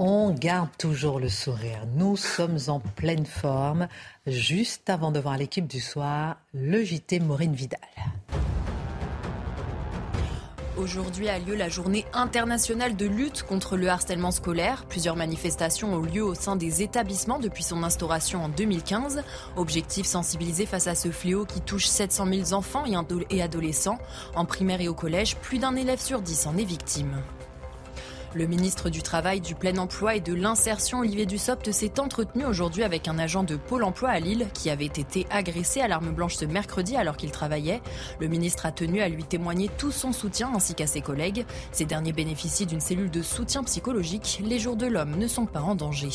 On 0.00 0.30
garde 0.30 0.68
toujours 0.78 1.18
le 1.18 1.28
sourire. 1.28 1.80
Nous 1.96 2.16
sommes 2.16 2.58
en 2.68 2.78
pleine 2.78 3.26
forme. 3.26 3.88
Juste 4.28 4.88
avant 4.90 5.10
de 5.10 5.18
voir 5.18 5.36
l'équipe 5.36 5.66
du 5.66 5.80
soir, 5.80 6.36
le 6.54 6.84
JT 6.84 7.18
Maureen 7.18 7.52
Vidal. 7.52 7.80
Aujourd'hui 10.76 11.28
a 11.28 11.40
lieu 11.40 11.56
la 11.56 11.68
journée 11.68 12.04
internationale 12.12 12.94
de 12.94 13.06
lutte 13.06 13.42
contre 13.42 13.76
le 13.76 13.88
harcèlement 13.88 14.30
scolaire. 14.30 14.84
Plusieurs 14.88 15.16
manifestations 15.16 15.92
ont 15.92 16.02
lieu 16.02 16.22
au 16.22 16.34
sein 16.34 16.54
des 16.54 16.82
établissements 16.82 17.40
depuis 17.40 17.64
son 17.64 17.82
instauration 17.82 18.44
en 18.44 18.48
2015. 18.48 19.24
Objectif 19.56 20.06
sensibiliser 20.06 20.66
face 20.66 20.86
à 20.86 20.94
ce 20.94 21.10
fléau 21.10 21.44
qui 21.44 21.60
touche 21.60 21.86
700 21.86 22.26
000 22.32 22.52
enfants 22.52 22.84
et 23.30 23.42
adolescents. 23.42 23.98
En 24.36 24.44
primaire 24.44 24.80
et 24.80 24.86
au 24.86 24.94
collège, 24.94 25.34
plus 25.38 25.58
d'un 25.58 25.74
élève 25.74 26.00
sur 26.00 26.22
dix 26.22 26.46
en 26.46 26.56
est 26.56 26.64
victime. 26.64 27.20
Le 28.34 28.46
ministre 28.46 28.90
du 28.90 29.02
Travail, 29.02 29.40
du 29.40 29.54
Plein 29.54 29.78
Emploi 29.78 30.16
et 30.16 30.20
de 30.20 30.34
l'Insertion, 30.34 31.00
Olivier 31.00 31.24
Dussopt, 31.24 31.72
s'est 31.72 31.98
entretenu 31.98 32.44
aujourd'hui 32.44 32.82
avec 32.82 33.08
un 33.08 33.18
agent 33.18 33.42
de 33.42 33.56
Pôle 33.56 33.84
Emploi 33.84 34.10
à 34.10 34.20
Lille 34.20 34.46
qui 34.52 34.68
avait 34.68 34.84
été 34.84 35.26
agressé 35.30 35.80
à 35.80 35.88
l'arme 35.88 36.10
blanche 36.10 36.34
ce 36.34 36.44
mercredi 36.44 36.94
alors 36.94 37.16
qu'il 37.16 37.30
travaillait. 37.30 37.80
Le 38.20 38.28
ministre 38.28 38.66
a 38.66 38.72
tenu 38.72 39.00
à 39.00 39.08
lui 39.08 39.24
témoigner 39.24 39.70
tout 39.78 39.92
son 39.92 40.12
soutien 40.12 40.52
ainsi 40.54 40.74
qu'à 40.74 40.86
ses 40.86 41.00
collègues. 41.00 41.46
Ces 41.72 41.86
derniers 41.86 42.12
bénéficient 42.12 42.66
d'une 42.66 42.80
cellule 42.80 43.10
de 43.10 43.22
soutien 43.22 43.64
psychologique. 43.64 44.42
Les 44.44 44.58
jours 44.58 44.76
de 44.76 44.86
l'homme 44.86 45.16
ne 45.16 45.26
sont 45.26 45.46
pas 45.46 45.62
en 45.62 45.74
danger. 45.74 46.10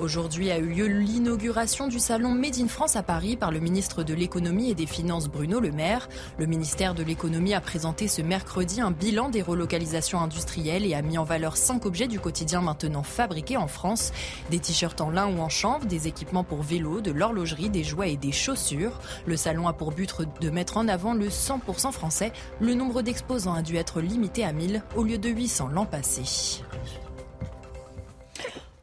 Aujourd'hui 0.00 0.52
a 0.52 0.58
eu 0.58 0.66
lieu 0.66 0.86
l'inauguration 0.86 1.88
du 1.88 1.98
salon 1.98 2.30
Made 2.30 2.60
in 2.60 2.68
France 2.68 2.94
à 2.94 3.02
Paris 3.02 3.36
par 3.36 3.50
le 3.50 3.58
ministre 3.58 4.04
de 4.04 4.14
l'économie 4.14 4.70
et 4.70 4.76
des 4.76 4.86
finances 4.86 5.26
Bruno 5.26 5.58
Le 5.58 5.72
Maire. 5.72 6.08
Le 6.38 6.46
ministère 6.46 6.94
de 6.94 7.02
l'économie 7.02 7.52
a 7.52 7.60
présenté 7.60 8.06
ce 8.06 8.22
mercredi 8.22 8.80
un 8.80 8.92
bilan 8.92 9.28
des 9.28 9.42
relocalisations 9.42 10.20
industrielles 10.20 10.86
et 10.86 10.94
a 10.94 11.02
mis 11.02 11.18
en 11.18 11.24
valeur 11.24 11.56
cinq 11.56 11.84
objets 11.84 12.06
du 12.06 12.20
quotidien 12.20 12.60
maintenant 12.60 13.02
fabriqués 13.02 13.56
en 13.56 13.66
France. 13.66 14.12
Des 14.50 14.60
t-shirts 14.60 15.00
en 15.00 15.10
lin 15.10 15.26
ou 15.26 15.40
en 15.40 15.48
chanvre, 15.48 15.86
des 15.86 16.06
équipements 16.06 16.44
pour 16.44 16.62
vélo, 16.62 17.00
de 17.00 17.10
l'horlogerie, 17.10 17.68
des 17.68 17.82
jouets 17.82 18.12
et 18.12 18.16
des 18.16 18.32
chaussures. 18.32 19.00
Le 19.26 19.36
salon 19.36 19.66
a 19.66 19.72
pour 19.72 19.90
but 19.90 20.14
de 20.40 20.50
mettre 20.50 20.76
en 20.76 20.86
avant 20.86 21.12
le 21.12 21.28
100% 21.28 21.90
français. 21.90 22.32
Le 22.60 22.74
nombre 22.74 23.02
d'exposants 23.02 23.54
a 23.54 23.62
dû 23.62 23.74
être 23.74 24.00
limité 24.00 24.44
à 24.44 24.52
1000 24.52 24.80
au 24.94 25.02
lieu 25.02 25.18
de 25.18 25.28
800 25.28 25.70
l'an 25.72 25.86
passé. 25.86 26.62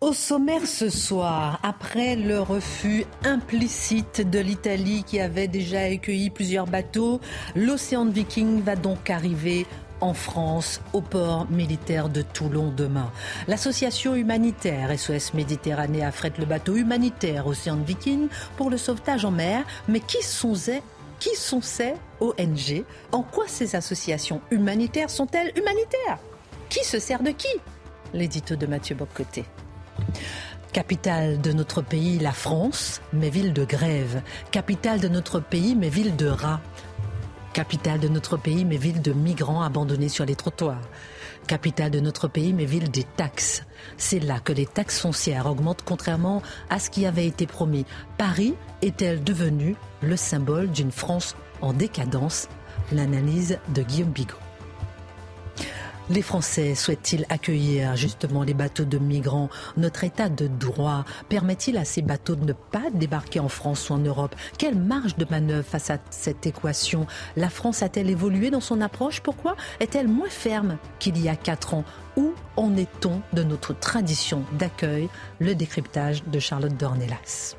Au 0.05 0.13
sommaire 0.13 0.67
ce 0.67 0.91
soir, 0.91 1.59
après 1.63 2.15
le 2.15 2.39
refus 2.39 3.05
implicite 3.23 4.21
de 4.21 4.37
l'Italie 4.37 5.03
qui 5.03 5.19
avait 5.19 5.47
déjà 5.47 5.79
accueilli 5.79 6.29
plusieurs 6.29 6.67
bateaux, 6.67 7.19
l'Océan 7.55 8.05
Viking 8.05 8.61
va 8.61 8.75
donc 8.75 9.09
arriver 9.09 9.65
en 10.01 10.13
France, 10.13 10.79
au 10.93 11.01
port 11.01 11.49
militaire 11.49 12.09
de 12.09 12.21
Toulon 12.21 12.71
demain. 12.71 13.11
L'association 13.47 14.13
humanitaire 14.13 14.91
SOS 14.95 15.33
Méditerranée 15.33 16.05
affrète 16.05 16.37
le 16.37 16.45
bateau 16.45 16.75
humanitaire 16.75 17.47
Océan 17.47 17.77
Viking 17.77 18.27
pour 18.57 18.69
le 18.69 18.77
sauvetage 18.77 19.25
en 19.25 19.31
mer. 19.31 19.65
Mais 19.87 20.01
qui 20.01 20.21
sont 20.21 20.53
ces, 20.53 20.83
qui 21.19 21.35
sont 21.35 21.61
ces 21.61 21.95
ONG 22.19 22.85
En 23.11 23.23
quoi 23.23 23.45
ces 23.47 23.75
associations 23.75 24.39
humanitaires 24.51 25.09
sont-elles 25.09 25.51
humanitaires? 25.57 26.19
Qui 26.69 26.85
se 26.85 26.99
sert 26.99 27.23
de 27.23 27.31
qui? 27.31 27.47
L'édito 28.13 28.55
de 28.55 28.67
Mathieu 28.67 28.95
Bocoté. 28.95 29.45
Capitale 30.73 31.39
de 31.39 31.53
notre 31.53 31.81
pays, 31.81 32.19
la 32.19 32.33
France, 32.33 33.01
mais 33.13 33.29
ville 33.29 33.53
de 33.53 33.63
grève. 33.63 34.21
Capitale 34.51 34.99
de 34.99 35.07
notre 35.07 35.39
pays, 35.39 35.73
mais 35.73 35.89
ville 35.89 36.15
de 36.17 36.27
rats. 36.27 36.59
Capitale 37.53 38.01
de 38.01 38.09
notre 38.09 38.35
pays, 38.35 38.65
mais 38.65 38.75
ville 38.75 39.01
de 39.01 39.13
migrants 39.13 39.61
abandonnés 39.61 40.09
sur 40.09 40.25
les 40.25 40.35
trottoirs. 40.35 40.81
Capitale 41.47 41.91
de 41.91 42.01
notre 42.01 42.27
pays, 42.27 42.51
mais 42.51 42.65
ville 42.65 42.91
des 42.91 43.05
taxes. 43.05 43.63
C'est 43.95 44.19
là 44.19 44.41
que 44.41 44.51
les 44.51 44.65
taxes 44.65 44.99
foncières 44.99 45.45
augmentent 45.45 45.83
contrairement 45.85 46.41
à 46.69 46.79
ce 46.79 46.89
qui 46.89 47.05
avait 47.05 47.27
été 47.27 47.47
promis. 47.47 47.85
Paris 48.17 48.55
est-elle 48.81 49.23
devenue 49.23 49.77
le 50.01 50.17
symbole 50.17 50.69
d'une 50.71 50.91
France 50.91 51.37
en 51.61 51.71
décadence? 51.71 52.49
L'analyse 52.91 53.59
de 53.73 53.81
Guillaume 53.81 54.11
Bigot. 54.11 54.44
Les 56.11 56.21
Français 56.21 56.75
souhaitent-ils 56.75 57.25
accueillir 57.29 57.95
justement 57.95 58.43
les 58.43 58.53
bateaux 58.53 58.85
de 58.85 58.99
migrants? 58.99 59.49
Notre 59.75 60.03
état 60.03 60.29
de 60.29 60.45
droit 60.45 61.03
permet-il 61.29 61.77
à 61.77 61.85
ces 61.85 62.03
bateaux 62.03 62.35
de 62.35 62.45
ne 62.45 62.53
pas 62.53 62.91
débarquer 62.93 63.39
en 63.39 63.49
France 63.49 63.89
ou 63.89 63.93
en 63.93 63.97
Europe? 63.97 64.35
Quelle 64.59 64.77
marge 64.77 65.15
de 65.15 65.25
manœuvre 65.27 65.65
face 65.65 65.89
à 65.89 65.97
cette 66.11 66.45
équation? 66.45 67.07
La 67.35 67.49
France 67.49 67.81
a-t-elle 67.81 68.11
évolué 68.11 68.51
dans 68.51 68.61
son 68.61 68.81
approche? 68.81 69.21
Pourquoi 69.21 69.55
est-elle 69.79 70.07
moins 70.07 70.29
ferme 70.29 70.77
qu'il 70.99 71.19
y 71.19 71.27
a 71.27 71.35
quatre 71.35 71.73
ans? 71.73 71.85
Où 72.17 72.33
en 72.55 72.77
est-on 72.77 73.21
de 73.33 73.41
notre 73.41 73.73
tradition 73.73 74.43
d'accueil? 74.59 75.09
Le 75.39 75.55
décryptage 75.55 76.23
de 76.25 76.37
Charlotte 76.37 76.77
Dornelas. 76.77 77.55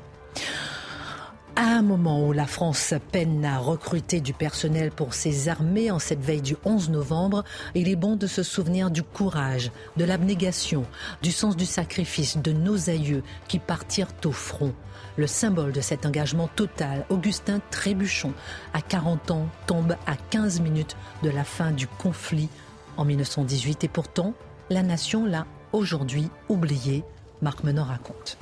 À 1.59 1.63
un 1.63 1.81
moment 1.81 2.23
où 2.23 2.33
la 2.33 2.45
France 2.45 2.93
peine 3.11 3.43
à 3.43 3.57
recruter 3.57 4.21
du 4.21 4.31
personnel 4.31 4.91
pour 4.91 5.15
ses 5.15 5.49
armées 5.49 5.89
en 5.89 5.97
cette 5.97 6.23
veille 6.23 6.43
du 6.43 6.55
11 6.65 6.91
novembre, 6.91 7.43
il 7.73 7.89
est 7.89 7.95
bon 7.95 8.15
de 8.15 8.27
se 8.27 8.43
souvenir 8.43 8.91
du 8.91 9.01
courage, 9.01 9.71
de 9.95 10.05
l'abnégation, 10.05 10.85
du 11.23 11.31
sens 11.31 11.57
du 11.57 11.65
sacrifice 11.65 12.37
de 12.37 12.51
nos 12.51 12.91
aïeux 12.91 13.23
qui 13.47 13.57
partirent 13.57 14.13
au 14.23 14.31
front. 14.31 14.71
Le 15.15 15.25
symbole 15.25 15.71
de 15.71 15.81
cet 15.81 16.05
engagement 16.05 16.47
total, 16.47 17.07
Augustin 17.09 17.59
Trébuchon, 17.71 18.33
à 18.75 18.81
40 18.83 19.31
ans, 19.31 19.47
tombe 19.65 19.95
à 20.05 20.15
15 20.29 20.59
minutes 20.59 20.95
de 21.23 21.31
la 21.31 21.43
fin 21.43 21.71
du 21.71 21.87
conflit 21.87 22.49
en 22.97 23.05
1918 23.05 23.83
et 23.83 23.87
pourtant, 23.87 24.35
la 24.69 24.83
nation 24.83 25.25
l'a 25.25 25.47
aujourd'hui 25.73 26.29
oublié, 26.49 27.03
Marc 27.41 27.63
Menon 27.63 27.83
raconte. 27.83 28.37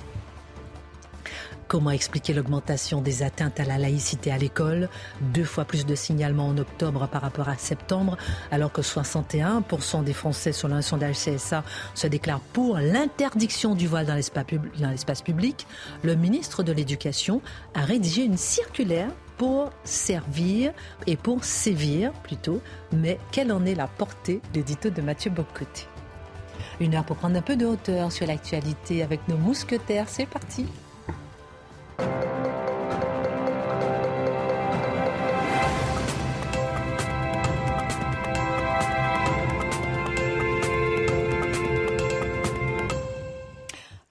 Comment 1.67 1.89
expliquer 1.89 2.33
l'augmentation 2.33 3.01
des 3.01 3.23
atteintes 3.23 3.59
à 3.59 3.65
la 3.65 3.79
laïcité 3.79 4.31
à 4.31 4.37
l'école? 4.37 4.87
Deux 5.33 5.43
fois 5.43 5.65
plus 5.65 5.85
de 5.85 5.95
signalements 5.95 6.47
en 6.47 6.57
octobre 6.59 7.07
par 7.07 7.23
rapport 7.23 7.49
à 7.49 7.57
septembre, 7.57 8.17
alors 8.51 8.71
que 8.71 8.81
61% 8.81 10.03
des 10.03 10.13
Français, 10.13 10.51
selon 10.51 10.75
un 10.75 10.83
sondage 10.83 11.15
CSA, 11.15 11.63
se 11.95 12.05
déclarent 12.05 12.39
pour 12.53 12.77
l'interdiction 12.77 13.73
du 13.73 13.87
voile 13.87 14.05
dans 14.05 14.13
l'espace 14.13 15.21
public. 15.23 15.65
Le 16.03 16.15
ministre 16.15 16.61
de 16.61 16.71
l'Éducation 16.71 17.41
a 17.73 17.81
rédigé 17.81 18.23
une 18.23 18.37
circulaire 18.37 19.09
pour 19.37 19.71
servir 19.83 20.71
et 21.07 21.17
pour 21.17 21.43
sévir 21.43 22.11
plutôt. 22.23 22.61
Mais 22.93 23.17
quelle 23.31 23.51
en 23.51 23.65
est 23.65 23.75
la 23.75 23.87
portée? 23.87 24.39
L'édito 24.53 24.91
de 24.91 25.01
Mathieu 25.01 25.31
Bocoté. 25.31 25.87
Une 26.79 26.93
heure 26.93 27.05
pour 27.05 27.17
prendre 27.17 27.37
un 27.37 27.41
peu 27.41 27.55
de 27.55 27.65
hauteur 27.65 28.11
sur 28.11 28.27
l'actualité 28.27 29.01
avec 29.01 29.27
nos 29.27 29.37
mousquetaires. 29.37 30.05
C'est 30.07 30.27
parti. 30.27 30.67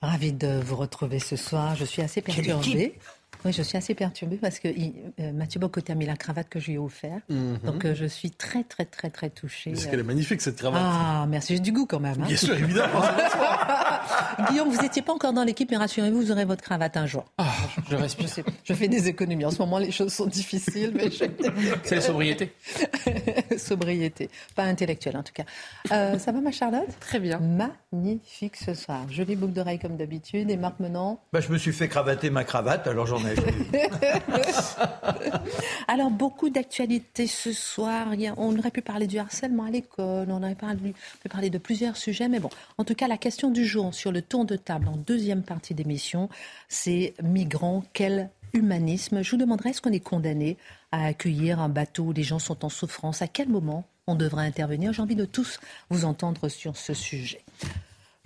Ravi 0.01 0.33
de 0.33 0.61
vous 0.61 0.77
retrouver 0.77 1.19
ce 1.19 1.37
soir. 1.37 1.75
Je 1.77 1.85
suis 1.85 2.03
assez 2.03 2.21
perturbée. 2.21 2.99
Oui, 3.44 3.52
je 3.52 3.62
suis 3.62 3.76
assez 3.76 3.94
perturbée 3.94 4.37
parce 4.37 4.58
que 4.58 4.69
euh, 4.69 5.32
Mathieu 5.32 5.61
Bocoté 5.61 5.93
a 5.93 5.94
mis 5.94 6.06
la 6.06 6.17
cravate 6.17 6.49
que 6.49 6.58
je 6.58 6.67
lui 6.69 6.75
ai 6.75 6.79
offerte. 6.79 7.23
Mhm. 7.29 7.58
Donc 7.64 7.85
euh, 7.85 7.94
je 7.94 8.06
suis 8.06 8.31
très, 8.31 8.64
très, 8.64 8.85
très, 8.85 9.11
très 9.11 9.31
touchée. 9.31 9.73
Parce 9.73 9.87
qu'elle 9.87 10.00
est 10.00 10.05
magnifique 10.05 10.41
cette 10.41 10.56
cravate. 10.56 10.81
Ah, 10.82 11.26
merci. 11.29 11.55
J'ai 11.55 11.61
du 11.61 11.73
goût 11.73 11.87
quand 11.87 12.00
même. 12.00 12.23
Hein. 12.23 12.26
Bien 12.26 12.37
sûr, 12.37 12.55
évidemment. 12.55 13.02
Guillaume, 14.50 14.70
vous 14.70 14.81
n'étiez 14.81 15.02
pas 15.02 15.12
encore 15.12 15.32
dans 15.32 15.44
l'équipe, 15.44 15.70
mais 15.70 15.76
rassurez-vous, 15.76 16.17
vous 16.17 16.32
aurez 16.32 16.44
votre 16.44 16.62
cravate 16.62 16.96
un 16.96 17.06
jour. 17.06 17.25
Ah, 17.38 17.52
je 17.88 17.96
respire. 17.96 18.29
Je, 18.64 18.75
fais 18.75 18.88
des 18.88 19.08
économies. 19.08 19.44
En 19.44 19.50
ce 19.50 19.58
moment, 19.58 19.79
les 19.79 19.91
choses 19.91 20.12
sont 20.12 20.26
difficiles. 20.26 20.93
mais 20.94 21.11
C'est 21.82 21.94
la 21.96 22.00
sobriété. 22.00 22.52
sobriété. 23.56 24.31
Pas 24.55 24.64
intellectuelle, 24.64 25.17
en 25.17 25.23
tout 25.23 25.32
cas. 25.32 25.44
Euh, 25.93 26.19
ça 26.19 26.32
va, 26.32 26.41
ma 26.41 26.50
Charlotte? 26.50 26.88
Très 27.00 27.20
bien. 27.20 27.41
Magnifique 27.93 28.56
ce 28.56 28.75
soir. 28.75 29.02
Jolie 29.11 29.37
boucle 29.37 29.52
d'oreille 29.52 29.79
comme 29.79 29.96
d'habitude. 29.96 30.50
Et 30.50 30.56
Marc 30.56 30.81
Menant 30.81 31.20
bah, 31.32 31.41
Je 31.41 31.52
me 31.52 31.58
suis 31.58 31.73
fait 31.73 31.88
cravater 31.88 32.31
ma 32.31 32.44
cravate, 32.44 32.87
alors 32.87 33.06
j'en 33.06 33.25
ai 33.26 33.34
Alors, 35.89 36.11
beaucoup 36.11 36.51
d'actualités 36.51 37.27
ce 37.27 37.53
soir. 37.53 38.09
On 38.37 38.59
aurait 38.59 38.71
pu 38.71 38.83
parler 38.83 39.07
du 39.07 39.19
harcèlement 39.19 39.65
à 39.65 39.71
l'école, 39.71 40.31
on 40.31 40.43
aurait 40.43 40.57
pu 40.57 41.29
parler 41.29 41.51
de 41.51 41.59
plusieurs 41.59 41.97
sujets, 41.97 42.29
mais 42.29 42.41
bon, 42.41 42.51
en 42.79 42.85
tout 42.85 42.95
cas, 42.95 43.09
la 43.09 43.19
question 43.19 43.51
du 43.51 43.65
jour 43.65 43.95
sur 43.95 44.13
le 44.13 44.23
tour 44.23 44.45
de 44.45 44.57
table 44.57 44.89
en 44.89 44.97
deuxième 44.97 45.43
partie 45.43 45.75
d'émission, 45.75 46.29
c'est 46.69 47.15
migrants, 47.23 47.85
quel 47.93 48.31
humanisme? 48.55 49.23
Je 49.23 49.31
vous 49.33 49.37
demanderai, 49.37 49.71
est-ce 49.71 49.83
qu'on 49.83 49.93
est 49.93 50.01
condamné 50.01 50.57
à 50.93 51.07
accueillir 51.07 51.61
un 51.61 51.69
bateau? 51.69 52.05
Où 52.05 52.13
les 52.13 52.23
gens 52.23 52.39
sont 52.39 52.65
en 52.65 52.69
souffrance. 52.69 53.21
À 53.21 53.29
quel 53.29 53.49
moment 53.49 53.85
on 54.07 54.15
devrait 54.15 54.47
intervenir? 54.47 54.93
J'ai 54.93 55.03
envie 55.03 55.17
de 55.17 55.25
tous 55.25 55.59
vous 55.91 56.05
entendre 56.05 56.49
sur 56.49 56.77
ce 56.77 56.95
sujet. 56.95 57.43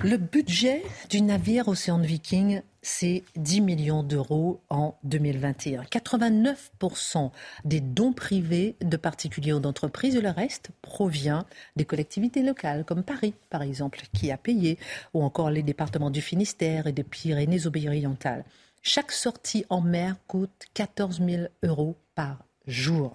Le 0.01 0.17
budget 0.17 0.85
du 1.11 1.23
navire 1.23 1.67
Océan 1.67 1.99
Viking, 1.99 2.63
c'est 2.89 3.23
10 3.37 3.61
millions 3.61 4.03
d'euros 4.03 4.63
en 4.71 4.97
2021. 5.05 5.83
89% 5.83 7.31
des 7.65 7.81
dons 7.81 8.15
privés 8.15 8.77
de 8.81 8.97
particuliers 8.97 9.53
ou 9.53 9.61
d'entreprises 9.61 10.17
le 10.17 10.31
reste 10.31 10.71
provient 10.81 11.45
des 11.77 11.85
collectivités 11.85 12.43
locales, 12.43 12.87
comme 12.87 13.03
Paris, 13.03 13.35
par 13.51 13.61
exemple, 13.61 14.01
qui 14.15 14.31
a 14.31 14.39
payé, 14.39 14.79
ou 15.13 15.23
encore 15.23 15.51
les 15.51 15.63
départements 15.63 16.11
du 16.11 16.23
Finistère 16.23 16.87
et 16.87 16.93
des 16.93 17.05
Pyrénées-Orientales. 17.05 18.45
Chaque 18.83 19.13
sortie 19.13 19.67
en 19.69 19.83
mer 19.83 20.17
coûte 20.27 20.65
14 20.73 21.21
000 21.21 21.43
euros 21.63 21.97
par 22.15 22.48
jour. 22.69 23.15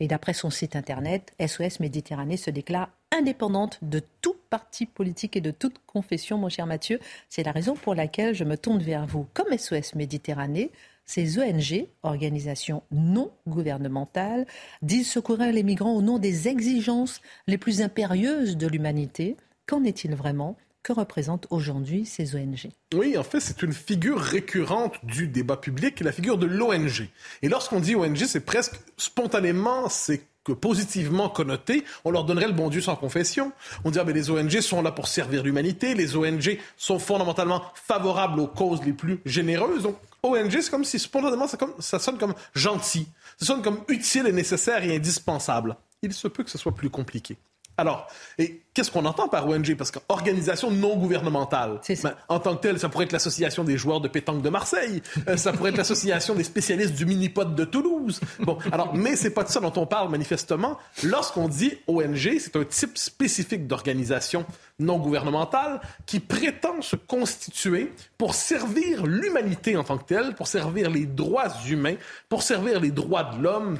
Et 0.00 0.08
d'après 0.08 0.32
son 0.32 0.50
site 0.50 0.76
internet, 0.76 1.34
SOS 1.44 1.80
Méditerranée 1.80 2.36
se 2.36 2.50
déclare 2.50 2.90
indépendante 3.10 3.78
de 3.82 4.02
tout 4.20 4.36
parti 4.50 4.86
politique 4.86 5.36
et 5.36 5.40
de 5.40 5.50
toute 5.50 5.78
confession, 5.86 6.38
mon 6.38 6.48
cher 6.48 6.66
Mathieu. 6.66 7.00
C'est 7.28 7.42
la 7.42 7.52
raison 7.52 7.74
pour 7.74 7.94
laquelle 7.94 8.34
je 8.34 8.44
me 8.44 8.56
tourne 8.56 8.82
vers 8.82 9.06
vous. 9.06 9.26
Comme 9.34 9.56
SOS 9.56 9.94
Méditerranée, 9.94 10.70
ces 11.06 11.38
ONG, 11.38 11.86
organisations 12.02 12.82
non 12.90 13.30
gouvernementales, 13.46 14.46
disent 14.82 15.10
secourir 15.10 15.52
les 15.52 15.62
migrants 15.62 15.94
au 15.94 16.02
nom 16.02 16.18
des 16.18 16.48
exigences 16.48 17.20
les 17.46 17.58
plus 17.58 17.82
impérieuses 17.82 18.56
de 18.56 18.66
l'humanité. 18.66 19.36
Qu'en 19.66 19.84
est-il 19.84 20.14
vraiment? 20.14 20.56
Que 20.84 20.92
représentent 20.92 21.46
aujourd'hui 21.50 22.06
ces 22.06 22.36
ONG 22.36 22.68
Oui, 22.94 23.18
en 23.18 23.24
fait, 23.24 23.40
c'est 23.40 23.62
une 23.62 23.72
figure 23.72 24.20
récurrente 24.20 24.94
du 25.02 25.26
débat 25.26 25.56
public, 25.56 25.98
la 26.00 26.12
figure 26.12 26.38
de 26.38 26.46
l'ONG. 26.46 27.08
Et 27.42 27.48
lorsqu'on 27.48 27.80
dit 27.80 27.96
ONG, 27.96 28.18
c'est 28.26 28.44
presque 28.44 28.74
spontanément, 28.96 29.88
c'est 29.88 30.22
que 30.44 30.52
positivement 30.52 31.30
connoté, 31.30 31.84
on 32.04 32.10
leur 32.10 32.24
donnerait 32.24 32.48
le 32.48 32.52
bon 32.52 32.68
Dieu 32.68 32.82
sans 32.82 32.96
confession. 32.96 33.50
On 33.84 33.90
dirait, 33.90 34.04
ah, 34.06 34.12
les 34.12 34.30
ONG 34.30 34.60
sont 34.60 34.82
là 34.82 34.92
pour 34.92 35.08
servir 35.08 35.42
l'humanité, 35.42 35.94
les 35.94 36.16
ONG 36.16 36.58
sont 36.76 36.98
fondamentalement 36.98 37.62
favorables 37.74 38.38
aux 38.38 38.46
causes 38.46 38.84
les 38.84 38.92
plus 38.92 39.20
généreuses. 39.24 39.84
Donc, 39.84 39.96
ONG, 40.22 40.60
c'est 40.60 40.70
comme 40.70 40.84
si 40.84 40.98
spontanément, 40.98 41.46
comme, 41.58 41.72
ça 41.78 41.98
sonne 41.98 42.18
comme 42.18 42.34
gentil, 42.54 43.08
ça 43.38 43.46
sonne 43.46 43.62
comme 43.62 43.80
utile 43.88 44.26
et 44.26 44.32
nécessaire 44.32 44.84
et 44.84 44.94
indispensable. 44.94 45.76
Il 46.02 46.12
se 46.12 46.28
peut 46.28 46.44
que 46.44 46.50
ce 46.50 46.58
soit 46.58 46.74
plus 46.74 46.90
compliqué. 46.90 47.38
Alors, 47.76 48.06
et 48.38 48.62
qu'est-ce 48.72 48.90
qu'on 48.90 49.04
entend 49.04 49.28
par 49.28 49.48
ONG 49.48 49.74
Parce 49.76 49.90
qu'organisation 49.90 50.70
non 50.70 50.96
gouvernementale, 50.96 51.80
ben, 52.02 52.14
en 52.28 52.38
tant 52.38 52.54
que 52.56 52.60
telle, 52.62 52.78
ça 52.78 52.88
pourrait 52.88 53.04
être 53.06 53.12
l'association 53.12 53.64
des 53.64 53.76
joueurs 53.76 54.00
de 54.00 54.08
pétanque 54.08 54.42
de 54.42 54.48
Marseille, 54.48 55.02
euh, 55.28 55.36
ça 55.36 55.52
pourrait 55.52 55.70
être 55.70 55.76
l'association 55.76 56.34
des 56.34 56.44
spécialistes 56.44 56.94
du 56.94 57.04
mini-pot 57.04 57.54
de 57.54 57.64
Toulouse. 57.64 58.20
Bon, 58.40 58.58
alors, 58.70 58.94
mais 58.94 59.16
c'est 59.16 59.30
pas 59.30 59.42
de 59.42 59.48
ça 59.48 59.60
dont 59.60 59.72
on 59.76 59.86
parle 59.86 60.10
manifestement. 60.10 60.78
Lorsqu'on 61.02 61.48
dit 61.48 61.78
ONG, 61.86 62.38
c'est 62.38 62.56
un 62.56 62.64
type 62.64 62.96
spécifique 62.96 63.66
d'organisation 63.66 64.44
non 64.78 64.98
gouvernementale 64.98 65.80
qui 66.06 66.20
prétend 66.20 66.80
se 66.82 66.96
constituer 66.96 67.92
pour 68.18 68.34
servir 68.34 69.04
l'humanité 69.06 69.76
en 69.76 69.84
tant 69.84 69.98
que 69.98 70.04
telle, 70.04 70.34
pour 70.34 70.46
servir 70.46 70.90
les 70.90 71.06
droits 71.06 71.48
humains, 71.68 71.96
pour 72.28 72.42
servir 72.42 72.80
les 72.80 72.90
droits 72.90 73.24
de 73.24 73.42
l'homme. 73.42 73.78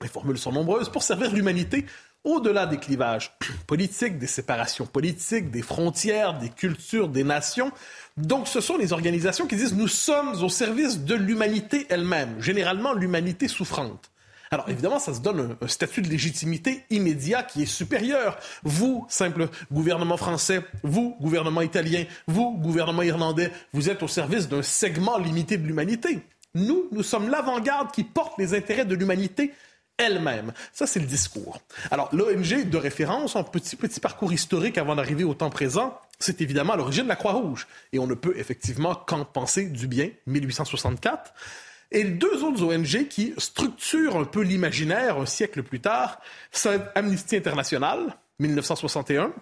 Les 0.00 0.08
formules 0.08 0.38
sont 0.38 0.52
nombreuses, 0.52 0.88
pour 0.88 1.02
servir 1.02 1.32
l'humanité 1.32 1.84
au-delà 2.28 2.66
des 2.66 2.76
clivages 2.76 3.32
politiques, 3.66 4.18
des 4.18 4.26
séparations 4.26 4.86
politiques, 4.86 5.50
des 5.50 5.62
frontières, 5.62 6.38
des 6.38 6.50
cultures, 6.50 7.08
des 7.08 7.24
nations. 7.24 7.72
Donc 8.16 8.48
ce 8.48 8.60
sont 8.60 8.76
les 8.76 8.92
organisations 8.92 9.46
qui 9.46 9.56
disent 9.56 9.74
nous 9.74 9.88
sommes 9.88 10.42
au 10.42 10.48
service 10.48 11.00
de 11.00 11.14
l'humanité 11.14 11.86
elle-même, 11.88 12.40
généralement 12.40 12.92
l'humanité 12.92 13.48
souffrante. 13.48 14.10
Alors 14.50 14.68
évidemment, 14.68 14.98
ça 14.98 15.14
se 15.14 15.20
donne 15.20 15.56
un, 15.60 15.68
statut 15.68 16.00
de 16.02 16.08
légitimité 16.08 16.84
immédiat 16.90 17.42
qui 17.42 17.62
est 17.62 17.66
supérieur. 17.66 18.38
Vous, 18.62 19.06
simple 19.08 19.48
gouvernement 19.70 20.16
français, 20.16 20.62
vous, 20.82 21.16
gouvernement 21.20 21.60
italien, 21.60 22.04
vous, 22.26 22.56
gouvernement 22.58 23.02
irlandais, 23.02 23.52
vous 23.72 23.90
êtes 23.90 24.02
au 24.02 24.08
service 24.08 24.48
d'un 24.48 24.62
segment 24.62 25.18
limité 25.18 25.58
de 25.58 25.66
l'humanité. 25.66 26.20
Nous, 26.54 26.88
nous 26.92 27.02
sommes 27.02 27.28
l'avant-garde 27.28 27.92
qui 27.92 28.04
porte 28.04 28.38
les 28.38 28.54
intérêts 28.54 28.86
de 28.86 28.94
l'humanité 28.94 29.52
elle-même. 29.98 30.52
Ça, 30.72 30.86
c'est 30.86 31.00
le 31.00 31.06
discours. 31.06 31.60
Alors, 31.90 32.08
l'ONG 32.12 32.68
de 32.68 32.76
référence, 32.76 33.36
un 33.36 33.42
petit, 33.42 33.76
petit 33.76 34.00
parcours 34.00 34.32
historique 34.32 34.78
avant 34.78 34.96
d'arriver 34.96 35.24
au 35.24 35.34
temps 35.34 35.50
présent, 35.50 36.00
c'est 36.18 36.40
évidemment 36.40 36.72
à 36.72 36.76
l'origine 36.76 37.04
de 37.04 37.08
la 37.08 37.16
Croix-Rouge. 37.16 37.66
Et 37.92 37.98
on 37.98 38.06
ne 38.06 38.14
peut 38.14 38.34
effectivement 38.36 38.94
qu'en 38.94 39.24
penser 39.24 39.66
du 39.66 39.86
bien, 39.86 40.10
1864. 40.26 41.34
Et 41.90 42.04
deux 42.04 42.44
autres 42.44 42.62
ONG 42.62 43.08
qui 43.08 43.34
structurent 43.38 44.16
un 44.16 44.24
peu 44.24 44.42
l'imaginaire 44.42 45.18
un 45.18 45.26
siècle 45.26 45.62
plus 45.62 45.80
tard, 45.80 46.20
c'est 46.52 46.80
Amnesty 46.94 47.36
International, 47.36 48.16
1961, 48.40 49.32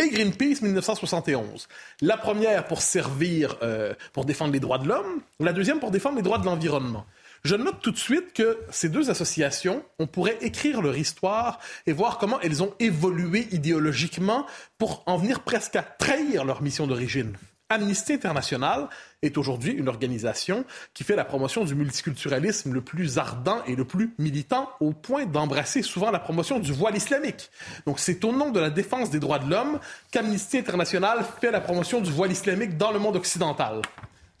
et 0.00 0.10
Greenpeace 0.10 0.62
1971. 0.62 1.68
La 2.02 2.16
première 2.16 2.66
pour 2.66 2.82
servir, 2.82 3.56
euh, 3.62 3.94
pour 4.12 4.24
défendre 4.24 4.52
les 4.52 4.60
droits 4.60 4.78
de 4.78 4.88
l'homme, 4.88 5.20
la 5.40 5.52
deuxième 5.52 5.80
pour 5.80 5.90
défendre 5.90 6.16
les 6.16 6.22
droits 6.22 6.38
de 6.38 6.46
l'environnement. 6.46 7.06
Je 7.44 7.54
note 7.54 7.80
tout 7.80 7.90
de 7.90 7.98
suite 7.98 8.32
que 8.32 8.58
ces 8.70 8.88
deux 8.88 9.10
associations, 9.10 9.84
on 9.98 10.06
pourrait 10.06 10.38
écrire 10.40 10.82
leur 10.82 10.96
histoire 10.96 11.60
et 11.86 11.92
voir 11.92 12.18
comment 12.18 12.40
elles 12.40 12.62
ont 12.62 12.74
évolué 12.80 13.48
idéologiquement 13.52 14.46
pour 14.76 15.02
en 15.06 15.16
venir 15.16 15.40
presque 15.40 15.76
à 15.76 15.82
trahir 15.82 16.44
leur 16.44 16.62
mission 16.62 16.86
d'origine. 16.86 17.36
Amnesty 17.70 18.14
International 18.14 18.88
est 19.20 19.36
aujourd'hui 19.36 19.72
une 19.72 19.88
organisation 19.88 20.64
qui 20.94 21.04
fait 21.04 21.16
la 21.16 21.24
promotion 21.24 21.66
du 21.66 21.74
multiculturalisme 21.74 22.72
le 22.72 22.80
plus 22.80 23.18
ardent 23.18 23.62
et 23.66 23.76
le 23.76 23.84
plus 23.84 24.14
militant 24.18 24.70
au 24.80 24.92
point 24.92 25.26
d'embrasser 25.26 25.82
souvent 25.82 26.10
la 26.10 26.18
promotion 26.18 26.60
du 26.60 26.72
voile 26.72 26.96
islamique. 26.96 27.50
Donc 27.84 27.98
c'est 27.98 28.24
au 28.24 28.32
nom 28.32 28.50
de 28.50 28.60
la 28.60 28.70
défense 28.70 29.10
des 29.10 29.20
droits 29.20 29.38
de 29.38 29.50
l'homme 29.50 29.80
qu'Amnesty 30.10 30.56
International 30.56 31.22
fait 31.40 31.50
la 31.50 31.60
promotion 31.60 32.00
du 32.00 32.10
voile 32.10 32.32
islamique 32.32 32.78
dans 32.78 32.90
le 32.90 32.98
monde 32.98 33.16
occidental. 33.16 33.82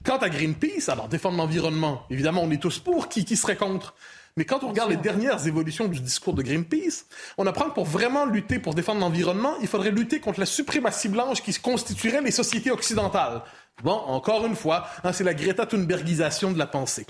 Quant 0.04 0.18
à 0.18 0.28
Greenpeace, 0.28 0.88
alors 0.88 1.08
défendre 1.08 1.36
l'environnement, 1.36 2.04
évidemment, 2.10 2.42
on 2.42 2.50
est 2.50 2.62
tous 2.62 2.78
pour. 2.78 3.08
Qui, 3.08 3.24
qui 3.24 3.36
serait 3.36 3.56
contre? 3.56 3.94
Mais 4.36 4.44
quand 4.44 4.62
on 4.62 4.68
regarde 4.68 4.90
les 4.90 4.96
dernières 4.96 5.48
évolutions 5.48 5.88
du 5.88 5.98
discours 5.98 6.32
de 6.34 6.42
Greenpeace, 6.42 7.06
on 7.38 7.46
apprend 7.46 7.70
que 7.70 7.74
pour 7.74 7.84
vraiment 7.84 8.24
lutter 8.24 8.60
pour 8.60 8.74
défendre 8.74 9.00
l'environnement, 9.00 9.54
il 9.60 9.66
faudrait 9.66 9.90
lutter 9.90 10.20
contre 10.20 10.38
la 10.38 10.46
suprématie 10.46 11.08
blanche 11.08 11.42
qui 11.42 11.52
constituerait 11.54 12.22
les 12.22 12.30
sociétés 12.30 12.70
occidentales. 12.70 13.42
Bon, 13.82 13.92
encore 13.92 14.46
une 14.46 14.54
fois, 14.54 14.86
hein, 15.02 15.12
c'est 15.12 15.24
la 15.24 15.34
Greta 15.34 15.66
Thunbergisation 15.66 16.52
de 16.52 16.58
la 16.58 16.66
pensée. 16.66 17.06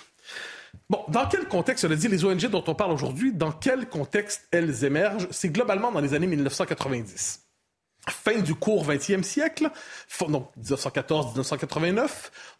Bon, 0.89 1.05
dans 1.09 1.27
quel 1.27 1.47
contexte, 1.49 1.83
cela 1.83 1.97
dit, 1.97 2.09
les 2.09 2.25
ONG 2.25 2.47
dont 2.47 2.65
on 2.67 2.75
parle 2.75 2.93
aujourd'hui, 2.93 3.33
dans 3.33 3.53
quel 3.53 3.89
contexte 3.89 4.49
elles 4.51 4.85
émergent? 4.85 5.29
C'est 5.31 5.51
globalement 5.51 5.93
dans 5.93 6.01
les 6.01 6.15
années 6.15 6.27
1990 6.27 7.48
fin 8.11 8.39
du 8.41 8.55
court 8.55 8.87
20e 8.87 9.23
siècle, 9.23 9.71
donc 10.29 10.51
1914-1989, 10.63 12.09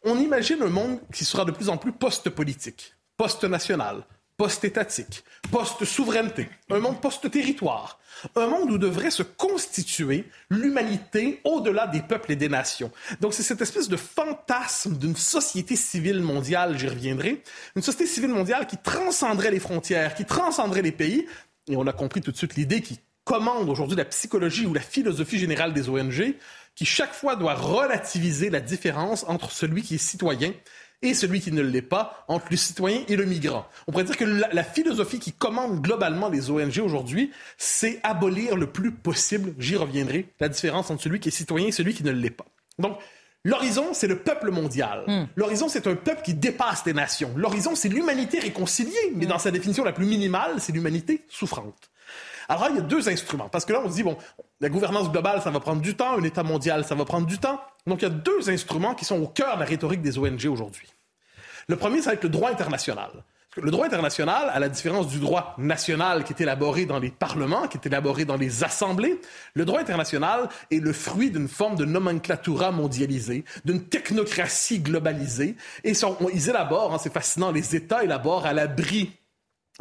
on 0.05 0.19
imagine 0.19 0.63
un 0.63 0.69
monde 0.69 1.01
qui 1.13 1.25
sera 1.25 1.45
de 1.45 1.51
plus 1.51 1.69
en 1.69 1.77
plus 1.77 1.93
post-politique, 1.93 2.95
post-national, 3.17 4.05
post-étatique, 4.39 5.25
post-souveraineté, 5.51 6.49
un 6.71 6.79
monde 6.79 7.01
post-territoire, 7.01 7.99
un 8.37 8.47
monde 8.47 8.71
où 8.71 8.79
devrait 8.79 9.11
se 9.11 9.25
constituer 9.25 10.29
l'humanité 10.49 11.41
au-delà 11.43 11.89
des 11.89 12.01
peuples 12.01 12.33
et 12.33 12.37
des 12.37 12.49
nations. 12.49 12.93
Donc 13.21 13.35
c'est 13.35 13.43
cette 13.43 13.61
espèce 13.61 13.89
de 13.89 13.97
fantasme 13.97 14.97
d'une 14.97 15.17
société 15.17 15.75
civile 15.75 16.23
mondiale, 16.23 16.79
j'y 16.79 16.87
reviendrai, 16.87 17.43
une 17.75 17.83
société 17.83 18.07
civile 18.07 18.31
mondiale 18.31 18.69
qui 18.69 18.77
transcenderait 18.77 19.51
les 19.51 19.59
frontières, 19.59 20.15
qui 20.15 20.25
transcenderait 20.25 20.83
les 20.83 20.93
pays, 20.93 21.27
et 21.69 21.77
on 21.77 21.87
a 21.89 21.93
compris 21.93 22.21
tout 22.21 22.31
de 22.31 22.37
suite 22.37 22.55
l'idée 22.55 22.81
qui 22.81 23.01
commande 23.29 23.69
aujourd'hui 23.69 23.97
la 23.97 24.07
psychologie 24.07 24.65
ou 24.65 24.73
la 24.73 24.81
philosophie 24.81 25.39
générale 25.39 25.75
des 25.75 25.91
ONG, 25.91 26.35
qui 26.75 26.87
chaque 26.87 27.13
fois 27.13 27.37
doit 27.37 27.55
relativiser 27.55 28.49
la 28.49 28.61
différence 28.61 29.25
entre 29.29 29.53
celui 29.53 29.83
qui 29.83 29.97
est 29.97 29.99
citoyen 29.99 30.55
et 31.03 31.13
celui 31.13 31.41
qui 31.41 31.53
ne 31.53 31.61
l'est 31.61 31.83
pas, 31.83 32.25
entre 32.27 32.47
le 32.51 32.57
citoyen 32.57 33.03
et 33.07 33.17
le 33.17 33.27
migrant. 33.27 33.67
On 33.87 33.93
pourrait 33.93 34.05
dire 34.05 34.17
que 34.17 34.25
la, 34.25 34.65
philosophie 34.65 35.19
qui 35.19 35.33
commande 35.33 35.83
globalement 35.83 36.31
les 36.31 36.51
ONG 36.51 36.79
aujourd'hui, 36.83 37.31
c'est 37.59 38.01
abolir 38.03 38.57
le 38.57 38.67
plus 38.67 38.93
possible, 38.93 39.55
j'y 39.59 39.77
reviendrai, 39.77 40.33
la 40.41 40.49
différence 40.49 40.91
entre 40.91 41.03
celui 41.03 41.21
qui 41.21 41.29
est 41.29 41.33
citoyen 41.33 41.69
et 41.69 41.73
celui 41.73 41.93
qui 41.93 42.05
ne 42.05 42.11
l'est 42.11 42.31
pas. 42.31 42.47
Donc, 42.79 42.99
L'horizon, 43.45 43.91
c'est 43.93 44.09
le 44.09 44.19
peuple 44.19 44.51
mondial. 44.51 45.05
Hmm. 45.07 45.27
L'horizon, 45.37 45.69
c'est 45.69 45.87
un 45.87 45.95
peuple 45.95 46.23
qui 46.23 46.35
dépasse 46.35 46.85
les 46.85 46.93
nations. 46.93 47.33
L'horizon, 47.37 47.77
c'est 47.77 47.89
l'humanité 47.89 48.41
réconciliée, 48.41 49.13
mais 49.15 49.27
dans 49.27 49.39
sa 49.39 49.53
définition 49.53 49.85
la 49.85 49.93
plus 49.93 50.07
minimale, 50.07 50.57
c'est 50.59 50.73
l'humanité 50.73 51.25
souffrante. 51.29 51.89
Alors 52.49 52.69
il 52.71 52.77
y 52.77 52.79
a 52.79 52.83
deux 52.83 53.09
instruments. 53.09 53.49
Parce 53.49 53.65
que 53.65 53.73
là, 53.73 53.81
on 53.85 53.89
se 53.89 53.95
dit, 53.95 54.03
bon, 54.03 54.17
la 54.61 54.69
gouvernance 54.69 55.11
globale, 55.11 55.43
ça 55.43 55.51
va 55.51 55.61
prendre 55.61 55.83
du 55.83 55.95
temps, 55.95 56.19
un 56.19 56.23
État 56.23 56.43
mondial, 56.43 56.85
ça 56.85 56.95
va 56.95 57.05
prendre 57.05 57.27
du 57.27 57.39
temps. 57.39 57.61
Donc 57.87 58.03
il 58.03 58.05
y 58.05 58.09
a 58.09 58.11
deux 58.11 58.51
instruments 58.51 58.95
qui 58.95 59.05
sont 59.05 59.21
au 59.21 59.29
cœur 59.29 59.55
de 59.55 59.61
la 59.61 59.67
rhétorique 59.67 60.03
des 60.03 60.19
ONG 60.19 60.47
aujourd'hui. 60.47 60.89
Le 61.69 61.77
premier, 61.77 62.01
ça 62.01 62.11
va 62.11 62.15
être 62.15 62.25
le 62.25 62.31
droit 62.31 62.51
international. 62.51 63.11
Le 63.57 63.71
droit 63.71 63.87
international, 63.87 64.51
à 64.53 64.61
la 64.61 64.69
différence 64.69 65.09
du 65.09 65.19
droit 65.19 65.55
national 65.59 66.23
qui 66.23 66.33
est 66.33 66.41
élaboré 66.41 66.87
dans 66.87 66.99
les 66.99 67.11
parlements, 67.11 67.67
qui 67.67 67.77
est 67.77 67.87
élaboré 67.87 68.25
dans 68.25 68.37
les 68.37 68.63
assemblées, 68.63 69.21
le 69.55 69.65
droit 69.65 69.81
international 69.81 70.49
est 70.71 70.79
le 70.79 70.93
fruit 70.93 71.31
d'une 71.31 71.49
forme 71.49 71.75
de 71.75 71.85
nomenclatura 71.85 72.71
mondialisée, 72.71 73.45
d'une 73.65 73.85
technocratie 73.85 74.79
globalisée. 74.79 75.57
Et 75.83 75.93
ils 76.33 76.49
élaborent, 76.49 76.95
hein, 76.95 76.99
c'est 77.03 77.13
fascinant, 77.13 77.51
les 77.51 77.75
États 77.75 78.05
élaborent 78.05 78.47
à 78.47 78.53
l'abri 78.53 79.19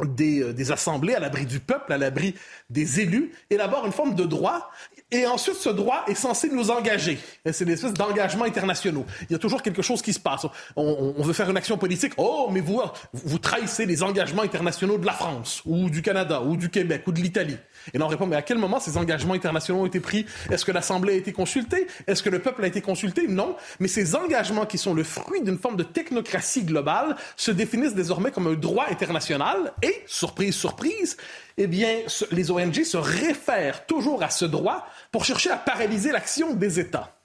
des, 0.04 0.42
euh, 0.42 0.52
des, 0.52 0.72
assemblées, 0.72 1.14
à 1.14 1.20
l'abri 1.20 1.46
du 1.46 1.60
peuple, 1.60 1.92
à 1.92 1.98
l'abri 1.98 2.34
des 2.70 3.00
élus, 3.00 3.32
élaborent 3.50 3.86
une 3.86 3.92
forme 3.92 4.14
de 4.14 4.24
droit 4.24 4.70
et 5.10 5.26
ensuite, 5.26 5.56
ce 5.56 5.70
droit 5.70 6.04
est 6.06 6.14
censé 6.14 6.50
nous 6.50 6.70
engager. 6.70 7.18
C'est 7.50 7.64
une 7.64 7.70
espèce 7.70 7.94
d'engagement 7.94 8.44
internationaux. 8.44 9.06
Il 9.22 9.32
y 9.32 9.34
a 9.34 9.38
toujours 9.38 9.62
quelque 9.62 9.80
chose 9.80 10.02
qui 10.02 10.12
se 10.12 10.20
passe. 10.20 10.44
On, 10.76 11.14
on, 11.16 11.22
veut 11.22 11.32
faire 11.32 11.48
une 11.48 11.56
action 11.56 11.78
politique. 11.78 12.12
Oh, 12.18 12.48
mais 12.52 12.60
vous, 12.60 12.82
vous 13.14 13.38
trahissez 13.38 13.86
les 13.86 14.02
engagements 14.02 14.42
internationaux 14.42 14.98
de 14.98 15.06
la 15.06 15.14
France, 15.14 15.62
ou 15.64 15.88
du 15.88 16.02
Canada, 16.02 16.42
ou 16.42 16.58
du 16.58 16.68
Québec, 16.68 17.04
ou 17.06 17.12
de 17.12 17.20
l'Italie. 17.20 17.56
Et 17.94 17.98
là, 17.98 18.04
on 18.04 18.08
répond, 18.08 18.26
mais 18.26 18.36
à 18.36 18.42
quel 18.42 18.58
moment 18.58 18.80
ces 18.80 18.96
engagements 18.96 19.34
internationaux 19.34 19.82
ont 19.82 19.86
été 19.86 20.00
pris? 20.00 20.26
Est-ce 20.50 20.64
que 20.64 20.72
l'Assemblée 20.72 21.14
a 21.14 21.16
été 21.16 21.32
consultée? 21.32 21.86
Est-ce 22.06 22.22
que 22.22 22.30
le 22.30 22.38
peuple 22.40 22.64
a 22.64 22.66
été 22.66 22.80
consulté? 22.80 23.26
Non. 23.28 23.56
Mais 23.80 23.88
ces 23.88 24.14
engagements 24.14 24.66
qui 24.66 24.78
sont 24.78 24.94
le 24.94 25.04
fruit 25.04 25.42
d'une 25.42 25.58
forme 25.58 25.76
de 25.76 25.82
technocratie 25.82 26.64
globale 26.64 27.16
se 27.36 27.50
définissent 27.50 27.94
désormais 27.94 28.30
comme 28.30 28.46
un 28.46 28.54
droit 28.54 28.86
international 28.90 29.72
et, 29.82 30.02
surprise, 30.06 30.54
surprise, 30.54 31.16
eh 31.56 31.66
bien, 31.66 32.02
les 32.30 32.50
ONG 32.50 32.84
se 32.84 32.96
réfèrent 32.96 33.86
toujours 33.86 34.22
à 34.22 34.30
ce 34.30 34.44
droit 34.44 34.86
pour 35.10 35.24
chercher 35.24 35.50
à 35.50 35.56
paralyser 35.56 36.12
l'action 36.12 36.54
des 36.54 36.80
États. 36.80 37.17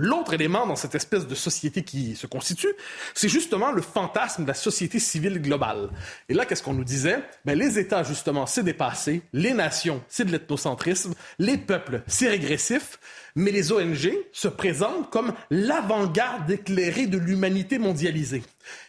L'autre 0.00 0.32
élément 0.32 0.64
dans 0.64 0.76
cette 0.76 0.94
espèce 0.94 1.26
de 1.26 1.34
société 1.34 1.82
qui 1.82 2.14
se 2.14 2.28
constitue, 2.28 2.72
c'est 3.14 3.28
justement 3.28 3.72
le 3.72 3.82
fantasme 3.82 4.44
de 4.44 4.48
la 4.48 4.54
société 4.54 5.00
civile 5.00 5.42
globale. 5.42 5.90
Et 6.28 6.34
là, 6.34 6.46
qu'est-ce 6.46 6.62
qu'on 6.62 6.72
nous 6.72 6.84
disait? 6.84 7.18
Ben, 7.44 7.58
les 7.58 7.80
États, 7.80 8.04
justement, 8.04 8.46
c'est 8.46 8.62
dépassé. 8.62 9.22
Les 9.32 9.54
nations, 9.54 10.00
c'est 10.08 10.24
de 10.24 10.30
l'ethnocentrisme. 10.30 11.14
Les 11.40 11.58
peuples, 11.58 12.02
c'est 12.06 12.28
régressif. 12.28 13.00
Mais 13.34 13.50
les 13.50 13.72
ONG 13.72 14.12
se 14.30 14.46
présentent 14.46 15.10
comme 15.10 15.32
l'avant-garde 15.50 16.48
éclairée 16.48 17.08
de 17.08 17.18
l'humanité 17.18 17.78
mondialisée. 17.78 18.44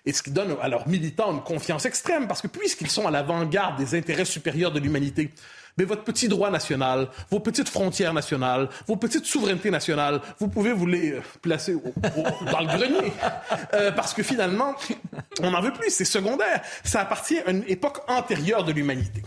Et 0.05 0.13
ce 0.13 0.21
qui 0.21 0.29
donne 0.29 0.57
à 0.61 0.69
leurs 0.69 0.87
militants 0.87 1.31
une 1.31 1.41
confiance 1.41 1.85
extrême, 1.85 2.27
parce 2.27 2.43
que 2.43 2.47
puisqu'ils 2.47 2.91
sont 2.91 3.07
à 3.07 3.11
l'avant-garde 3.11 3.79
des 3.79 3.97
intérêts 3.97 4.25
supérieurs 4.25 4.71
de 4.71 4.79
l'humanité, 4.79 5.31
mais 5.79 5.85
votre 5.85 6.03
petit 6.03 6.27
droit 6.27 6.51
national, 6.51 7.07
vos 7.31 7.39
petites 7.39 7.69
frontières 7.69 8.13
nationales, 8.13 8.67
vos 8.85 8.97
petites 8.97 9.25
souverainetés 9.25 9.71
nationales, 9.71 10.19
vous 10.37 10.49
pouvez 10.49 10.73
vous 10.73 10.85
les 10.85 11.13
euh, 11.13 11.21
placer 11.41 11.73
dans 12.51 12.59
le 12.59 12.67
grenier. 12.67 13.13
Euh, 13.73 13.91
parce 13.91 14.13
que 14.13 14.21
finalement, 14.21 14.75
on 15.41 15.51
n'en 15.51 15.61
veut 15.61 15.71
plus, 15.71 15.89
c'est 15.89 16.05
secondaire. 16.05 16.61
Ça 16.83 16.99
appartient 16.99 17.39
à 17.39 17.51
une 17.51 17.63
époque 17.67 17.99
antérieure 18.09 18.65
de 18.65 18.73
l'humanité. 18.73 19.23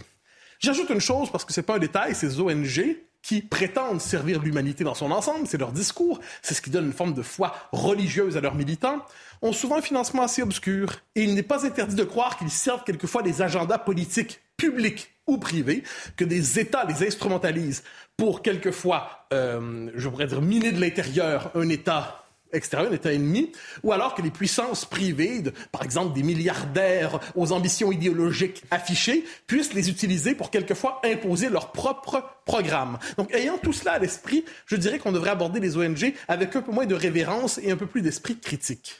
J'ajoute 0.58 0.90
une 0.90 1.00
chose, 1.00 1.30
parce 1.30 1.44
que 1.44 1.52
c'est 1.54 1.62
pas 1.62 1.76
un 1.76 1.78
détail, 1.78 2.14
ces 2.14 2.38
ONG 2.38 2.96
qui 3.22 3.40
prétendent 3.40 4.00
servir 4.00 4.42
l'humanité 4.42 4.84
dans 4.84 4.94
son 4.94 5.10
ensemble, 5.10 5.46
c'est 5.46 5.58
leur 5.58 5.72
discours, 5.72 6.20
c'est 6.42 6.54
ce 6.54 6.60
qui 6.60 6.70
donne 6.70 6.86
une 6.86 6.92
forme 6.92 7.14
de 7.14 7.22
foi 7.22 7.54
religieuse 7.72 8.36
à 8.36 8.40
leurs 8.40 8.56
militants, 8.56 9.00
ont 9.40 9.52
souvent 9.52 9.78
un 9.78 9.82
financement 9.82 10.22
assez 10.22 10.42
obscur. 10.42 10.92
Et 11.14 11.22
il 11.22 11.34
n'est 11.34 11.42
pas 11.42 11.64
interdit 11.64 11.94
de 11.94 12.04
croire 12.04 12.36
qu'ils 12.36 12.50
servent 12.50 12.84
quelquefois 12.84 13.22
des 13.22 13.40
agendas 13.40 13.78
politiques 13.78 14.40
publics 14.56 15.11
ou 15.26 15.38
privés, 15.38 15.82
que 16.16 16.24
des 16.24 16.58
États 16.58 16.84
les 16.84 17.06
instrumentalisent 17.06 17.82
pour 18.16 18.42
quelquefois, 18.42 19.26
euh, 19.32 19.90
je 19.94 20.08
pourrais 20.08 20.26
dire, 20.26 20.42
miner 20.42 20.72
de 20.72 20.80
l'intérieur 20.80 21.50
un 21.54 21.68
État 21.68 22.22
extérieur, 22.52 22.90
un 22.90 22.94
État 22.94 23.12
ennemi, 23.12 23.50
ou 23.82 23.92
alors 23.92 24.14
que 24.14 24.22
les 24.22 24.30
puissances 24.30 24.84
privées, 24.84 25.42
par 25.70 25.82
exemple 25.82 26.12
des 26.12 26.22
milliardaires 26.22 27.18
aux 27.34 27.52
ambitions 27.52 27.90
idéologiques 27.90 28.62
affichées, 28.70 29.24
puissent 29.46 29.72
les 29.72 29.88
utiliser 29.88 30.34
pour 30.34 30.50
quelquefois 30.50 31.00
imposer 31.04 31.48
leur 31.48 31.72
propre 31.72 32.22
programme. 32.44 32.98
Donc, 33.16 33.32
ayant 33.34 33.58
tout 33.58 33.72
cela 33.72 33.92
à 33.92 33.98
l'esprit, 33.98 34.44
je 34.66 34.76
dirais 34.76 34.98
qu'on 34.98 35.12
devrait 35.12 35.30
aborder 35.30 35.60
les 35.60 35.76
ONG 35.76 36.14
avec 36.28 36.54
un 36.54 36.62
peu 36.62 36.72
moins 36.72 36.86
de 36.86 36.94
révérence 36.94 37.58
et 37.62 37.70
un 37.70 37.76
peu 37.76 37.86
plus 37.86 38.02
d'esprit 38.02 38.38
critique. 38.38 38.96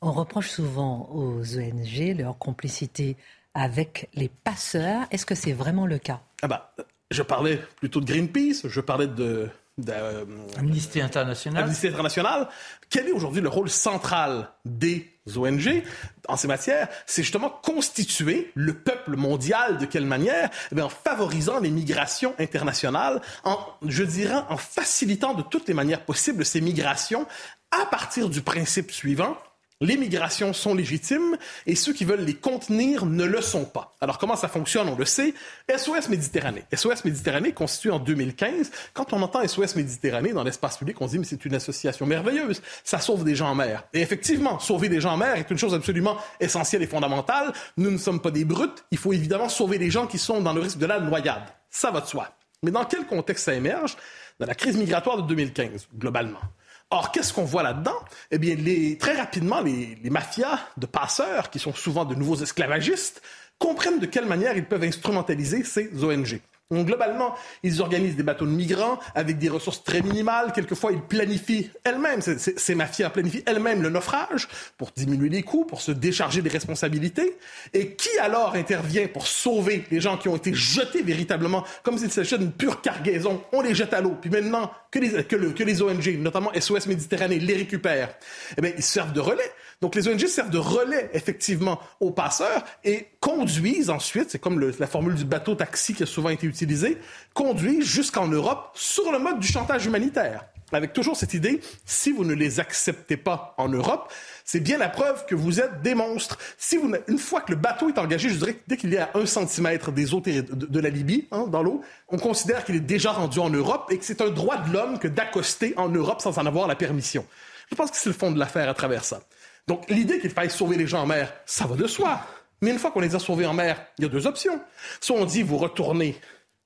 On 0.00 0.12
reproche 0.12 0.50
souvent 0.50 1.10
aux 1.12 1.58
ONG 1.58 2.16
leur 2.16 2.38
complicité 2.38 3.16
avec 3.54 4.08
les 4.14 4.28
passeurs. 4.28 5.06
Est-ce 5.10 5.26
que 5.26 5.34
c'est 5.34 5.52
vraiment 5.52 5.86
le 5.86 5.98
cas? 5.98 6.20
Ah 6.42 6.48
bah, 6.48 6.74
Je 7.10 7.22
parlais 7.22 7.60
plutôt 7.76 8.00
de 8.00 8.06
Greenpeace, 8.06 8.68
je 8.68 8.80
parlais 8.80 9.06
de... 9.06 9.48
Euh, 9.88 10.24
Amnesty 10.56 11.00
International. 11.00 11.62
Amnesty 11.62 11.86
International. 11.86 12.48
Quel 12.90 13.06
est 13.06 13.12
aujourd'hui 13.12 13.40
le 13.40 13.48
rôle 13.48 13.70
central 13.70 14.50
des 14.64 15.08
ONG 15.36 15.84
en 16.26 16.36
ces 16.36 16.48
matières, 16.48 16.88
c'est 17.06 17.22
justement 17.22 17.50
constituer 17.50 18.50
le 18.54 18.74
peuple 18.74 19.16
mondial 19.16 19.78
de 19.78 19.86
quelle 19.86 20.04
manière? 20.04 20.50
Eh 20.74 20.80
En 20.80 20.88
favorisant 20.88 21.60
les 21.60 21.70
migrations 21.70 22.34
internationales, 22.38 23.20
en, 23.44 23.58
je 23.86 24.02
dirais, 24.02 24.40
en 24.48 24.56
facilitant 24.56 25.34
de 25.34 25.42
toutes 25.42 25.68
les 25.68 25.74
manières 25.74 26.04
possibles 26.04 26.44
ces 26.44 26.60
migrations 26.60 27.26
à 27.70 27.86
partir 27.86 28.28
du 28.28 28.42
principe 28.42 28.90
suivant 28.90 29.36
les 29.80 29.96
migrations 29.96 30.52
sont 30.52 30.74
légitimes 30.74 31.36
et 31.66 31.76
ceux 31.76 31.92
qui 31.92 32.04
veulent 32.04 32.24
les 32.24 32.34
contenir 32.34 33.06
ne 33.06 33.24
le 33.24 33.40
sont 33.40 33.64
pas. 33.64 33.94
Alors 34.00 34.18
comment 34.18 34.34
ça 34.34 34.48
fonctionne 34.48 34.88
On 34.88 34.96
le 34.96 35.04
sait. 35.04 35.34
SOS 35.70 36.08
Méditerranée. 36.08 36.64
SOS 36.74 37.04
Méditerranée 37.04 37.52
constitué 37.52 37.90
en 37.90 38.00
2015. 38.00 38.72
Quand 38.92 39.12
on 39.12 39.22
entend 39.22 39.46
SOS 39.46 39.76
Méditerranée 39.76 40.32
dans 40.32 40.42
l'espace 40.42 40.78
public, 40.78 41.00
on 41.00 41.06
se 41.06 41.12
dit 41.12 41.18
mais 41.20 41.24
c'est 41.24 41.44
une 41.44 41.54
association 41.54 42.06
merveilleuse. 42.06 42.60
Ça 42.82 42.98
sauve 42.98 43.22
des 43.22 43.36
gens 43.36 43.50
en 43.50 43.54
mer. 43.54 43.84
Et 43.92 44.00
effectivement, 44.00 44.58
sauver 44.58 44.88
des 44.88 45.00
gens 45.00 45.12
en 45.12 45.16
mer 45.16 45.36
est 45.36 45.50
une 45.50 45.58
chose 45.58 45.74
absolument 45.74 46.16
essentielle 46.40 46.82
et 46.82 46.88
fondamentale. 46.88 47.52
Nous 47.76 47.90
ne 47.90 47.98
sommes 47.98 48.20
pas 48.20 48.32
des 48.32 48.44
brutes. 48.44 48.84
Il 48.90 48.98
faut 48.98 49.12
évidemment 49.12 49.48
sauver 49.48 49.78
les 49.78 49.90
gens 49.90 50.08
qui 50.08 50.18
sont 50.18 50.40
dans 50.40 50.52
le 50.52 50.60
risque 50.60 50.78
de 50.78 50.86
la 50.86 50.98
noyade. 50.98 51.44
Ça 51.70 51.92
va 51.92 52.00
de 52.00 52.06
soi. 52.06 52.28
Mais 52.64 52.72
dans 52.72 52.84
quel 52.84 53.06
contexte 53.06 53.44
ça 53.44 53.54
émerge? 53.54 53.96
Dans 54.40 54.46
la 54.46 54.54
crise 54.54 54.76
migratoire 54.76 55.18
de 55.18 55.22
2015, 55.22 55.88
globalement. 55.96 56.40
Or, 56.90 57.12
qu'est-ce 57.12 57.34
qu'on 57.34 57.44
voit 57.44 57.62
là-dedans? 57.62 57.98
Eh 58.30 58.38
bien, 58.38 58.56
très 58.98 59.14
rapidement, 59.14 59.60
les, 59.60 59.98
les 60.02 60.10
mafias 60.10 60.58
de 60.78 60.86
passeurs, 60.86 61.50
qui 61.50 61.58
sont 61.58 61.74
souvent 61.74 62.04
de 62.06 62.14
nouveaux 62.14 62.36
esclavagistes, 62.36 63.20
comprennent 63.58 63.98
de 63.98 64.06
quelle 64.06 64.26
manière 64.26 64.56
ils 64.56 64.64
peuvent 64.64 64.84
instrumentaliser 64.84 65.64
ces 65.64 65.90
ONG. 66.02 66.40
Donc, 66.70 66.86
globalement, 66.86 67.34
ils 67.62 67.80
organisent 67.80 68.16
des 68.16 68.22
bateaux 68.22 68.44
de 68.44 68.50
migrants 68.50 68.98
avec 69.14 69.38
des 69.38 69.48
ressources 69.48 69.82
très 69.82 70.02
minimales. 70.02 70.52
Quelquefois, 70.52 70.92
ils 70.92 71.00
planifient 71.00 71.70
elles-mêmes, 71.82 72.20
ces, 72.20 72.74
mafias 72.74 73.08
planifient 73.08 73.42
elles-mêmes 73.46 73.82
le 73.82 73.88
naufrage 73.88 74.48
pour 74.76 74.90
diminuer 74.94 75.30
les 75.30 75.42
coûts, 75.42 75.64
pour 75.64 75.80
se 75.80 75.92
décharger 75.92 76.42
des 76.42 76.50
responsabilités. 76.50 77.38
Et 77.72 77.94
qui 77.94 78.18
alors 78.18 78.54
intervient 78.54 79.08
pour 79.08 79.26
sauver 79.26 79.86
les 79.90 80.02
gens 80.02 80.18
qui 80.18 80.28
ont 80.28 80.36
été 80.36 80.52
jetés 80.52 81.02
véritablement, 81.02 81.64
comme 81.82 81.96
s'il 81.96 82.10
s'agissait 82.10 82.36
d'une 82.36 82.52
pure 82.52 82.82
cargaison? 82.82 83.42
On 83.52 83.62
les 83.62 83.74
jette 83.74 83.94
à 83.94 84.02
l'eau. 84.02 84.16
Puis 84.20 84.28
maintenant, 84.28 84.70
que 84.90 84.98
les, 84.98 85.24
que, 85.24 85.62
les 85.64 85.82
ONG, 85.82 86.18
notamment 86.18 86.52
SOS 86.52 86.86
Méditerranée, 86.86 87.38
les 87.38 87.54
récupèrent, 87.54 88.14
eh 88.58 88.60
bien, 88.60 88.72
ils 88.76 88.82
servent 88.82 89.14
de 89.14 89.20
relais. 89.20 89.52
Donc 89.80 89.94
les 89.94 90.08
ONG 90.08 90.26
servent 90.26 90.50
de 90.50 90.58
relais 90.58 91.08
effectivement 91.12 91.78
aux 92.00 92.10
passeurs 92.10 92.64
et 92.82 93.06
conduisent 93.20 93.90
ensuite, 93.90 94.30
c'est 94.30 94.40
comme 94.40 94.58
la 94.60 94.86
formule 94.88 95.14
du 95.14 95.24
bateau-taxi 95.24 95.94
qui 95.94 96.02
a 96.02 96.06
souvent 96.06 96.30
été 96.30 96.46
utilisée, 96.46 96.98
conduisent 97.32 97.86
jusqu'en 97.86 98.26
Europe 98.26 98.70
sur 98.74 99.12
le 99.12 99.20
mode 99.20 99.38
du 99.38 99.46
chantage 99.46 99.86
humanitaire. 99.86 100.44
Avec 100.72 100.92
toujours 100.92 101.16
cette 101.16 101.32
idée, 101.32 101.60
si 101.86 102.12
vous 102.12 102.24
ne 102.24 102.34
les 102.34 102.60
acceptez 102.60 103.16
pas 103.16 103.54
en 103.56 103.68
Europe, 103.68 104.12
c'est 104.44 104.60
bien 104.60 104.76
la 104.76 104.88
preuve 104.88 105.24
que 105.26 105.34
vous 105.34 105.60
êtes 105.60 105.80
des 105.80 105.94
monstres. 105.94 106.38
Si 106.58 106.76
vous, 106.76 106.92
une 107.06 107.18
fois 107.18 107.40
que 107.40 107.52
le 107.52 107.56
bateau 107.56 107.88
est 107.88 107.98
engagé, 107.98 108.28
je 108.28 108.36
dirais 108.36 108.54
que 108.54 108.62
dès 108.66 108.76
qu'il 108.76 108.92
est 108.92 108.98
à 108.98 109.10
un 109.14 109.24
centimètre 109.24 109.92
des 109.92 110.12
eaux 110.12 110.20
de, 110.20 110.80
la 110.80 110.90
Libye, 110.90 111.26
hein, 111.30 111.46
dans 111.46 111.62
l'eau, 111.62 111.82
on 112.08 112.18
considère 112.18 112.64
qu'il 112.64 112.74
est 112.74 112.80
déjà 112.80 113.12
rendu 113.12 113.38
en 113.38 113.48
Europe 113.48 113.90
et 113.90 113.98
que 113.98 114.04
c'est 114.04 114.20
un 114.20 114.28
droit 114.28 114.58
de 114.58 114.72
l'homme 114.72 114.98
que 114.98 115.08
d'accoster 115.08 115.72
en 115.76 115.88
Europe 115.88 116.20
sans 116.20 116.36
en 116.38 116.44
avoir 116.44 116.66
la 116.66 116.76
permission. 116.76 117.24
Je 117.70 117.74
pense 117.74 117.90
que 117.90 117.96
c'est 117.96 118.10
le 118.10 118.14
fond 118.14 118.30
de 118.30 118.38
l'affaire 118.38 118.68
à 118.68 118.74
travers 118.74 119.04
ça. 119.04 119.20
Donc, 119.68 119.88
l'idée 119.90 120.18
qu'il 120.18 120.30
faille 120.30 120.50
sauver 120.50 120.76
les 120.76 120.86
gens 120.86 121.02
en 121.02 121.06
mer, 121.06 121.32
ça 121.44 121.66
va 121.66 121.76
de 121.76 121.86
soi. 121.86 122.22
Mais 122.62 122.70
une 122.70 122.78
fois 122.78 122.90
qu'on 122.90 123.00
les 123.00 123.14
a 123.14 123.18
sauvés 123.18 123.46
en 123.46 123.52
mer, 123.52 123.84
il 123.98 124.04
y 124.04 124.06
a 124.06 124.10
deux 124.10 124.26
options. 124.26 124.58
Soit 125.00 125.16
on 125.16 125.26
dit 125.26 125.42
vous 125.42 125.58
retournez 125.58 126.16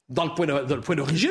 dans 0.08 0.24
le 0.24 0.80
point 0.80 0.96
d'origine, 0.96 1.30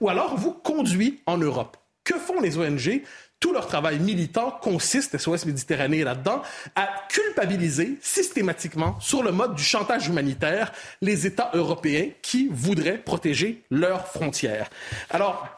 ou 0.00 0.08
alors 0.08 0.36
vous 0.36 0.52
conduit 0.52 1.20
en 1.26 1.36
Europe. 1.36 1.76
Que 2.04 2.14
font 2.14 2.40
les 2.40 2.56
ONG 2.56 3.02
tout 3.40 3.52
leur 3.52 3.66
travail 3.66 3.98
militant 3.98 4.52
consiste, 4.62 5.18
SOS 5.18 5.46
Méditerranée 5.46 6.04
là-dedans, 6.04 6.42
à 6.76 6.88
culpabiliser 7.08 7.98
systématiquement 8.00 8.98
sur 9.00 9.24
le 9.24 9.32
mode 9.32 9.56
du 9.56 9.64
chantage 9.64 10.06
humanitaire 10.06 10.72
les 11.00 11.26
États 11.26 11.50
européens 11.52 12.10
qui 12.22 12.48
voudraient 12.52 12.98
protéger 12.98 13.64
leurs 13.68 14.06
frontières. 14.06 14.70
Alors, 15.10 15.48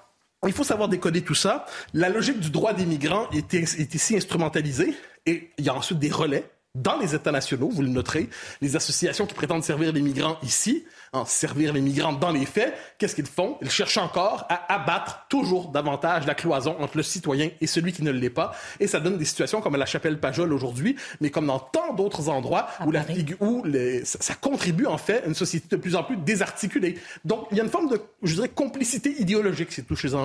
il 0.46 0.52
faut 0.52 0.64
savoir 0.64 0.88
décoder 0.88 1.23
tout 1.23 1.34
ça. 1.34 1.66
La 1.92 2.08
logique 2.08 2.40
du 2.40 2.50
droit 2.50 2.73
des 2.73 2.87
migrants 2.87 3.28
est, 3.32 3.52
est 3.52 3.94
ici 3.94 4.16
instrumentalisée 4.16 4.94
et 5.26 5.50
il 5.58 5.64
y 5.64 5.68
a 5.68 5.74
ensuite 5.74 5.98
des 5.98 6.10
relais 6.10 6.44
dans 6.74 6.98
les 6.98 7.14
États 7.14 7.30
nationaux, 7.30 7.68
vous 7.68 7.82
le 7.82 7.88
noterez, 7.88 8.28
les 8.60 8.74
associations 8.74 9.26
qui 9.26 9.34
prétendent 9.34 9.62
servir 9.62 9.92
les 9.92 10.02
migrants 10.02 10.38
ici, 10.42 10.84
en 11.12 11.24
servir 11.24 11.72
les 11.72 11.80
migrants 11.80 12.12
dans 12.12 12.32
les 12.32 12.46
faits, 12.46 12.74
qu'est-ce 12.98 13.14
qu'ils 13.14 13.26
font? 13.26 13.56
Ils 13.62 13.70
cherchent 13.70 13.98
encore 13.98 14.44
à 14.48 14.74
abattre 14.74 15.26
toujours 15.28 15.68
davantage 15.68 16.26
la 16.26 16.34
cloison 16.34 16.74
entre 16.80 16.96
le 16.96 17.04
citoyen 17.04 17.50
et 17.60 17.68
celui 17.68 17.92
qui 17.92 18.02
ne 18.02 18.10
l'est 18.10 18.28
pas. 18.28 18.56
Et 18.80 18.88
ça 18.88 18.98
donne 18.98 19.18
des 19.18 19.24
situations 19.24 19.60
comme 19.60 19.76
à 19.76 19.78
la 19.78 19.86
chapelle 19.86 20.18
Pajol 20.18 20.52
aujourd'hui, 20.52 20.96
mais 21.20 21.30
comme 21.30 21.46
dans 21.46 21.60
tant 21.60 21.94
d'autres 21.94 22.28
endroits 22.28 22.66
où, 22.84 22.90
la, 22.90 23.04
où 23.38 23.62
les, 23.62 24.04
ça, 24.04 24.34
contribue 24.34 24.86
en 24.86 24.98
fait 24.98 25.22
à 25.22 25.26
une 25.26 25.34
société 25.34 25.68
de 25.76 25.80
plus 25.80 25.94
en 25.94 26.02
plus 26.02 26.16
désarticulée. 26.16 26.98
Donc 27.24 27.46
il 27.52 27.56
y 27.56 27.60
a 27.60 27.62
une 27.62 27.70
forme 27.70 27.88
de, 27.88 28.00
je 28.24 28.34
dirais, 28.34 28.48
complicité 28.48 29.14
idéologique 29.20 29.70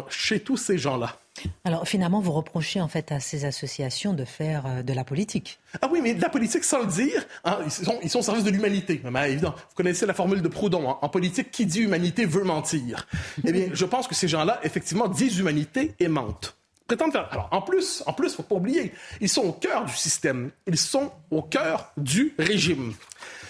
chez 0.09 0.39
tous 0.39 0.57
ces 0.57 0.79
gens-là. 0.79 1.15
Alors 1.63 1.87
finalement, 1.87 2.19
vous 2.19 2.31
reprochez 2.31 2.81
en 2.81 2.87
fait 2.87 3.11
à 3.11 3.19
ces 3.19 3.45
associations 3.45 4.13
de 4.13 4.25
faire 4.25 4.65
euh, 4.65 4.83
de 4.83 4.93
la 4.93 5.03
politique. 5.03 5.59
Ah 5.81 5.89
oui, 5.91 5.99
mais 6.01 6.13
de 6.13 6.21
la 6.21 6.29
politique 6.29 6.63
sans 6.63 6.79
le 6.79 6.87
dire, 6.87 7.25
hein, 7.45 7.59
ils, 7.65 7.71
sont, 7.71 7.99
ils, 8.01 8.09
sont, 8.09 8.19
au 8.19 8.23
service 8.23 8.43
de 8.43 8.51
l'humanité. 8.51 9.01
évidemment, 9.27 9.55
vous 9.55 9.75
connaissez 9.75 10.05
la 10.05 10.13
formule 10.13 10.41
de 10.41 10.47
Proudhon. 10.47 10.89
Hein. 10.89 10.97
en 11.01 11.09
politique, 11.09 11.51
qui 11.51 11.65
dit 11.65 11.81
humanité 11.81 12.25
veut 12.25 12.43
mentir. 12.43 13.07
eh 13.45 13.51
bien, 13.51 13.67
je 13.73 13.85
pense 13.85 14.07
que 14.07 14.15
ces 14.15 14.27
gens-là, 14.27 14.59
effectivement, 14.63 15.07
disent 15.07 15.37
humanité 15.39 15.93
et 15.99 16.07
mentent. 16.07 16.55
Prétendent 16.87 17.11
faire. 17.11 17.27
Alors, 17.31 17.49
en 17.51 17.61
plus, 17.61 18.03
en 18.07 18.13
plus, 18.13 18.33
faut 18.33 18.43
pas 18.43 18.55
oublier, 18.55 18.93
ils 19.21 19.29
sont 19.29 19.43
au 19.43 19.51
cœur 19.51 19.85
du 19.85 19.93
système. 19.93 20.49
Ils 20.65 20.77
sont 20.77 21.11
au 21.29 21.43
cœur 21.43 21.91
du 21.97 22.33
régime. 22.39 22.93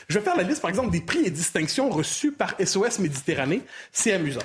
Je 0.10 0.18
vais 0.18 0.26
faire 0.26 0.36
la 0.36 0.44
liste, 0.44 0.62
par 0.62 0.70
exemple, 0.70 0.90
des 0.90 1.02
prix 1.02 1.26
et 1.26 1.30
distinctions 1.30 1.90
reçus 1.90 2.32
par 2.32 2.56
SOS 2.60 3.00
Méditerranée. 3.00 3.62
C'est 3.92 4.12
amusant 4.12 4.42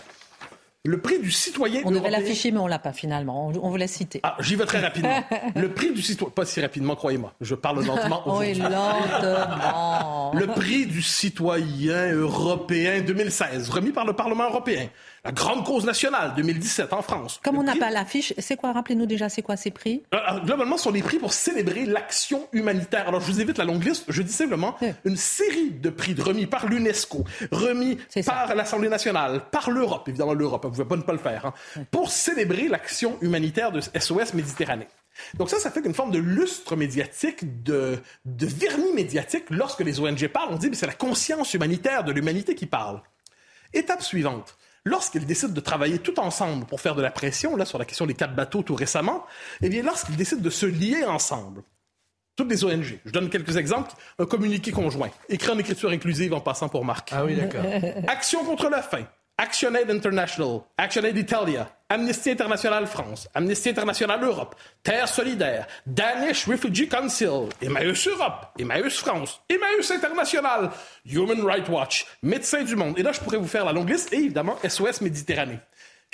le 0.86 1.00
prix 1.00 1.18
du 1.18 1.30
citoyen 1.30 1.80
On 1.86 1.90
devait 1.90 2.10
l'afficher, 2.10 2.50
mais 2.50 2.58
on 2.58 2.66
l'a 2.66 2.78
pas 2.78 2.92
finalement. 2.92 3.48
On, 3.48 3.70
vous 3.70 3.76
l'a 3.76 3.86
cité. 3.86 4.20
Ah, 4.22 4.36
j'y 4.40 4.54
vais 4.54 4.66
très 4.66 4.80
rapidement. 4.82 5.24
le 5.56 5.72
prix 5.72 5.92
du 5.92 6.02
citoyen, 6.02 6.30
pas 6.30 6.44
si 6.44 6.60
rapidement, 6.60 6.94
croyez-moi. 6.94 7.32
Je 7.40 7.54
parle 7.54 7.82
lentement 7.86 8.22
Oui, 8.38 8.52
lentement. 8.52 10.32
le 10.34 10.46
prix 10.48 10.84
du 10.84 11.00
citoyen 11.00 12.12
européen 12.12 13.00
2016, 13.00 13.70
remis 13.70 13.92
par 13.92 14.04
le 14.04 14.12
Parlement 14.12 14.44
européen 14.44 14.88
la 15.24 15.32
grande 15.32 15.64
cause 15.64 15.84
nationale 15.86 16.34
2017 16.36 16.92
en 16.92 17.00
France. 17.00 17.40
Comme 17.42 17.56
on 17.56 17.62
n'a 17.62 17.76
pas 17.76 17.90
l'affiche, 17.90 18.34
c'est 18.38 18.56
quoi? 18.56 18.72
Rappelez-nous 18.72 19.06
déjà, 19.06 19.28
c'est 19.30 19.40
quoi 19.40 19.56
ces 19.56 19.70
prix? 19.70 20.02
Euh, 20.12 20.18
euh, 20.30 20.40
Globalement, 20.40 20.76
ce 20.76 20.84
sont 20.84 20.90
des 20.90 21.02
prix 21.02 21.18
pour 21.18 21.32
célébrer 21.32 21.86
l'action 21.86 22.46
humanitaire. 22.52 23.08
Alors, 23.08 23.20
je 23.20 23.26
vous 23.32 23.40
évite 23.40 23.56
la 23.56 23.64
longue 23.64 23.82
liste. 23.82 24.04
Je 24.08 24.20
dis 24.22 24.32
simplement 24.32 24.76
une 25.04 25.16
série 25.16 25.70
de 25.70 25.88
prix 25.88 26.14
remis 26.14 26.46
par 26.46 26.66
l'UNESCO, 26.66 27.24
remis 27.50 27.98
par 28.26 28.54
l'Assemblée 28.54 28.90
nationale, 28.90 29.42
par 29.50 29.70
l'Europe, 29.70 30.08
évidemment 30.08 30.34
l'Europe, 30.34 30.64
vous 30.64 30.70
ne 30.70 30.74
pouvez 30.74 30.88
pas 30.88 30.96
ne 30.96 31.02
pas 31.02 31.12
le 31.12 31.18
faire, 31.18 31.46
hein, 31.46 31.84
pour 31.90 32.10
célébrer 32.10 32.68
l'action 32.68 33.16
humanitaire 33.22 33.72
de 33.72 33.80
SOS 33.80 34.34
Méditerranée. 34.34 34.88
Donc 35.34 35.48
ça, 35.48 35.58
ça 35.58 35.70
fait 35.70 35.84
une 35.84 35.94
forme 35.94 36.10
de 36.10 36.18
lustre 36.18 36.76
médiatique, 36.76 37.62
de, 37.62 37.98
de 38.24 38.46
vernis 38.46 38.92
médiatique. 38.92 39.44
Lorsque 39.50 39.80
les 39.80 40.00
ONG 40.00 40.28
parlent, 40.28 40.50
on 40.52 40.56
dit 40.56 40.70
que 40.70 40.76
c'est 40.76 40.86
la 40.86 40.92
conscience 40.92 41.54
humanitaire 41.54 42.04
de 42.04 42.12
l'humanité 42.12 42.54
qui 42.54 42.66
parle. 42.66 43.00
Étape 43.72 44.02
suivante 44.02 44.56
lorsqu'ils 44.84 45.26
décident 45.26 45.52
de 45.52 45.60
travailler 45.60 45.98
tout 45.98 46.18
ensemble 46.20 46.66
pour 46.66 46.80
faire 46.80 46.94
de 46.94 47.02
la 47.02 47.10
pression, 47.10 47.56
là, 47.56 47.64
sur 47.64 47.78
la 47.78 47.84
question 47.84 48.06
des 48.06 48.14
quatre 48.14 48.34
bateaux 48.34 48.62
tout 48.62 48.74
récemment, 48.74 49.24
eh 49.62 49.68
bien, 49.68 49.82
lorsqu'ils 49.82 50.16
décident 50.16 50.42
de 50.42 50.50
se 50.50 50.66
lier 50.66 51.04
ensemble, 51.04 51.62
toutes 52.36 52.50
les 52.50 52.64
ONG. 52.64 52.98
Je 53.04 53.12
donne 53.12 53.30
quelques 53.30 53.56
exemples. 53.56 53.92
Un 54.18 54.26
communiqué 54.26 54.72
conjoint, 54.72 55.10
écrit 55.28 55.52
en 55.52 55.58
écriture 55.58 55.90
inclusive 55.90 56.34
en 56.34 56.40
passant 56.40 56.68
pour 56.68 56.84
Marc. 56.84 57.10
Ah 57.12 57.24
oui, 57.24 57.36
d'accord. 57.36 57.64
Action 58.08 58.44
contre 58.44 58.68
la 58.68 58.82
faim, 58.82 59.06
ActionAid 59.36 59.90
International, 59.90 60.64
ActionAid 60.78 61.16
Italia, 61.16 61.68
Amnesty 61.90 62.30
International 62.30 62.86
France, 62.86 63.28
Amnesty 63.34 63.70
International 63.70 64.22
Europe, 64.22 64.54
Terre 64.82 65.08
Solidaire, 65.08 65.66
Danish 65.84 66.46
Refugee 66.46 66.88
Council, 66.88 67.48
Emmaüs 67.60 68.06
Europe, 68.06 68.52
Emmaüs 68.58 68.96
France, 68.96 69.40
Emmaüs 69.48 69.90
International, 69.90 70.70
Human 71.04 71.44
Rights 71.44 71.68
Watch, 71.68 72.06
Médecins 72.22 72.62
du 72.62 72.76
Monde. 72.76 72.96
Et 72.96 73.02
là, 73.02 73.10
je 73.10 73.18
pourrais 73.18 73.38
vous 73.38 73.48
faire 73.48 73.64
la 73.64 73.72
longue 73.72 73.90
liste 73.90 74.12
évidemment 74.12 74.56
SOS 74.62 75.00
Méditerranée. 75.00 75.58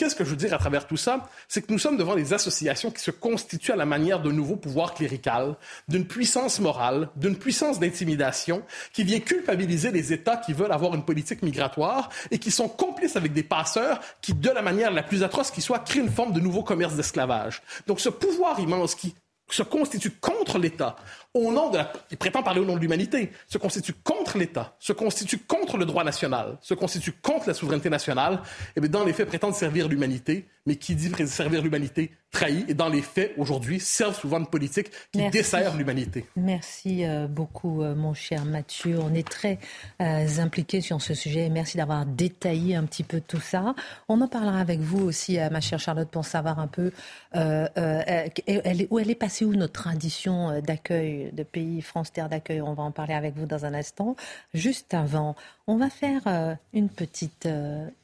Qu'est-ce 0.01 0.17
que 0.17 0.25
je 0.25 0.31
veux 0.31 0.37
dire 0.37 0.55
à 0.55 0.57
travers 0.57 0.87
tout 0.87 0.97
ça? 0.97 1.29
C'est 1.47 1.61
que 1.61 1.71
nous 1.71 1.79
sommes 1.79 1.99
devant 1.99 2.17
des 2.17 2.33
associations 2.33 2.91
qui 2.91 3.03
se 3.03 3.11
constituent 3.11 3.73
à 3.73 3.77
la 3.77 3.85
manière 3.85 4.23
de 4.23 4.33
nouveaux 4.33 4.57
pouvoirs 4.57 4.95
clérical, 4.95 5.57
d'une 5.89 6.07
puissance 6.07 6.59
morale, 6.59 7.11
d'une 7.17 7.37
puissance 7.37 7.79
d'intimidation, 7.79 8.63
qui 8.95 9.05
vient 9.05 9.21
culpabiliser 9.21 9.91
les 9.91 10.15
États 10.15 10.39
qui 10.39 10.55
veulent 10.55 10.73
avoir 10.73 10.95
une 10.95 11.05
politique 11.05 11.43
migratoire 11.43 12.09
et 12.31 12.39
qui 12.39 12.51
sont 12.51 12.67
complices 12.67 13.17
avec 13.17 13.35
des 13.35 13.43
passeurs 13.43 14.01
qui, 14.23 14.33
de 14.33 14.49
la 14.49 14.63
manière 14.63 14.91
la 14.91 15.03
plus 15.03 15.23
atroce 15.23 15.51
qui 15.51 15.61
soit, 15.61 15.81
créent 15.81 16.01
une 16.01 16.11
forme 16.11 16.33
de 16.33 16.41
nouveau 16.41 16.63
commerce 16.63 16.95
d'esclavage. 16.95 17.61
Donc 17.87 18.01
ce 18.01 18.09
pouvoir 18.09 18.59
immense 18.59 18.95
qui 18.95 19.15
se 19.51 19.63
constitue 19.63 20.13
contre 20.13 20.59
l'État, 20.59 20.97
au 21.35 21.53
nom 21.53 21.71
de 21.71 21.79
la... 21.79 21.93
il 22.11 22.17
prétend 22.17 22.43
parler 22.43 22.61
au 22.61 22.65
nom 22.65 22.75
de 22.75 22.81
l'humanité, 22.81 23.31
se 23.47 23.59
constitue 23.59 23.93
contre 23.93 24.39
l'État, 24.39 24.75
se 24.79 24.93
constitue 24.93 25.39
contre 25.39 25.77
le 25.77 25.85
droit 25.85 26.05
national, 26.05 26.59
se 26.61 26.75
constitue 26.75 27.13
contre 27.13 27.49
la 27.49 27.55
souveraineté 27.55 27.91
nationale, 27.91 28.41
et 28.77 28.81
bien 28.81 28.91
dans 28.91 29.05
les 29.05 29.13
faits 29.13 29.29
prétendent 29.29 29.55
servir 29.55 29.89
l'humanité, 29.89 30.49
mais 30.67 30.77
qui 30.77 30.95
dit 30.95 31.11
servir 31.27 31.63
l'humanité 31.63 32.11
trahit, 32.31 32.69
et 32.69 32.75
dans 32.75 32.89
les 32.89 33.03
faits, 33.03 33.35
aujourd'hui, 33.39 33.81
servent 33.81 34.19
souvent 34.19 34.41
de 34.41 34.47
politique 34.47 34.91
qui 35.13 35.29
dessert 35.31 35.77
l'humanité. 35.77 36.27
Merci 36.37 37.05
euh, 37.05 37.27
beaucoup, 37.27 37.83
euh, 37.83 37.95
mon 37.95 38.15
cher 38.15 38.45
Mathieu. 38.45 38.99
On 39.01 39.13
est 39.15 39.27
très 39.27 39.59
euh, 40.01 40.27
impliqués 40.39 40.81
sur 40.81 41.01
ce 41.03 41.15
sujet. 41.15 41.49
Merci 41.49 41.77
d'avoir 41.77 42.07
détaillé 42.07 42.77
un 42.77 42.85
petit 42.85 43.03
peu 43.03 43.21
tout 43.21 43.41
ça. 43.41 43.75
On 44.09 44.21
en 44.21 44.29
parlera 44.29 44.61
avec 44.61 44.81
vous 44.81 45.05
aussi, 45.05 45.39
ma 45.51 45.61
chère 45.61 45.81
Charlotte, 45.81 46.09
pour 46.09 46.25
savoir 46.25 46.59
un 46.59 46.69
peu 46.69 46.93
elle, 47.33 48.87
où 48.91 48.99
elle 48.99 49.11
est 49.11 49.15
passée, 49.15 49.45
où 49.45 49.55
notre 49.55 49.73
tradition 49.73 50.61
d'accueil 50.61 51.31
de 51.33 51.43
pays 51.43 51.83
France 51.83 52.13
Terre 52.13 52.29
d'accueil. 52.29 52.61
On 52.61 52.75
va 52.75 52.83
en 52.83 52.93
parler 52.93 53.15
avec 53.15 53.37
vous 53.37 53.47
dans 53.47 53.65
un 53.65 53.75
instant. 53.75 54.17
Juste 54.55 54.95
avant, 54.95 55.35
on 55.67 55.77
va 55.77 55.91
faire 55.91 56.57
une 56.73 56.89
petite 56.89 57.49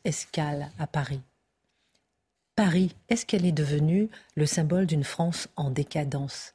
escale 0.05 0.71
à 0.79 0.87
Paris. 0.87 1.21
Paris, 2.57 2.97
est-ce 3.11 3.27
qu'elle 3.27 3.45
est 3.45 3.53
devenue 3.53 4.09
le 4.35 4.47
symbole 4.47 4.87
d'une 4.87 5.05
France 5.05 5.49
en 5.57 5.71
décadence? 5.71 6.55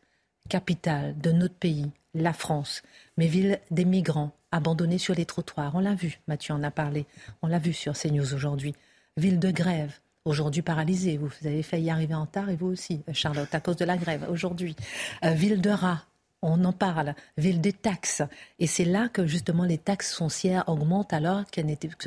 Capitale 0.49 1.15
de 1.19 1.31
notre 1.31 1.53
pays, 1.53 1.91
la 2.15 2.33
France, 2.33 2.81
mais 3.17 3.27
ville 3.27 3.59
des 3.69 3.85
migrants, 3.85 4.31
abandonnés 4.51 4.97
sur 4.97 5.13
les 5.13 5.27
trottoirs. 5.27 5.75
On 5.75 5.79
l'a 5.79 5.93
vu, 5.93 6.19
Mathieu 6.27 6.55
en 6.55 6.63
a 6.63 6.71
parlé, 6.71 7.05
on 7.43 7.47
l'a 7.47 7.59
vu 7.59 7.71
sur 7.71 7.93
CNews 7.93 8.33
aujourd'hui. 8.33 8.73
Ville 9.15 9.37
de 9.37 9.51
grève, 9.51 9.93
aujourd'hui 10.25 10.63
paralysée. 10.63 11.17
Vous 11.17 11.29
avez 11.45 11.61
failli 11.61 11.91
arriver 11.91 12.15
en 12.15 12.21
retard 12.21 12.49
et 12.49 12.55
vous 12.55 12.71
aussi, 12.71 13.03
Charlotte, 13.13 13.53
à 13.53 13.59
cause 13.59 13.77
de 13.77 13.85
la 13.85 13.97
grève 13.97 14.25
aujourd'hui. 14.27 14.75
Euh, 15.23 15.33
ville 15.33 15.61
de 15.61 15.69
rats, 15.69 16.01
on 16.41 16.63
en 16.65 16.73
parle, 16.73 17.13
ville 17.37 17.61
des 17.61 17.73
taxes. 17.73 18.23
Et 18.59 18.67
c'est 18.67 18.85
là 18.85 19.09
que 19.09 19.27
justement 19.27 19.63
les 19.63 19.77
taxes 19.77 20.15
foncières 20.15 20.63
augmentent 20.67 21.13
alors 21.13 21.43
que 21.51 21.61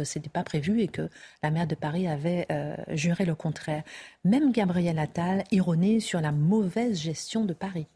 ce 0.05 0.19
n'était 0.19 0.31
pas 0.31 0.43
prévu 0.43 0.81
et 0.81 0.89
que 0.89 1.09
la 1.43 1.51
maire 1.51 1.67
de 1.67 1.75
Paris 1.75 2.09
avait 2.09 2.47
euh, 2.51 2.75
juré 2.89 3.25
le 3.25 3.35
contraire. 3.35 3.83
Même 4.25 4.53
Gabriel 4.53 4.99
Attal 4.99 5.45
ironie 5.51 6.01
sur 6.01 6.21
la 6.21 6.33
mauvaise 6.33 7.01
gestion 7.01 7.45
de 7.45 7.53
Paris. 7.53 7.87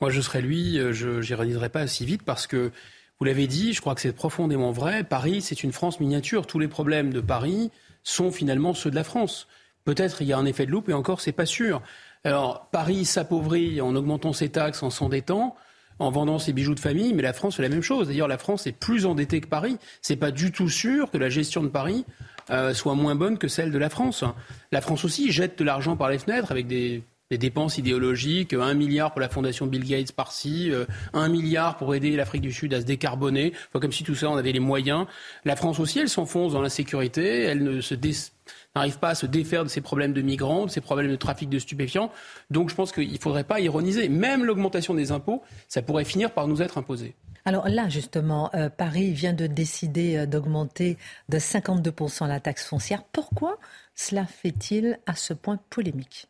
Moi, 0.00 0.10
je 0.10 0.20
serais 0.20 0.42
lui, 0.42 0.78
euh, 0.78 0.92
je 0.92 1.44
n'irai 1.44 1.68
pas 1.68 1.86
si 1.86 2.04
vite 2.04 2.22
parce 2.22 2.46
que, 2.46 2.70
vous 3.18 3.24
l'avez 3.24 3.48
dit, 3.48 3.72
je 3.72 3.80
crois 3.80 3.96
que 3.96 4.00
c'est 4.00 4.12
profondément 4.12 4.70
vrai. 4.70 5.02
Paris, 5.02 5.42
c'est 5.42 5.64
une 5.64 5.72
France 5.72 5.98
miniature. 5.98 6.46
Tous 6.46 6.60
les 6.60 6.68
problèmes 6.68 7.12
de 7.12 7.20
Paris 7.20 7.72
sont 8.04 8.30
finalement 8.30 8.74
ceux 8.74 8.90
de 8.90 8.94
la 8.94 9.02
France. 9.02 9.48
Peut-être 9.84 10.22
il 10.22 10.28
y 10.28 10.32
a 10.32 10.38
un 10.38 10.44
effet 10.44 10.66
de 10.66 10.70
loupe 10.70 10.88
et 10.88 10.92
encore, 10.92 11.20
c'est 11.20 11.32
pas 11.32 11.46
sûr. 11.46 11.82
Alors, 12.24 12.68
Paris 12.70 13.04
s'appauvrit 13.04 13.80
en 13.80 13.94
augmentant 13.94 14.32
ses 14.32 14.48
taxes, 14.48 14.82
en 14.82 14.90
s'endettant, 14.90 15.56
en 15.98 16.10
vendant 16.10 16.38
ses 16.38 16.52
bijoux 16.52 16.74
de 16.74 16.80
famille, 16.80 17.12
mais 17.12 17.22
la 17.22 17.32
France 17.32 17.56
fait 17.56 17.62
la 17.62 17.68
même 17.68 17.82
chose. 17.82 18.08
D'ailleurs, 18.08 18.28
la 18.28 18.38
France 18.38 18.66
est 18.66 18.72
plus 18.72 19.06
endettée 19.06 19.40
que 19.40 19.48
Paris. 19.48 19.76
C'est 20.02 20.16
pas 20.16 20.30
du 20.30 20.52
tout 20.52 20.68
sûr 20.68 21.10
que 21.10 21.18
la 21.18 21.28
gestion 21.28 21.62
de 21.62 21.68
Paris 21.68 22.04
euh, 22.50 22.72
soit 22.74 22.94
moins 22.94 23.14
bonne 23.14 23.38
que 23.38 23.48
celle 23.48 23.72
de 23.72 23.78
la 23.78 23.90
France. 23.90 24.24
La 24.72 24.80
France 24.80 25.04
aussi 25.04 25.32
jette 25.32 25.58
de 25.58 25.64
l'argent 25.64 25.96
par 25.96 26.08
les 26.08 26.18
fenêtres 26.18 26.50
avec 26.50 26.66
des, 26.66 27.02
dépenses 27.30 27.76
idéologiques, 27.76 28.54
un 28.54 28.72
milliard 28.72 29.12
pour 29.12 29.20
la 29.20 29.28
fondation 29.28 29.66
Bill 29.66 29.84
Gates 29.84 30.12
par-ci, 30.12 30.70
euh, 30.70 30.86
un 31.12 31.28
milliard 31.28 31.76
pour 31.76 31.94
aider 31.94 32.16
l'Afrique 32.16 32.40
du 32.40 32.52
Sud 32.52 32.72
à 32.72 32.80
se 32.80 32.86
décarboner, 32.86 33.52
comme 33.72 33.92
si 33.92 34.02
tout 34.02 34.14
ça 34.14 34.30
on 34.30 34.36
avait 34.36 34.52
les 34.52 34.60
moyens. 34.60 35.04
La 35.44 35.54
France 35.54 35.78
aussi, 35.78 35.98
elle 35.98 36.08
s'enfonce 36.08 36.52
dans 36.52 36.62
l'insécurité, 36.62 37.42
elle 37.42 37.62
ne 37.62 37.82
se 37.82 37.94
n'arrive 38.78 38.98
pas 38.98 39.10
à 39.10 39.14
se 39.14 39.26
défaire 39.26 39.64
de 39.64 39.68
ces 39.68 39.80
problèmes 39.80 40.12
de 40.12 40.22
migrants, 40.22 40.66
de 40.66 40.70
ces 40.70 40.80
problèmes 40.80 41.10
de 41.10 41.16
trafic 41.16 41.48
de 41.48 41.58
stupéfiants. 41.58 42.10
Donc 42.50 42.70
je 42.70 42.74
pense 42.74 42.92
qu'il 42.92 43.12
ne 43.12 43.18
faudrait 43.18 43.44
pas 43.44 43.60
ironiser. 43.60 44.08
Même 44.08 44.44
l'augmentation 44.44 44.94
des 44.94 45.12
impôts, 45.12 45.42
ça 45.68 45.82
pourrait 45.82 46.04
finir 46.04 46.32
par 46.32 46.48
nous 46.48 46.62
être 46.62 46.78
imposé. 46.78 47.14
Alors 47.44 47.68
là, 47.68 47.88
justement, 47.88 48.50
euh, 48.54 48.68
Paris 48.68 49.12
vient 49.12 49.32
de 49.32 49.46
décider 49.46 50.18
euh, 50.18 50.26
d'augmenter 50.26 50.98
de 51.28 51.38
52% 51.38 52.28
la 52.28 52.40
taxe 52.40 52.66
foncière. 52.66 53.02
Pourquoi 53.12 53.58
cela 53.94 54.26
fait-il 54.26 54.98
à 55.06 55.14
ce 55.14 55.32
point 55.32 55.58
polémique? 55.70 56.28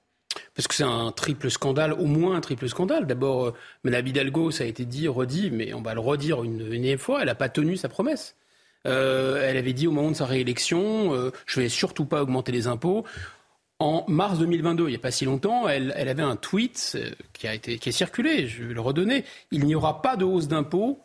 Parce 0.55 0.69
que 0.69 0.75
c'est 0.75 0.85
un 0.85 1.11
triple 1.11 1.51
scandale, 1.51 1.93
au 1.93 2.05
moins 2.05 2.37
un 2.37 2.41
triple 2.41 2.69
scandale. 2.69 3.07
D'abord, 3.07 3.47
euh, 3.47 3.55
Mme 3.83 4.07
Hidalgo, 4.07 4.51
ça 4.51 4.65
a 4.65 4.67
été 4.69 4.85
dit, 4.85 5.09
redit, 5.09 5.51
mais 5.51 5.75
on 5.75 5.83
va 5.83 5.95
le 5.95 6.01
redire 6.01 6.45
une, 6.45 6.61
une 6.61 6.73
énième 6.73 6.99
fois, 6.99 7.21
elle 7.21 7.27
n'a 7.27 7.35
pas 7.35 7.49
tenu 7.49 7.77
sa 7.77 7.89
promesse. 7.89 8.37
Euh, 8.87 9.43
elle 9.43 9.57
avait 9.57 9.73
dit 9.73 9.87
au 9.87 9.93
moment 9.93 10.11
de 10.11 10.17
sa 10.17 10.27
réélection, 10.27 11.15
euh, 11.15 11.31
je 11.47 11.61
vais 11.61 11.69
surtout 11.69 12.05
pas 12.05 12.23
augmenter 12.23 12.53
les 12.53 12.67
impôts. 12.67 13.05
En 13.81 14.05
mars 14.09 14.39
2022, 14.39 14.85
il 14.85 14.91
n'y 14.91 14.97
a 14.97 15.01
pas 15.01 15.11
si 15.11 15.25
longtemps, 15.25 15.69
elle, 15.69 15.93
avait 15.93 16.23
un 16.23 16.37
tweet 16.37 16.93
euh, 16.97 17.11
qui 17.33 17.47
a 17.47 17.55
été 17.55 17.79
qui 17.79 17.91
est 17.91 17.93
circulé, 17.93 18.47
je 18.47 18.65
vais 18.65 18.75
le 18.75 18.81
redonner. 18.81 19.25
Il 19.53 19.65
n'y 19.67 19.75
aura 19.75 20.03
pas 20.03 20.17
de 20.17 20.25
hausse 20.25 20.49
d'impôts 20.49 21.01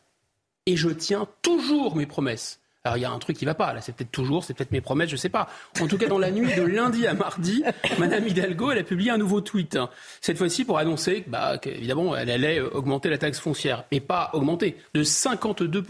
et 0.65 0.75
je 0.75 0.89
tiens 0.89 1.27
toujours 1.41 1.95
mes 1.95 2.05
promesses. 2.05 2.62
Alors 2.85 2.97
il 2.97 3.01
y 3.01 3.05
a 3.05 3.11
un 3.11 3.19
truc 3.19 3.37
qui 3.37 3.45
ne 3.45 3.49
va 3.49 3.55
pas. 3.55 3.71
Là, 3.73 3.79
c'est 3.79 3.95
peut-être 3.95 4.11
toujours, 4.11 4.43
c'est 4.43 4.53
peut-être 4.53 4.73
mes 4.73 4.81
promesses, 4.81 5.07
je 5.07 5.15
ne 5.15 5.19
sais 5.19 5.29
pas. 5.29 5.47
En 5.79 5.87
tout 5.87 5.97
cas, 5.97 6.07
dans 6.07 6.19
la 6.19 6.31
nuit 6.31 6.53
de 6.53 6.63
lundi 6.63 7.07
à 7.07 7.13
mardi, 7.13 7.63
Madame 7.97 8.27
Hidalgo, 8.27 8.71
elle 8.71 8.79
a 8.79 8.83
publié 8.83 9.09
un 9.09 9.17
nouveau 9.17 9.39
tweet. 9.39 9.77
Hein. 9.77 9.89
Cette 10.19 10.37
fois-ci 10.37 10.65
pour 10.65 10.77
annoncer 10.77 11.23
bah, 11.27 11.57
qu'évidemment, 11.57 12.13
elle 12.13 12.29
allait 12.29 12.59
augmenter 12.59 13.09
la 13.09 13.17
taxe 13.17 13.39
foncière, 13.39 13.85
mais 13.89 14.01
pas 14.01 14.31
augmenter 14.33 14.75
de 14.93 15.01
52 15.01 15.85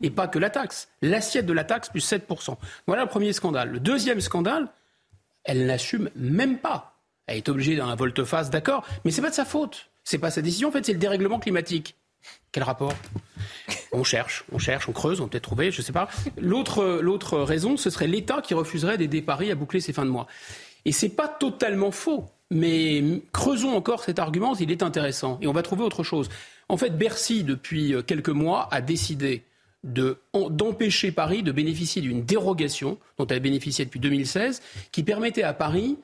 et 0.00 0.10
pas 0.10 0.26
que 0.26 0.40
la 0.40 0.50
taxe, 0.50 0.88
l'assiette 1.00 1.46
de 1.46 1.52
la 1.52 1.62
taxe 1.62 1.90
plus 1.90 2.00
7 2.00 2.26
Voilà 2.88 3.02
le 3.04 3.08
premier 3.08 3.32
scandale. 3.32 3.70
Le 3.70 3.78
deuxième 3.78 4.20
scandale, 4.20 4.66
elle 5.44 5.66
n'assume 5.66 6.10
même 6.16 6.58
pas. 6.58 6.98
Elle 7.28 7.36
est 7.36 7.48
obligée 7.48 7.76
d'un 7.76 7.94
volte-face, 7.94 8.50
d'accord, 8.50 8.84
mais 9.04 9.12
c'est 9.12 9.22
pas 9.22 9.30
de 9.30 9.34
sa 9.34 9.44
faute. 9.44 9.90
C'est 10.02 10.18
pas 10.18 10.32
sa 10.32 10.42
décision. 10.42 10.70
En 10.70 10.72
fait, 10.72 10.84
c'est 10.84 10.92
le 10.92 10.98
dérèglement 10.98 11.38
climatique. 11.38 11.94
Quel 12.52 12.62
rapport 12.62 12.94
On 13.92 14.04
cherche, 14.04 14.44
on 14.52 14.58
cherche, 14.58 14.88
on 14.88 14.92
creuse, 14.92 15.20
on 15.20 15.24
peut 15.24 15.30
peut-être 15.30 15.44
trouver, 15.44 15.70
je 15.70 15.80
ne 15.80 15.84
sais 15.84 15.92
pas. 15.92 16.08
L'autre 16.36 17.38
raison, 17.38 17.76
ce 17.76 17.90
serait 17.90 18.06
l'État 18.06 18.42
qui 18.42 18.54
refuserait 18.54 18.98
d'aider 18.98 19.22
Paris 19.22 19.50
à 19.50 19.54
boucler 19.54 19.80
ses 19.80 19.92
fins 19.92 20.04
de 20.04 20.10
mois. 20.10 20.26
Et 20.84 20.92
c'est 20.92 21.10
pas 21.10 21.28
totalement 21.28 21.90
faux, 21.90 22.26
mais 22.50 23.22
creusons 23.32 23.74
encore 23.74 24.04
cet 24.04 24.18
argument, 24.18 24.54
il 24.54 24.70
est 24.70 24.82
intéressant. 24.82 25.38
Et 25.40 25.46
on 25.46 25.52
va 25.52 25.62
trouver 25.62 25.84
autre 25.84 26.02
chose. 26.02 26.28
En 26.68 26.76
fait, 26.76 26.96
Bercy, 26.96 27.44
depuis 27.44 27.94
euh, 27.94 28.02
quelques 28.02 28.28
mois, 28.28 28.68
a 28.70 28.80
décidé 28.80 29.44
d'empêcher 29.84 31.10
Paris 31.10 31.42
de 31.42 31.50
bénéficier 31.50 32.00
d'une 32.02 32.24
dérogation 32.24 32.98
dont 33.18 33.26
elle 33.26 33.40
bénéficiait 33.40 33.84
depuis 33.84 33.98
2016, 33.98 34.62
qui 34.92 35.02
permettait 35.02 35.42
à 35.42 35.52
Paris 35.54 35.98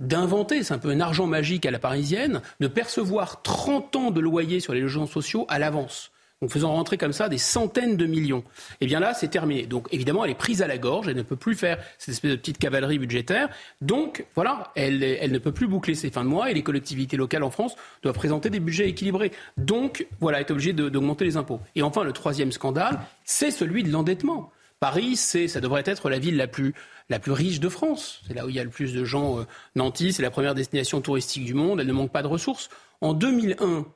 d'inventer, 0.00 0.62
c'est 0.62 0.74
un 0.74 0.78
peu 0.78 0.90
un 0.90 1.00
argent 1.00 1.26
magique 1.26 1.66
à 1.66 1.70
la 1.70 1.78
parisienne, 1.78 2.42
de 2.60 2.68
percevoir 2.68 3.42
30 3.42 3.96
ans 3.96 4.10
de 4.10 4.20
loyer 4.20 4.60
sur 4.60 4.74
les 4.74 4.80
logements 4.80 5.06
sociaux 5.06 5.46
à 5.48 5.58
l'avance. 5.58 6.10
Donc 6.42 6.50
faisant 6.50 6.72
rentrer 6.72 6.98
comme 6.98 7.12
ça 7.14 7.30
des 7.30 7.38
centaines 7.38 7.96
de 7.96 8.04
millions. 8.04 8.40
Et 8.72 8.82
eh 8.82 8.86
bien 8.86 9.00
là, 9.00 9.14
c'est 9.14 9.28
terminé. 9.28 9.64
Donc 9.64 9.88
évidemment, 9.92 10.24
elle 10.24 10.32
est 10.32 10.34
prise 10.34 10.60
à 10.60 10.66
la 10.66 10.76
gorge, 10.76 11.08
elle 11.08 11.16
ne 11.16 11.22
peut 11.22 11.36
plus 11.36 11.54
faire 11.54 11.78
cette 11.96 12.12
espèce 12.12 12.32
de 12.32 12.36
petite 12.36 12.58
cavalerie 12.58 12.98
budgétaire. 12.98 13.48
Donc 13.80 14.26
voilà, 14.34 14.70
elle, 14.74 15.02
elle 15.02 15.32
ne 15.32 15.38
peut 15.38 15.52
plus 15.52 15.68
boucler 15.68 15.94
ses 15.94 16.10
fins 16.10 16.24
de 16.24 16.28
mois 16.28 16.50
et 16.50 16.54
les 16.54 16.62
collectivités 16.62 17.16
locales 17.16 17.44
en 17.44 17.50
France 17.50 17.76
doivent 18.02 18.16
présenter 18.16 18.50
des 18.50 18.60
budgets 18.60 18.88
équilibrés. 18.88 19.32
Donc 19.56 20.06
voilà, 20.20 20.38
elle 20.38 20.46
est 20.46 20.50
obligée 20.50 20.72
d'augmenter 20.74 21.24
les 21.24 21.38
impôts. 21.38 21.60
Et 21.76 21.82
enfin, 21.82 22.04
le 22.04 22.12
troisième 22.12 22.52
scandale, 22.52 23.00
c'est 23.24 23.50
celui 23.50 23.82
de 23.82 23.90
l'endettement. 23.90 24.50
Paris, 24.84 25.16
c'est, 25.16 25.48
ça 25.48 25.62
devrait 25.62 25.82
être 25.86 26.10
la 26.10 26.18
ville 26.18 26.36
la 26.36 26.46
plus, 26.46 26.74
riche 27.08 27.58
de 27.58 27.70
France. 27.70 28.20
C'est 28.26 28.34
là 28.34 28.44
où 28.44 28.50
il 28.50 28.54
y 28.54 28.60
a 28.60 28.64
le 28.64 28.68
plus 28.68 28.92
de 28.92 29.02
gens 29.02 29.38
euh, 29.38 29.44
nantis. 29.76 30.12
C'est 30.12 30.22
la 30.22 30.30
première 30.30 30.54
destination 30.54 31.00
touristique 31.00 31.46
du 31.46 31.54
monde. 31.54 31.80
Elle 31.80 31.86
ne 31.86 31.94
manque 31.94 32.12
pas 32.12 32.20
de 32.20 32.26
ressources. 32.26 32.68
En 33.00 33.14
2001, 33.14 33.86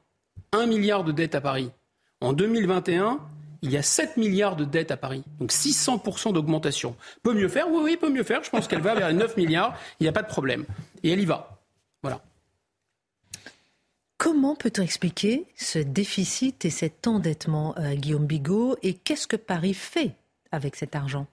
1 0.52 0.66
milliard 0.66 1.04
de 1.04 1.12
dettes 1.12 1.34
à 1.34 1.42
Paris. 1.42 1.70
En 2.22 2.32
2021, 2.32 3.20
il 3.60 3.70
y 3.70 3.76
a 3.76 3.82
7 3.82 4.16
milliards 4.16 4.56
de 4.56 4.64
dettes 4.64 4.90
à 4.90 4.96
Paris. 4.96 5.24
Donc 5.38 5.52
600% 5.52 6.32
d'augmentation. 6.32 6.96
Peut 7.22 7.34
mieux 7.34 7.48
faire? 7.48 7.68
Oui, 7.70 7.82
oui, 7.84 7.98
peut 7.98 8.08
mieux 8.08 8.24
faire. 8.24 8.42
Je 8.42 8.48
pense 8.48 8.66
qu'elle 8.66 8.80
va 8.80 8.94
vers 8.94 9.08
les 9.08 9.14
9 9.14 9.36
milliards. 9.36 9.78
Il 10.00 10.04
n'y 10.04 10.08
a 10.08 10.12
pas 10.12 10.22
de 10.22 10.28
problème. 10.28 10.64
Et 11.02 11.10
elle 11.10 11.20
y 11.20 11.26
va. 11.26 11.60
Voilà. 12.02 12.22
Comment 14.16 14.56
peut-on 14.56 14.80
expliquer 14.80 15.44
ce 15.54 15.80
déficit 15.80 16.64
et 16.64 16.70
cet 16.70 17.06
endettement, 17.06 17.74
euh, 17.76 17.94
Guillaume 17.94 18.26
Bigot? 18.26 18.78
Et 18.82 18.94
qu'est-ce 18.94 19.26
que 19.26 19.36
Paris 19.36 19.74
fait 19.74 20.16
avec 20.52 20.76
cet 20.76 20.96
argent 20.96 21.26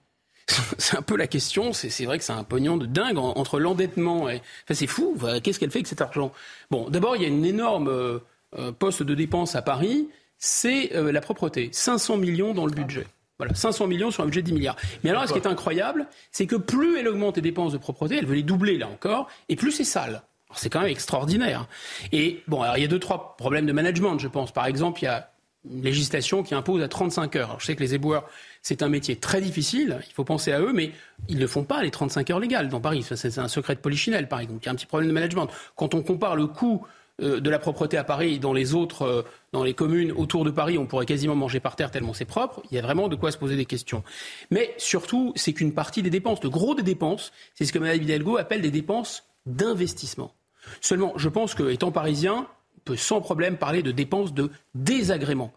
c'est 0.78 0.96
un 0.96 1.02
peu 1.02 1.16
la 1.16 1.26
question. 1.26 1.72
C'est 1.72 2.04
vrai 2.04 2.18
que 2.18 2.24
c'est 2.24 2.32
un 2.32 2.44
pognon 2.44 2.76
de 2.76 2.86
dingue 2.86 3.18
entre 3.18 3.58
l'endettement 3.58 4.28
et. 4.28 4.36
Enfin, 4.64 4.74
c'est 4.74 4.86
fou. 4.86 5.16
Qu'est-ce 5.42 5.58
qu'elle 5.58 5.70
fait 5.70 5.78
avec 5.78 5.86
cet 5.86 6.00
argent? 6.00 6.32
Bon, 6.70 6.88
d'abord, 6.88 7.16
il 7.16 7.22
y 7.22 7.24
a 7.24 7.28
une 7.28 7.44
énorme 7.44 7.88
euh, 7.88 8.18
euh, 8.58 8.72
poste 8.72 9.02
de 9.02 9.14
dépense 9.14 9.56
à 9.56 9.62
Paris. 9.62 10.08
C'est 10.38 10.94
euh, 10.94 11.12
la 11.12 11.20
propreté. 11.20 11.70
500 11.72 12.18
millions 12.18 12.54
dans 12.54 12.66
le 12.66 12.72
budget. 12.72 13.06
Voilà, 13.38 13.54
500 13.54 13.86
millions 13.86 14.10
sur 14.10 14.22
un 14.22 14.26
budget 14.26 14.42
de 14.42 14.46
10 14.46 14.52
milliards. 14.52 14.76
Mais 15.04 15.10
alors, 15.10 15.26
ce 15.26 15.32
qui 15.32 15.38
est 15.38 15.46
incroyable, 15.46 16.06
c'est 16.30 16.46
que 16.46 16.56
plus 16.56 16.98
elle 16.98 17.08
augmente 17.08 17.36
les 17.36 17.42
dépenses 17.42 17.72
de 17.72 17.78
propreté, 17.78 18.16
elle 18.16 18.26
veut 18.26 18.34
les 18.34 18.42
doubler 18.42 18.78
là 18.78 18.88
encore, 18.88 19.28
et 19.50 19.56
plus 19.56 19.72
c'est 19.72 19.84
sale. 19.84 20.22
C'est 20.54 20.70
quand 20.70 20.80
même 20.80 20.88
extraordinaire. 20.88 21.66
Et 22.12 22.42
bon, 22.48 22.62
alors 22.62 22.78
il 22.78 22.80
y 22.80 22.84
a 22.84 22.88
deux, 22.88 22.98
trois 22.98 23.36
problèmes 23.36 23.66
de 23.66 23.72
management, 23.72 24.18
je 24.18 24.28
pense. 24.28 24.52
Par 24.52 24.64
exemple, 24.64 25.02
il 25.02 25.04
y 25.04 25.08
a 25.08 25.30
une 25.70 25.82
législation 25.82 26.42
qui 26.42 26.54
impose 26.54 26.82
à 26.82 26.88
35 26.88 27.36
heures. 27.36 27.48
Alors, 27.48 27.60
je 27.60 27.66
sais 27.66 27.76
que 27.76 27.82
les 27.82 27.94
éboueurs 27.94 28.26
c'est 28.66 28.82
un 28.82 28.88
métier 28.88 29.14
très 29.14 29.40
difficile, 29.40 30.00
il 30.08 30.12
faut 30.12 30.24
penser 30.24 30.50
à 30.50 30.60
eux, 30.60 30.72
mais 30.72 30.90
ils 31.28 31.38
ne 31.38 31.46
font 31.46 31.62
pas 31.62 31.84
les 31.84 31.92
35 31.92 32.30
heures 32.30 32.40
légales 32.40 32.68
dans 32.68 32.80
Paris. 32.80 33.06
C'est 33.08 33.38
un 33.38 33.46
secret 33.46 33.76
de 33.76 33.80
polichinelle, 33.80 34.26
par 34.26 34.40
exemple. 34.40 34.58
Il 34.64 34.66
y 34.66 34.68
a 34.68 34.72
un 34.72 34.74
petit 34.74 34.86
problème 34.86 35.08
de 35.08 35.14
management. 35.14 35.46
Quand 35.76 35.94
on 35.94 36.02
compare 36.02 36.34
le 36.34 36.48
coût 36.48 36.84
euh, 37.22 37.38
de 37.38 37.48
la 37.48 37.60
propreté 37.60 37.96
à 37.96 38.02
Paris 38.02 38.40
dans 38.40 38.52
les 38.52 38.74
autres, 38.74 39.02
euh, 39.02 39.22
dans 39.52 39.62
les 39.62 39.72
communes 39.72 40.10
autour 40.10 40.44
de 40.44 40.50
Paris, 40.50 40.78
on 40.78 40.86
pourrait 40.86 41.06
quasiment 41.06 41.36
manger 41.36 41.60
par 41.60 41.76
terre 41.76 41.92
tellement 41.92 42.12
c'est 42.12 42.24
propre. 42.24 42.60
Il 42.72 42.74
y 42.74 42.78
a 42.80 42.82
vraiment 42.82 43.06
de 43.06 43.14
quoi 43.14 43.30
se 43.30 43.38
poser 43.38 43.54
des 43.54 43.66
questions. 43.66 44.02
Mais 44.50 44.74
surtout, 44.78 45.32
c'est 45.36 45.52
qu'une 45.52 45.72
partie 45.72 46.02
des 46.02 46.10
dépenses, 46.10 46.42
le 46.42 46.50
gros 46.50 46.74
des 46.74 46.82
dépenses, 46.82 47.30
c'est 47.54 47.66
ce 47.66 47.72
que 47.72 47.78
Mme 47.78 48.02
Hidalgo 48.02 48.36
appelle 48.36 48.62
des 48.62 48.72
dépenses 48.72 49.22
d'investissement. 49.46 50.34
Seulement, 50.80 51.12
je 51.14 51.28
pense 51.28 51.54
qu'étant 51.54 51.92
parisien, 51.92 52.48
on 52.78 52.80
peut 52.84 52.96
sans 52.96 53.20
problème 53.20 53.58
parler 53.58 53.84
de 53.84 53.92
dépenses 53.92 54.34
de 54.34 54.50
désagrément 54.74 55.52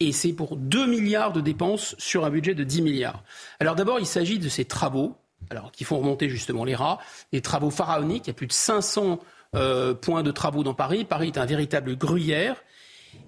et 0.00 0.12
c'est 0.12 0.32
pour 0.32 0.56
2 0.56 0.86
milliards 0.86 1.32
de 1.32 1.40
dépenses 1.40 1.94
sur 1.98 2.24
un 2.24 2.30
budget 2.30 2.54
de 2.54 2.64
10 2.64 2.82
milliards. 2.82 3.24
Alors 3.58 3.74
d'abord, 3.74 3.98
il 3.98 4.06
s'agit 4.06 4.38
de 4.38 4.48
ces 4.48 4.64
travaux, 4.64 5.16
alors 5.50 5.72
qui 5.72 5.84
font 5.84 5.98
remonter 5.98 6.28
justement 6.28 6.64
les 6.64 6.74
rats, 6.74 6.98
des 7.32 7.40
travaux 7.40 7.70
pharaoniques. 7.70 8.26
Il 8.26 8.28
y 8.28 8.30
a 8.30 8.34
plus 8.34 8.46
de 8.46 8.52
500 8.52 9.18
euh, 9.56 9.94
points 9.94 10.22
de 10.22 10.30
travaux 10.30 10.62
dans 10.62 10.74
Paris. 10.74 11.04
Paris 11.04 11.28
est 11.28 11.38
un 11.38 11.46
véritable 11.46 11.96
gruyère. 11.96 12.62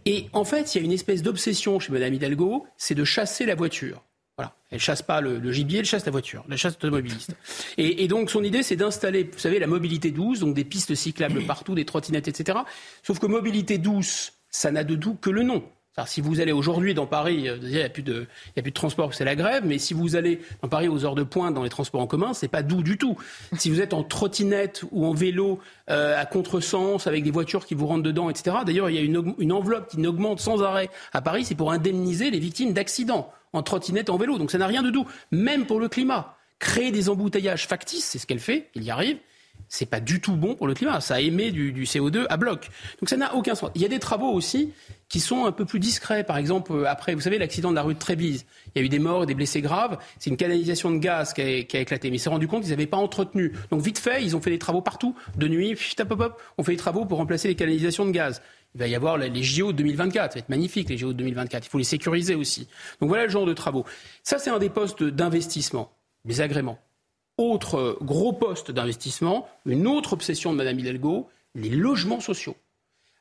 Et 0.06 0.28
en 0.32 0.44
fait, 0.44 0.74
il 0.74 0.78
y 0.78 0.80
a 0.80 0.84
une 0.84 0.92
espèce 0.92 1.22
d'obsession 1.22 1.80
chez 1.80 1.92
Mme 1.92 2.14
Hidalgo, 2.14 2.66
c'est 2.76 2.94
de 2.94 3.04
chasser 3.04 3.46
la 3.46 3.54
voiture. 3.54 4.02
Voilà. 4.36 4.54
Elle 4.70 4.78
chasse 4.78 5.02
pas 5.02 5.20
le, 5.20 5.52
gibier, 5.52 5.80
elle 5.80 5.84
chasse 5.84 6.06
la 6.06 6.12
voiture, 6.12 6.44
la 6.48 6.56
chasse 6.56 6.74
automobiliste. 6.74 7.34
Et, 7.76 8.04
et 8.04 8.08
donc 8.08 8.30
son 8.30 8.42
idée, 8.42 8.62
c'est 8.62 8.76
d'installer, 8.76 9.24
vous 9.24 9.38
savez, 9.38 9.58
la 9.58 9.66
mobilité 9.66 10.10
douce, 10.10 10.38
donc 10.38 10.54
des 10.54 10.64
pistes 10.64 10.94
cyclables 10.94 11.44
partout, 11.44 11.74
des 11.74 11.84
trottinettes, 11.84 12.28
etc. 12.28 12.60
Sauf 13.02 13.18
que 13.18 13.26
mobilité 13.26 13.76
douce, 13.76 14.32
ça 14.48 14.70
n'a 14.70 14.84
de 14.84 14.94
doux 14.94 15.16
que 15.20 15.30
le 15.30 15.42
nom 15.42 15.64
si 16.06 16.20
vous 16.20 16.40
allez 16.40 16.52
aujourd'hui 16.52 16.94
dans 16.94 17.06
Paris, 17.06 17.48
euh, 17.48 17.58
il 17.62 17.68
n'y 17.68 17.82
a, 17.82 17.88
plus 17.88 18.02
de, 18.02 18.26
transport, 18.72 19.14
c'est 19.14 19.24
la 19.24 19.34
grève, 19.34 19.64
mais 19.66 19.78
si 19.78 19.94
vous 19.94 20.16
allez 20.16 20.40
dans 20.62 20.68
Paris 20.68 20.88
aux 20.88 21.04
heures 21.04 21.14
de 21.14 21.22
pointe 21.22 21.54
dans 21.54 21.62
les 21.62 21.68
transports 21.68 22.00
en 22.00 22.06
commun, 22.06 22.32
c'est 22.32 22.48
pas 22.48 22.62
doux 22.62 22.82
du 22.82 22.96
tout. 22.96 23.16
Si 23.56 23.70
vous 23.70 23.80
êtes 23.80 23.92
en 23.92 24.02
trottinette 24.02 24.84
ou 24.92 25.04
en 25.06 25.12
vélo 25.12 25.58
euh, 25.90 26.18
à 26.18 26.26
contresens, 26.26 27.06
avec 27.06 27.24
des 27.24 27.30
voitures 27.30 27.66
qui 27.66 27.74
vous 27.74 27.86
rentrent 27.86 28.02
dedans, 28.02 28.30
etc. 28.30 28.58
D'ailleurs, 28.64 28.90
il 28.90 28.96
y 28.96 28.98
a 28.98 29.02
une, 29.02 29.34
une 29.38 29.52
enveloppe 29.52 29.88
qui 29.88 30.06
augmente 30.06 30.40
sans 30.40 30.62
arrêt 30.62 30.88
à 31.12 31.20
Paris, 31.20 31.44
c'est 31.44 31.54
pour 31.54 31.72
indemniser 31.72 32.30
les 32.30 32.38
victimes 32.38 32.72
d'accidents 32.72 33.32
en 33.52 33.62
trottinette, 33.62 34.10
en 34.10 34.16
vélo. 34.16 34.38
Donc 34.38 34.50
ça 34.50 34.58
n'a 34.58 34.66
rien 34.66 34.82
de 34.82 34.90
doux, 34.90 35.06
même 35.32 35.66
pour 35.66 35.80
le 35.80 35.88
climat. 35.88 36.36
Créer 36.58 36.92
des 36.92 37.08
embouteillages 37.08 37.66
factices, 37.66 38.04
c'est 38.04 38.18
ce 38.18 38.26
qu'elle 38.26 38.38
fait, 38.38 38.68
il 38.74 38.84
y 38.84 38.90
arrive 38.90 39.18
c'est 39.70 39.86
pas 39.86 40.00
du 40.00 40.20
tout 40.20 40.34
bon 40.34 40.56
pour 40.56 40.66
le 40.66 40.74
climat. 40.74 41.00
Ça 41.00 41.20
émet 41.20 41.52
du, 41.52 41.72
du 41.72 41.84
CO2 41.84 42.26
à 42.28 42.36
bloc. 42.36 42.68
Donc 43.00 43.08
ça 43.08 43.16
n'a 43.16 43.34
aucun 43.36 43.54
sens. 43.54 43.70
Il 43.76 43.80
y 43.80 43.84
a 43.84 43.88
des 43.88 44.00
travaux 44.00 44.30
aussi 44.30 44.72
qui 45.08 45.20
sont 45.20 45.46
un 45.46 45.52
peu 45.52 45.64
plus 45.64 45.78
discrets. 45.78 46.24
Par 46.24 46.38
exemple, 46.38 46.72
euh, 46.72 46.88
après, 46.88 47.14
vous 47.14 47.20
savez, 47.20 47.38
l'accident 47.38 47.70
de 47.70 47.76
la 47.76 47.82
rue 47.82 47.94
de 47.94 47.98
Trébise, 47.98 48.46
il 48.74 48.80
y 48.80 48.82
a 48.82 48.84
eu 48.84 48.88
des 48.88 48.98
morts 48.98 49.22
et 49.22 49.26
des 49.26 49.34
blessés 49.34 49.60
graves. 49.60 49.96
C'est 50.18 50.28
une 50.28 50.36
canalisation 50.36 50.90
de 50.90 50.98
gaz 50.98 51.32
qui 51.32 51.42
a, 51.42 51.80
éclaté. 51.80 52.10
Mais 52.10 52.16
ils 52.16 52.20
s'est 52.20 52.28
rendu 52.28 52.48
compte 52.48 52.62
qu'ils 52.62 52.72
n'avaient 52.72 52.86
pas 52.86 52.96
entretenu. 52.96 53.52
Donc 53.70 53.80
vite 53.80 53.98
fait, 53.98 54.24
ils 54.24 54.34
ont 54.36 54.40
fait 54.40 54.50
des 54.50 54.58
travaux 54.58 54.82
partout. 54.82 55.14
De 55.36 55.46
nuit, 55.46 55.76
on 56.58 56.64
fait 56.64 56.72
des 56.72 56.76
travaux 56.76 57.04
pour 57.04 57.18
remplacer 57.18 57.46
les 57.46 57.54
canalisations 57.54 58.06
de 58.06 58.10
gaz. 58.10 58.42
Il 58.74 58.80
va 58.80 58.88
y 58.88 58.96
avoir 58.96 59.18
les 59.18 59.42
JO 59.42 59.72
2024. 59.72 60.32
Ça 60.32 60.38
va 60.38 60.40
être 60.40 60.48
magnifique, 60.48 60.88
les 60.88 60.98
JO 60.98 61.12
2024. 61.12 61.64
Il 61.64 61.70
faut 61.70 61.78
les 61.78 61.84
sécuriser 61.84 62.34
aussi. 62.34 62.66
Donc 63.00 63.08
voilà 63.08 63.24
le 63.24 63.30
genre 63.30 63.46
de 63.46 63.54
travaux. 63.54 63.84
Ça, 64.24 64.38
c'est 64.40 64.50
un 64.50 64.58
des 64.58 64.70
postes 64.70 65.04
d'investissement, 65.04 65.92
des 66.24 66.40
agréments. 66.40 66.80
Autre 67.40 67.96
gros 68.02 68.34
poste 68.34 68.70
d'investissement, 68.70 69.48
une 69.64 69.86
autre 69.86 70.12
obsession 70.12 70.52
de 70.52 70.58
Mme 70.58 70.78
Hidalgo, 70.78 71.26
les 71.54 71.70
logements 71.70 72.20
sociaux. 72.20 72.54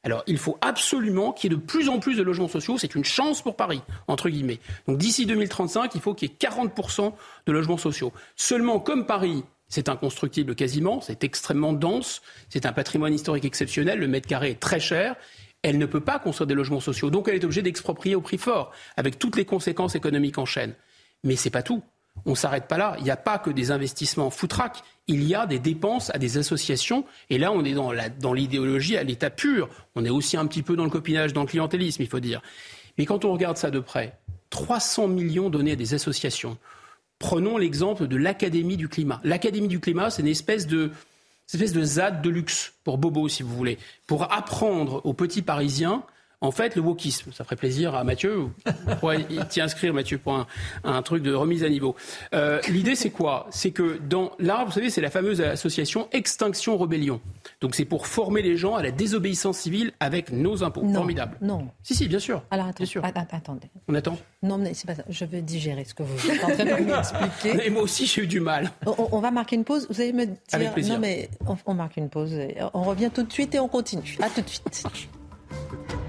Alors, 0.04 0.24
il 0.28 0.38
faut 0.38 0.58
absolument 0.60 1.32
qu'il 1.32 1.50
y 1.50 1.56
ait 1.56 1.58
de 1.58 1.62
plus 1.62 1.88
en 1.88 2.00
plus 2.00 2.18
de 2.18 2.22
logements 2.22 2.50
sociaux. 2.50 2.78
C'est 2.78 2.96
une 2.96 3.06
chance 3.06 3.42
pour 3.42 3.56
Paris, 3.56 3.82
entre 4.10 4.28
guillemets. 4.28 4.60
Donc, 4.88 4.98
d'ici 4.98 5.26
2035, 5.26 5.96
il 5.96 6.02
faut 6.02 6.14
qu'il 6.16 6.30
y 6.30 6.34
ait 6.34 6.36
40% 6.36 7.14
de 7.46 7.52
logements 7.54 7.78
sociaux. 7.78 8.12
Seulement, 8.36 8.82
comme 8.82 9.06
Paris, 9.06 9.46
c'est 9.70 9.88
inconstructible 9.88 10.54
quasiment, 10.54 11.00
c'est 11.00 11.24
extrêmement 11.24 11.72
dense, 11.72 12.22
c'est 12.50 12.66
un 12.66 12.74
patrimoine 12.74 13.14
historique 13.14 13.46
exceptionnel, 13.46 14.00
le 14.00 14.08
mètre 14.10 14.28
carré 14.28 14.50
est 14.50 14.60
très 14.60 14.82
cher. 14.82 15.16
Elle 15.62 15.78
ne 15.78 15.86
peut 15.86 16.02
pas 16.02 16.20
construire 16.20 16.48
des 16.48 16.56
logements 16.56 16.82
sociaux. 16.82 17.10
Donc, 17.10 17.30
elle 17.30 17.36
est 17.36 17.46
obligée 17.46 17.62
d'exproprier 17.62 18.16
au 18.16 18.22
prix 18.22 18.38
fort, 18.38 18.74
avec 18.98 19.18
toutes 19.18 19.38
les 19.38 19.46
conséquences 19.46 19.96
économiques 19.96 20.40
en 20.40 20.46
chaîne. 20.46 20.74
Mais 21.24 21.38
c'est 21.38 21.50
pas 21.50 21.64
tout 21.64 21.84
on 22.26 22.32
ne 22.32 22.36
s'arrête 22.36 22.68
pas 22.68 22.78
là. 22.78 22.96
Il 23.00 23.04
n'y 23.04 23.12
a 23.12 23.18
pas 23.18 23.38
que 23.38 23.50
des 23.50 23.72
investissements 23.72 24.30
foutraques. 24.30 24.84
Il 25.08 25.24
y 25.24 25.36
a 25.36 25.46
des 25.46 25.60
dépenses 25.60 26.12
à 26.14 26.18
des 26.18 26.38
associations. 26.38 27.06
Et 27.30 27.38
là, 27.38 27.52
on 27.52 27.64
est 27.64 27.74
dans, 27.74 28.34
l'idéologie 28.34 28.98
à 28.98 29.04
l'état 29.04 29.30
pur. 29.30 29.70
On 29.96 30.06
est 30.06 30.10
aussi 30.10 30.38
un 30.38 30.46
petit 30.46 30.64
peu 30.64 30.76
dans 30.76 30.84
le 30.84 30.90
copinage, 30.90 31.34
dans 31.34 31.42
le 31.42 31.48
clientélisme, 31.48 32.02
il 32.02 32.08
faut 32.08 32.20
dire. 32.20 32.42
Mais 32.98 33.06
quand 33.06 33.26
on 33.26 33.32
regarde 33.32 33.58
ça 33.58 33.72
de 33.72 33.80
près, 33.80 34.18
300 34.50 35.08
millions 35.08 35.50
donnés 35.50 35.72
à 35.72 35.76
des 35.76 35.94
associations. 35.94 36.58
Prenons 37.18 37.58
l'exemple 37.58 38.08
de 38.08 38.16
l'Académie 38.16 38.78
du 38.78 38.88
climat. 38.88 39.20
L'Académie 39.24 39.68
du 39.68 39.80
climat, 39.80 40.10
c'est 40.10 40.22
une 40.22 40.28
espèce 40.28 40.68
de, 40.68 40.92
espèce 41.54 41.74
de 41.74 41.84
ZAD 41.84 42.22
de 42.22 42.30
luxe 42.30 42.74
pour 42.84 42.98
Bobo, 42.98 43.28
si 43.28 43.44
vous 43.44 43.56
voulez, 43.56 43.78
pour 44.08 44.32
apprendre 44.32 45.02
aux 45.06 45.14
petits 45.14 45.42
Parisiens 45.42 46.04
en 46.42 46.52
fait, 46.52 46.76
le 46.78 46.82
wokisme, 46.82 47.34
ça 47.34 47.44
ferait 47.44 47.58
plaisir 47.58 47.96
à 47.96 48.06
Mathieu. 48.06 48.48
Pourrait 49.02 49.26
t'y 49.50 49.60
inscrire, 49.60 49.94
Mathieu, 49.94 50.18
pour 50.18 50.46
un, 50.86 51.02
truc 51.02 51.22
de 51.22 51.34
remise 51.34 51.66
à 51.66 51.70
niveau. 51.70 51.96
Euh, 52.34 52.62
l'idée, 52.70 52.96
c'est 52.96 53.10
quoi? 53.10 53.48
C'est 53.50 53.72
que 53.72 54.00
dans 54.08 54.32
là, 54.40 54.64
vous 54.66 54.72
savez, 54.72 54.90
c'est 54.90 55.02
la 55.02 55.10
fameuse 55.10 55.42
association 55.42 56.08
Extinction 56.14 56.78
Rébellion. 56.78 57.20
Donc, 57.60 57.76
c'est 57.76 57.84
pour 57.84 58.08
former 58.08 58.42
les 58.42 58.56
gens 58.56 58.76
à 58.76 58.84
la 58.84 58.92
désobéissance 58.92 59.58
civile 59.58 59.92
avec 60.00 60.32
nos 60.32 60.64
impôts. 60.64 60.88
Formidable. 60.94 61.38
Non. 61.42 61.68
Si, 61.84 61.94
si, 61.94 62.08
bien 62.08 62.20
sûr. 62.20 62.42
Alors, 62.52 62.68
bien 62.74 62.86
sûr. 62.86 63.04
attendez. 63.04 63.68
On 63.90 63.96
attend 63.96 64.18
Non, 64.42 64.58
mais 64.58 64.74
c'est 64.74 64.88
pas 64.88 64.96
ça. 64.96 65.04
Je 65.10 65.26
veux 65.26 65.42
digérer 65.42 65.84
ce 65.84 65.94
que 65.94 66.04
vous 66.04 66.32
êtes 66.32 66.44
en 66.44 66.52
train 66.52 66.64
de 66.64 66.86
m'expliquer. 66.86 67.66
Et 67.68 67.70
moi 67.70 67.82
aussi, 67.82 68.06
j'ai 68.06 68.24
eu 68.24 68.28
du 68.28 68.40
mal. 68.40 68.72
On, 68.86 69.20
va 69.20 69.32
marquer 69.32 69.58
une 69.58 69.66
pause. 69.66 69.88
Vous 69.90 70.00
allez 70.00 70.14
me 70.14 70.26
dire. 70.26 70.38
Avec 70.54 70.72
plaisir. 70.72 70.94
Non, 70.94 71.00
mais 71.02 71.30
on, 71.46 71.58
on 71.66 71.74
marque 71.74 71.98
une 71.98 72.10
pause. 72.10 72.34
On 72.74 72.84
revient 72.84 73.12
tout 73.14 73.24
de 73.24 73.32
suite 73.32 73.56
et 73.56 73.60
on 73.60 73.68
continue. 73.68 74.18
À 74.22 74.30
tout 74.30 74.42
de 74.42 74.50
suite. 74.50 74.86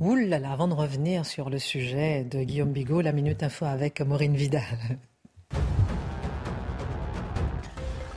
Ouh 0.00 0.14
là 0.14 0.38
là, 0.38 0.52
avant 0.52 0.68
de 0.68 0.74
revenir 0.74 1.26
sur 1.26 1.50
le 1.50 1.58
sujet 1.58 2.22
de 2.22 2.44
Guillaume 2.44 2.70
Bigot, 2.70 3.00
la 3.00 3.10
Minute 3.10 3.42
Info 3.42 3.64
avec 3.64 4.00
Maureen 4.00 4.36
Vidal. 4.36 4.62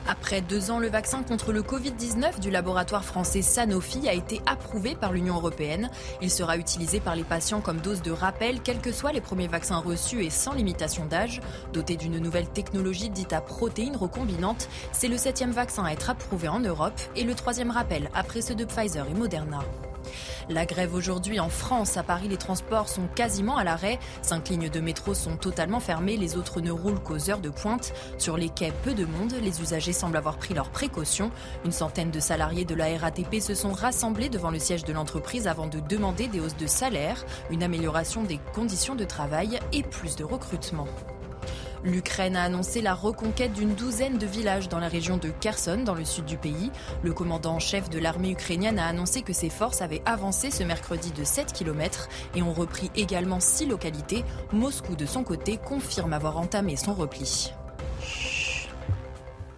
Après 0.08 0.42
deux 0.42 0.70
ans, 0.70 0.78
le 0.78 0.90
vaccin 0.90 1.24
contre 1.24 1.52
le 1.52 1.64
Covid-19 1.64 2.40
du 2.40 2.52
laboratoire 2.52 3.04
français 3.04 3.42
Sanofi 3.42 4.08
a 4.08 4.14
été 4.14 4.42
approuvé 4.46 4.94
par 4.94 5.12
l'Union 5.12 5.38
européenne. 5.38 5.90
Il 6.22 6.30
sera 6.30 6.58
utilisé 6.58 7.00
par 7.00 7.16
les 7.16 7.24
patients 7.24 7.62
comme 7.62 7.80
dose 7.80 8.04
de 8.04 8.12
rappel, 8.12 8.62
quels 8.62 8.80
que 8.80 8.92
soient 8.92 9.12
les 9.12 9.22
premiers 9.22 9.48
vaccins 9.48 9.80
reçus 9.80 10.24
et 10.24 10.30
sans 10.30 10.54
limitation 10.54 11.06
d'âge. 11.08 11.42
Doté 11.74 11.98
d'une 11.98 12.20
nouvelle 12.20 12.48
technologie 12.48 13.10
dite 13.10 13.34
à 13.34 13.42
protéines 13.42 13.96
recombinantes, 13.96 14.70
c'est 14.92 15.08
le 15.08 15.18
septième 15.18 15.52
vaccin 15.52 15.84
à 15.84 15.94
être 15.94 16.12
approuvé 16.12 16.48
en 16.48 16.60
Europe 16.60 17.02
et 17.16 17.24
le 17.24 17.34
troisième 17.34 17.72
rappel 17.72 18.12
après 18.14 18.42
ceux 18.42 18.56
de 18.56 18.66
Pfizer 18.66 19.08
et 19.10 19.16
Moderna. 19.16 19.62
La 20.50 20.66
grève 20.66 20.94
aujourd'hui 20.94 21.40
en 21.40 21.50
France. 21.50 21.98
À 21.98 22.04
Paris, 22.04 22.28
les 22.28 22.38
transports 22.38 22.90
sont 22.90 23.08
quasiment 23.16 23.58
à 23.58 23.64
l'arrêt. 23.64 24.00
Cinq 24.22 24.50
lignes 24.50 24.70
de 24.70 24.80
métro 24.80 25.14
sont 25.14 25.38
totalement 25.38 25.80
fermées. 25.80 26.18
Les 26.18 26.38
autres 26.38 26.62
ne 26.62 26.72
roulent 26.72 27.02
qu'aux 27.02 27.30
heures 27.30 27.40
de 27.40 27.50
pointe. 27.50 27.94
Sur 28.18 28.38
les 28.38 28.50
quais, 28.50 28.74
peu 28.84 28.94
de 28.94 29.06
monde. 29.06 29.34
Les 29.42 29.62
usagers 29.62 29.94
semblent 29.94 30.18
avoir 30.18 30.38
pris 30.38 30.54
leurs 30.54 30.70
précautions. 30.70 31.32
Une 31.66 31.72
centaine 31.72 32.12
de 32.12 32.20
salariés 32.20 32.66
de 32.66 32.76
la 32.76 32.98
RATP 32.98 33.40
se 33.40 33.56
sont 33.56 33.72
rassemblés 33.72 34.30
devant 34.30 34.52
le 34.52 34.60
siège 34.60 34.84
de 34.84 34.94
l'entreprise 34.94 35.48
avant 35.48 35.68
de 35.68 35.80
demander 35.80 36.28
des 36.28 36.40
hausses 36.40 36.58
de 36.58 36.68
salaire, 36.68 37.26
une 37.50 37.64
amélioration 37.64 38.24
des 38.24 38.40
conditions 38.54 38.96
de 38.96 39.06
travail 39.06 39.60
et 39.72 39.84
plus 39.84 40.16
de 40.16 40.24
recrutement. 40.24 40.88
L'Ukraine 41.84 42.36
a 42.36 42.44
annoncé 42.44 42.82
la 42.82 42.94
reconquête 42.94 43.54
d'une 43.54 43.74
douzaine 43.74 44.18
de 44.18 44.26
villages 44.26 44.70
dans 44.70 44.80
la 44.80 44.88
région 44.88 45.18
de 45.18 45.30
Kherson, 45.30 45.82
dans 45.84 45.96
le 45.96 46.06
sud 46.06 46.26
du 46.26 46.38
pays. 46.38 46.72
Le 47.02 47.14
commandant 47.14 47.56
en 47.56 47.60
chef 47.60 47.90
de 47.90 47.98
l'armée 47.98 48.32
ukrainienne 48.32 48.78
a 48.78 48.86
annoncé 48.86 49.24
que 49.24 49.34
ses 49.34 49.50
forces 49.50 49.82
avaient 49.82 50.04
avancé 50.06 50.52
ce 50.52 50.64
mercredi 50.64 51.12
de 51.12 51.24
7 51.24 51.54
km 51.54 52.08
et 52.36 52.44
ont 52.44 52.54
repris 52.54 52.92
également 52.96 53.40
six 53.40 53.66
localités. 53.66 54.24
Moscou, 54.52 54.96
de 54.96 55.06
son 55.06 55.24
côté, 55.24 55.58
confirme 55.58 56.14
avoir 56.14 56.38
entamé 56.38 56.76
son 56.76 56.94
repli. 56.94 57.52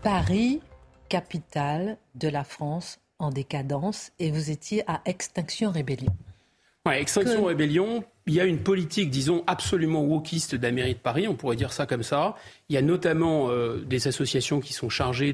Paris, 0.01 0.62
capitale 1.09 1.97
de 2.15 2.29
la 2.29 2.43
France 2.43 2.99
en 3.19 3.29
décadence, 3.29 4.12
et 4.19 4.31
vous 4.31 4.49
étiez 4.49 4.83
à 4.89 5.01
Extinction 5.05 5.71
Rébellion. 5.71 6.13
Ouais, 6.85 7.01
Extinction 7.01 7.45
Rébellion, 7.45 8.03
il 8.27 8.33
y 8.33 8.41
a 8.41 8.43
une 8.43 8.59
politique, 8.59 9.09
disons, 9.09 9.41
absolument 9.47 10.03
wokiste 10.03 10.55
de 10.55 10.63
la 10.63 10.73
mairie 10.73 10.95
de 10.95 10.99
Paris, 10.99 11.29
on 11.29 11.33
pourrait 11.33 11.55
dire 11.55 11.71
ça 11.71 11.85
comme 11.85 12.03
ça. 12.03 12.35
Il 12.67 12.75
y 12.75 12.77
a 12.77 12.81
notamment 12.81 13.49
euh, 13.49 13.77
des 13.85 14.09
associations 14.09 14.59
qui 14.59 14.73
sont 14.73 14.89
chargées 14.89 15.33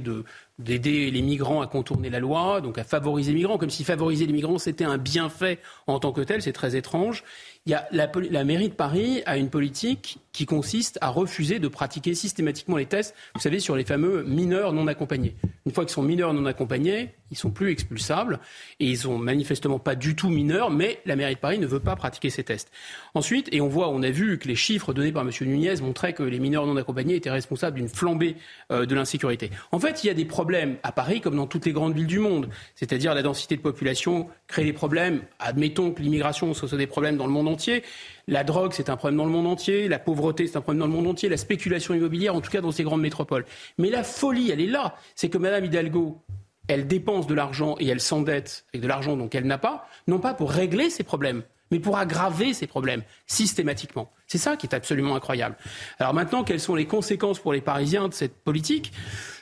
d'aider 0.60 1.10
les 1.10 1.22
migrants 1.24 1.62
à 1.62 1.66
contourner 1.68 2.12
la 2.12 2.20
loi, 2.20 2.62
donc 2.62 2.78
à 2.78 2.84
favoriser 2.84 3.32
les 3.32 3.38
migrants, 3.38 3.58
comme 3.58 3.72
si 3.72 3.84
favoriser 3.84 4.28
les 4.28 4.34
migrants 4.34 4.60
c'était 4.60 4.84
un 4.86 5.00
bienfait 5.00 5.58
en 5.88 6.00
tant 6.00 6.12
que 6.12 6.22
tel, 6.22 6.44
c'est 6.44 6.54
très 6.54 6.76
étrange. 6.76 7.24
Y 7.70 7.76
a 7.76 7.88
la, 7.92 8.12
la, 8.32 8.44
mairie 8.44 8.70
de 8.70 8.74
Paris 8.74 9.22
a 9.28 9.38
une 9.38 9.52
politique 9.52 10.18
qui 10.32 10.48
consiste 10.48 10.98
à 11.02 11.10
refuser 11.10 11.60
de 11.60 11.68
pratiquer 11.68 12.16
systématiquement 12.16 12.78
les 12.78 12.88
tests, 12.88 13.14
vous 13.36 13.42
savez, 13.42 13.60
sur 13.60 13.76
les 13.76 13.84
fameux 13.84 14.24
mineurs 14.24 14.74
non 14.74 14.88
accompagnés. 14.88 15.36
Une 15.68 15.72
fois 15.72 15.86
qu'ils 15.86 15.94
sont 15.94 16.02
mineurs 16.02 16.34
non 16.34 16.48
accompagnés, 16.48 17.14
ils 17.30 17.38
sont 17.38 17.52
plus 17.52 17.70
expulsables 17.70 18.40
et 18.80 18.88
ils 18.88 18.98
sont 18.98 19.20
manifestement 19.20 19.78
pas 19.78 19.94
du 19.94 20.16
tout 20.16 20.30
mineurs, 20.30 20.72
mais 20.72 21.00
la 21.06 21.16
mairie 21.16 21.36
de 21.36 21.40
Paris 21.40 21.60
ne 21.60 21.68
veut 21.68 21.80
pas 21.80 21.96
pratiquer 21.96 22.32
ces 22.32 22.44
tests. 22.44 22.72
Ensuite, 23.14 23.50
et 23.52 23.62
on 23.62 23.68
voit, 23.68 23.90
on 23.90 24.02
a 24.02 24.10
vu 24.10 24.40
que 24.40 24.48
les 24.48 24.56
chiffres 24.56 24.92
donnés 24.92 25.12
par 25.12 25.22
M. 25.22 25.30
Nunez 25.42 25.76
montraient 25.82 26.14
que 26.14 26.24
les 26.24 26.40
mineurs 26.40 26.66
non 26.66 26.76
accompagnés 26.76 27.16
étaient 27.16 27.30
responsables 27.30 27.78
d'une 27.78 27.90
flambée 27.90 28.36
euh, 28.72 28.88
de 28.88 28.96
l'insécurité. 28.96 29.52
En 29.72 29.80
fait, 29.80 30.04
il 30.04 30.08
y 30.08 30.10
a 30.10 30.16
des 30.16 30.26
problèmes 30.26 30.78
à 30.82 30.92
Paris 30.92 31.22
comme 31.22 31.36
dans 31.36 31.46
toutes 31.46 31.68
les 31.68 31.74
grandes 31.74 31.94
villes 31.94 32.08
du 32.08 32.20
monde, 32.20 32.50
c'est-à-dire 32.74 33.14
la 33.14 33.22
densité 33.22 33.56
de 33.56 33.62
population 33.62 34.28
crée 34.50 34.66
des 34.66 34.74
problèmes. 34.74 35.22
Admettons 35.40 35.94
que 35.94 36.02
l'immigration 36.02 36.54
soit 36.54 36.76
des 36.78 36.88
problèmes 36.88 37.16
dans 37.16 37.28
le 37.28 37.32
monde 37.32 37.48
entier. 37.48 37.84
La 38.28 38.44
drogue, 38.44 38.74
c'est 38.74 38.90
un 38.90 38.98
problème 38.98 39.18
dans 39.18 39.26
le 39.26 39.32
monde 39.32 39.48
entier. 39.48 39.88
La 39.88 40.00
pauvreté, 40.00 40.48
c'est 40.48 40.58
un 40.58 40.62
problème 40.62 40.80
dans 40.80 40.88
le 40.88 40.92
monde 40.92 41.08
entier. 41.08 41.30
La 41.30 41.38
spéculation 41.38 41.94
immobilière, 41.94 42.36
en 42.36 42.42
tout 42.42 42.52
cas 42.52 42.60
dans 42.60 42.72
ces 42.72 42.84
grandes 42.84 43.02
métropoles. 43.02 43.46
Mais 43.78 43.90
la 43.90 44.04
folie, 44.04 44.52
elle 44.52 44.60
est 44.60 44.68
là. 44.68 44.96
C'est 45.16 45.30
que 45.30 45.38
Mme 45.38 45.66
Hidalgo, 45.66 46.22
elle 46.68 46.88
dépense 46.88 47.28
de 47.28 47.36
l'argent 47.36 47.76
et 47.80 47.88
elle 47.88 48.02
s'endette 48.02 48.66
avec 48.74 48.82
de 48.82 48.88
l'argent 48.88 49.16
dont 49.16 49.30
elle 49.30 49.46
n'a 49.46 49.60
pas, 49.60 49.88
non 50.08 50.20
pas 50.20 50.34
pour 50.34 50.52
régler 50.52 50.90
ces 50.90 51.04
problèmes, 51.04 51.44
mais 51.72 51.80
pour 51.80 51.98
aggraver 51.98 52.54
ces 52.54 52.68
problèmes 52.68 53.04
systématiquement. 53.28 54.12
C'est 54.28 54.40
ça 54.40 54.58
qui 54.58 54.66
est 54.66 54.76
absolument 54.76 55.16
incroyable. 55.16 55.58
Alors 56.00 56.14
maintenant, 56.14 56.44
quelles 56.44 56.60
sont 56.60 56.76
les 56.76 56.86
conséquences 56.86 57.40
pour 57.40 57.54
les 57.54 57.62
Parisiens 57.62 58.08
de 58.08 58.14
cette 58.14 58.36
politique? 58.36 58.92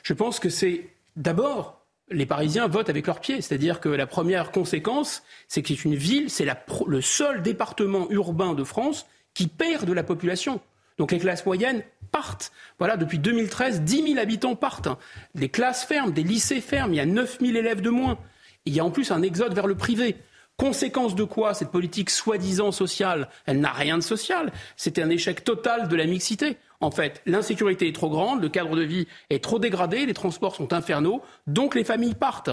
Je 0.02 0.12
pense 0.12 0.38
que 0.38 0.48
c'est 0.50 0.88
d'abord 1.16 1.77
les 2.10 2.26
Parisiens 2.26 2.68
votent 2.68 2.90
avec 2.90 3.06
leurs 3.06 3.20
pieds. 3.20 3.40
C'est-à-dire 3.40 3.80
que 3.80 3.88
la 3.88 4.06
première 4.06 4.50
conséquence, 4.50 5.22
c'est 5.46 5.62
que 5.62 5.68
c'est 5.68 5.84
une 5.84 5.94
ville, 5.94 6.30
c'est 6.30 6.46
le 6.86 7.00
seul 7.00 7.42
département 7.42 8.10
urbain 8.10 8.54
de 8.54 8.64
France 8.64 9.06
qui 9.34 9.46
perd 9.46 9.84
de 9.84 9.92
la 9.92 10.02
population. 10.02 10.60
Donc 10.98 11.12
les 11.12 11.18
classes 11.18 11.46
moyennes 11.46 11.82
partent. 12.10 12.50
Voilà, 12.78 12.96
depuis 12.96 13.18
2013, 13.18 13.82
10 13.82 14.02
000 14.14 14.18
habitants 14.18 14.56
partent. 14.56 14.88
Les 15.34 15.48
classes 15.48 15.84
ferment, 15.84 16.10
des 16.10 16.24
lycées 16.24 16.60
ferment, 16.60 16.92
il 16.92 16.96
y 16.96 17.00
a 17.00 17.06
9 17.06 17.38
000 17.40 17.56
élèves 17.56 17.80
de 17.80 17.90
moins. 17.90 18.18
Il 18.64 18.74
y 18.74 18.80
a 18.80 18.84
en 18.84 18.90
plus 18.90 19.10
un 19.10 19.22
exode 19.22 19.54
vers 19.54 19.66
le 19.66 19.76
privé. 19.76 20.16
Conséquence 20.56 21.14
de 21.14 21.22
quoi 21.22 21.54
cette 21.54 21.70
politique 21.70 22.10
soi-disant 22.10 22.72
sociale 22.72 23.28
Elle 23.46 23.60
n'a 23.60 23.70
rien 23.70 23.96
de 23.96 24.02
social. 24.02 24.52
C'est 24.76 24.98
un 24.98 25.08
échec 25.08 25.44
total 25.44 25.86
de 25.86 25.94
la 25.94 26.06
mixité. 26.06 26.56
En 26.80 26.90
fait, 26.90 27.22
l'insécurité 27.26 27.88
est 27.88 27.94
trop 27.94 28.08
grande, 28.08 28.40
le 28.40 28.48
cadre 28.48 28.76
de 28.76 28.82
vie 28.82 29.06
est 29.30 29.42
trop 29.42 29.58
dégradé, 29.58 30.06
les 30.06 30.14
transports 30.14 30.54
sont 30.54 30.72
infernaux, 30.72 31.22
donc 31.46 31.74
les 31.74 31.84
familles 31.84 32.14
partent. 32.14 32.50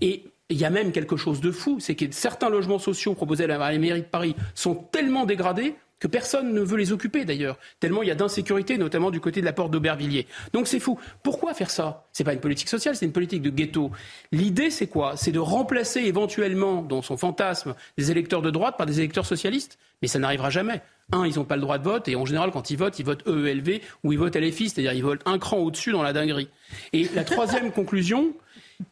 Et 0.00 0.24
il 0.50 0.58
y 0.58 0.64
a 0.64 0.70
même 0.70 0.92
quelque 0.92 1.16
chose 1.16 1.40
de 1.40 1.52
fou, 1.52 1.78
c'est 1.78 1.94
que 1.94 2.06
certains 2.10 2.48
logements 2.48 2.78
sociaux 2.78 3.14
proposés 3.14 3.44
à 3.44 3.46
la 3.46 3.78
mairie 3.78 4.02
de 4.02 4.06
Paris 4.06 4.34
sont 4.54 4.74
tellement 4.74 5.26
dégradés 5.26 5.76
que 6.00 6.06
personne 6.06 6.52
ne 6.52 6.60
veut 6.60 6.76
les 6.76 6.92
occuper 6.92 7.24
d'ailleurs, 7.24 7.58
tellement 7.80 8.02
il 8.02 8.08
y 8.08 8.12
a 8.12 8.14
d'insécurité, 8.14 8.78
notamment 8.78 9.10
du 9.10 9.20
côté 9.20 9.40
de 9.40 9.46
la 9.46 9.52
porte 9.52 9.72
d'Aubervilliers. 9.72 10.26
Donc 10.52 10.68
c'est 10.68 10.78
fou. 10.78 10.98
Pourquoi 11.22 11.54
faire 11.54 11.70
ça? 11.70 12.06
C'est 12.12 12.24
pas 12.24 12.32
une 12.32 12.40
politique 12.40 12.68
sociale, 12.68 12.96
c'est 12.96 13.06
une 13.06 13.12
politique 13.12 13.42
de 13.42 13.50
ghetto. 13.50 13.90
L'idée, 14.30 14.70
c'est 14.70 14.86
quoi? 14.86 15.16
C'est 15.16 15.32
de 15.32 15.40
remplacer 15.40 16.00
éventuellement, 16.00 16.82
dans 16.82 17.02
son 17.02 17.16
fantasme, 17.16 17.74
des 17.96 18.10
électeurs 18.10 18.42
de 18.42 18.50
droite 18.50 18.76
par 18.76 18.86
des 18.86 19.00
électeurs 19.00 19.26
socialistes? 19.26 19.78
Mais 20.02 20.08
ça 20.08 20.18
n'arrivera 20.18 20.50
jamais. 20.50 20.80
Un, 21.10 21.26
ils 21.26 21.36
n'ont 21.36 21.44
pas 21.44 21.56
le 21.56 21.62
droit 21.62 21.78
de 21.78 21.84
vote, 21.84 22.06
et 22.08 22.16
en 22.16 22.26
général, 22.26 22.50
quand 22.50 22.70
ils 22.70 22.76
votent, 22.76 22.98
ils 22.98 23.04
votent 23.04 23.26
EELV 23.26 23.80
ou 24.04 24.12
ils 24.12 24.18
votent 24.18 24.36
LFI, 24.36 24.68
c'est-à-dire 24.68 24.92
ils 24.92 25.02
votent 25.02 25.22
un 25.24 25.38
cran 25.38 25.56
au-dessus 25.58 25.92
dans 25.92 26.02
la 26.02 26.12
dinguerie. 26.12 26.48
Et 26.92 27.08
la 27.14 27.24
troisième 27.24 27.72
conclusion, 27.72 28.34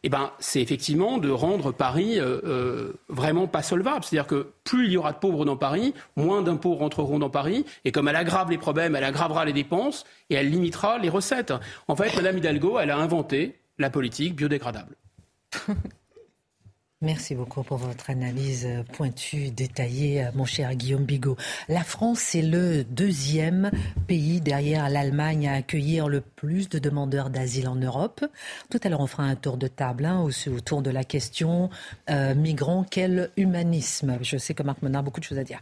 eh 0.03 0.09
ben, 0.09 0.33
c'est 0.39 0.61
effectivement 0.61 1.19
de 1.19 1.29
rendre 1.29 1.73
Paris 1.73 2.19
euh, 2.19 2.41
euh, 2.45 2.93
vraiment 3.09 3.47
pas 3.47 3.63
solvable. 3.63 4.03
C'est-à-dire 4.05 4.27
que 4.27 4.53
plus 4.65 4.87
il 4.87 4.93
y 4.93 4.97
aura 4.97 5.13
de 5.13 5.19
pauvres 5.19 5.45
dans 5.45 5.57
Paris, 5.57 5.95
moins 6.17 6.43
d'impôts 6.43 6.75
rentreront 6.75 7.19
dans 7.19 7.31
Paris, 7.31 7.65
et 7.85 7.93
comme 7.93 8.09
elle 8.09 8.17
aggrave 8.17 8.51
les 8.51 8.59
problèmes, 8.59 8.97
elle 8.97 9.05
aggravera 9.05 9.45
les 9.45 9.53
dépenses 9.53 10.05
et 10.31 10.35
elle 10.35 10.51
limitera 10.51 10.99
les 10.99 11.11
recettes. 11.11 11.53
En 11.87 11.97
fait, 11.97 12.17
Mme 12.17 12.39
Hidalgo, 12.39 12.79
elle 12.79 12.91
a 12.91 12.97
inventé 12.97 13.59
la 13.79 13.91
politique 13.91 14.35
biodégradable. 14.35 14.97
Merci 17.03 17.35
beaucoup 17.35 17.63
pour 17.63 17.77
votre 17.77 18.09
analyse 18.09 18.67
pointue, 18.95 19.51
détaillée, 19.51 20.31
mon 20.35 20.47
cher 20.47 20.75
Guillaume 20.75 21.05
Bigot. 21.05 21.37
La 21.69 21.85
France 21.85 22.35
est 22.35 22.41
le 22.41 22.85
deuxième 22.85 23.71
pays 24.07 24.41
derrière 24.41 24.89
l'Allemagne 24.89 25.47
à 25.47 25.53
accueillir 25.53 26.09
le 26.09 26.23
plus 26.23 26.71
de 26.71 26.79
demandeurs 26.79 27.29
d'asile 27.29 27.69
en 27.69 27.75
Europe. 27.75 28.25
Tout 28.71 28.81
à 28.83 28.89
l'heure, 28.89 29.01
on 29.01 29.07
fera 29.07 29.25
un 29.25 29.35
tour 29.35 29.59
de 29.59 29.67
table 29.69 30.07
hein, 30.07 30.27
autour 30.47 30.81
de 30.81 30.89
la 30.89 31.05
question 31.05 31.69
euh, 32.09 32.35
migrants, 32.35 32.87
quel 32.91 33.31
humanisme? 33.37 34.17
Je 34.23 34.39
sais 34.39 34.55
que 34.55 34.63
Marc 34.63 34.81
Menard 34.81 35.01
a 35.01 35.03
beaucoup 35.03 35.21
de 35.21 35.27
choses 35.27 35.39
à 35.39 35.45
dire. 35.45 35.61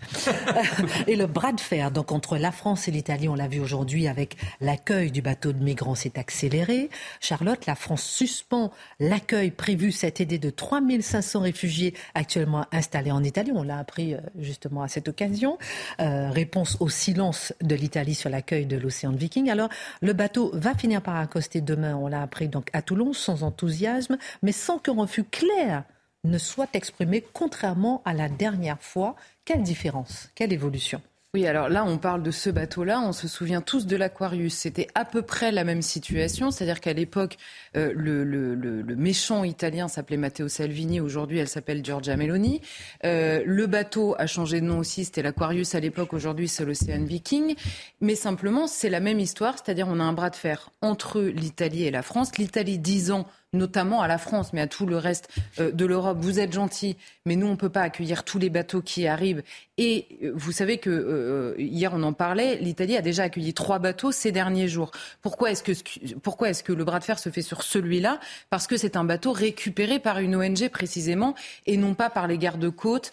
et 1.08 1.16
le 1.16 1.26
bras 1.26 1.50
de 1.50 1.60
fer 1.60 1.90
donc 1.90 2.12
entre 2.12 2.38
la 2.38 2.52
France 2.52 2.86
et 2.86 2.92
l'Italie, 2.92 3.28
on 3.28 3.34
l'a 3.34 3.48
vu 3.48 3.58
aujourd'hui 3.58 4.06
avec 4.06 4.36
l'accueil 4.60 5.10
du 5.10 5.20
bateau 5.20 5.52
de 5.52 5.64
migrants 5.64 5.96
s'est 5.96 6.16
accéléré. 6.16 6.90
Charlotte, 7.18 7.66
la 7.66 7.74
France 7.74 8.04
suspend 8.04 8.70
l'accueil 9.00 9.50
prévu 9.50 9.90
cet 9.90 10.20
été 10.20 10.38
de 10.38 10.50
3500 10.50 11.23
1500 11.24 11.40
réfugiés 11.40 11.94
actuellement 12.14 12.66
installés 12.70 13.10
en 13.10 13.24
Italie. 13.24 13.52
On 13.54 13.62
l'a 13.62 13.78
appris 13.78 14.14
justement 14.38 14.82
à 14.82 14.88
cette 14.88 15.08
occasion. 15.08 15.58
réponse 15.98 16.76
au 16.80 16.88
silence 16.88 17.52
de 17.62 17.74
l'Italie 17.74 18.14
sur 18.14 18.30
l'accueil 18.30 18.66
de 18.66 18.76
l'Océan 18.76 19.12
Viking. 19.12 19.50
Alors, 19.50 19.68
le 20.02 20.12
bateau 20.12 20.50
va 20.54 20.74
finir 20.74 21.02
par 21.02 21.16
accoster 21.16 21.60
demain, 21.60 21.96
on 21.96 22.08
l'a 22.08 22.22
appris 22.22 22.48
donc 22.48 22.68
à 22.72 22.82
Toulon, 22.82 23.12
sans 23.12 23.42
enthousiasme, 23.42 24.18
mais 24.42 24.52
sans 24.52 24.78
qu'un 24.78 24.94
refus 24.94 25.24
clair 25.24 25.84
ne 26.24 26.38
soit 26.38 26.68
exprimé, 26.74 27.24
contrairement 27.32 28.02
à 28.04 28.14
la 28.14 28.28
dernière 28.28 28.80
fois. 28.80 29.16
Quelle 29.44 29.62
différence? 29.62 30.30
Quelle 30.34 30.52
évolution? 30.52 31.00
Oui, 31.34 31.48
alors 31.48 31.68
là, 31.68 31.84
on 31.84 31.98
parle 31.98 32.22
de 32.22 32.30
ce 32.30 32.48
bateau-là. 32.48 33.00
On 33.00 33.10
se 33.10 33.26
souvient 33.26 33.60
tous 33.60 33.86
de 33.86 33.96
l'Aquarius. 33.96 34.54
C'était 34.54 34.86
à 34.94 35.04
peu 35.04 35.20
près 35.20 35.50
la 35.50 35.64
même 35.64 35.82
situation. 35.82 36.52
C'est-à-dire 36.52 36.80
qu'à 36.80 36.92
l'époque, 36.92 37.38
euh, 37.76 37.92
le, 37.96 38.22
le, 38.22 38.54
le, 38.54 38.96
méchant 38.96 39.42
italien 39.42 39.88
s'appelait 39.88 40.16
Matteo 40.16 40.46
Salvini. 40.46 41.00
Aujourd'hui, 41.00 41.40
elle 41.40 41.48
s'appelle 41.48 41.84
Giorgia 41.84 42.16
Meloni. 42.16 42.60
Euh, 43.04 43.42
le 43.44 43.66
bateau 43.66 44.14
a 44.16 44.28
changé 44.28 44.60
de 44.60 44.66
nom 44.66 44.78
aussi. 44.78 45.04
C'était 45.04 45.22
l'Aquarius 45.22 45.74
à 45.74 45.80
l'époque. 45.80 46.12
Aujourd'hui, 46.12 46.46
c'est 46.46 46.64
l'Océan 46.64 47.02
Viking. 47.02 47.56
Mais 48.00 48.14
simplement, 48.14 48.68
c'est 48.68 48.88
la 48.88 49.00
même 49.00 49.18
histoire. 49.18 49.54
C'est-à-dire, 49.54 49.88
on 49.88 49.98
a 49.98 50.04
un 50.04 50.12
bras 50.12 50.30
de 50.30 50.36
fer 50.36 50.70
entre 50.82 51.20
l'Italie 51.20 51.82
et 51.82 51.90
la 51.90 52.02
France. 52.02 52.38
L'Italie, 52.38 52.78
disant 52.78 53.26
notamment 53.54 54.02
à 54.02 54.08
la 54.08 54.18
France, 54.18 54.52
mais 54.52 54.60
à 54.60 54.66
tout 54.66 54.86
le 54.86 54.96
reste 54.96 55.28
euh, 55.58 55.70
de 55.70 55.86
l'Europe. 55.86 56.18
Vous 56.20 56.40
êtes 56.40 56.52
gentils, 56.52 56.96
mais 57.24 57.36
nous, 57.36 57.46
on 57.46 57.52
ne 57.52 57.56
peut 57.56 57.68
pas 57.68 57.82
accueillir 57.82 58.24
tous 58.24 58.38
les 58.38 58.50
bateaux 58.50 58.82
qui 58.82 59.06
arrivent. 59.06 59.42
Et 59.78 60.06
euh, 60.22 60.32
vous 60.34 60.52
savez 60.52 60.78
que 60.78 60.90
euh, 60.90 61.54
hier, 61.58 61.92
on 61.94 62.02
en 62.02 62.12
parlait, 62.12 62.56
l'Italie 62.56 62.96
a 62.96 63.02
déjà 63.02 63.24
accueilli 63.24 63.54
trois 63.54 63.78
bateaux 63.78 64.12
ces 64.12 64.32
derniers 64.32 64.68
jours. 64.68 64.90
Pourquoi 65.22 65.50
est-ce 65.50 65.62
que, 65.62 65.72
pourquoi 66.18 66.50
est-ce 66.50 66.62
que 66.62 66.72
le 66.72 66.84
bras 66.84 66.98
de 66.98 67.04
fer 67.04 67.18
se 67.18 67.30
fait 67.30 67.42
sur 67.42 67.62
celui-là? 67.62 68.20
Parce 68.50 68.66
que 68.66 68.76
c'est 68.76 68.96
un 68.96 69.04
bateau 69.04 69.32
récupéré 69.32 69.98
par 69.98 70.18
une 70.18 70.36
ONG 70.36 70.68
précisément, 70.68 71.34
et 71.66 71.76
non 71.76 71.94
pas 71.94 72.10
par 72.10 72.26
les 72.26 72.38
gardes-côtes 72.38 73.10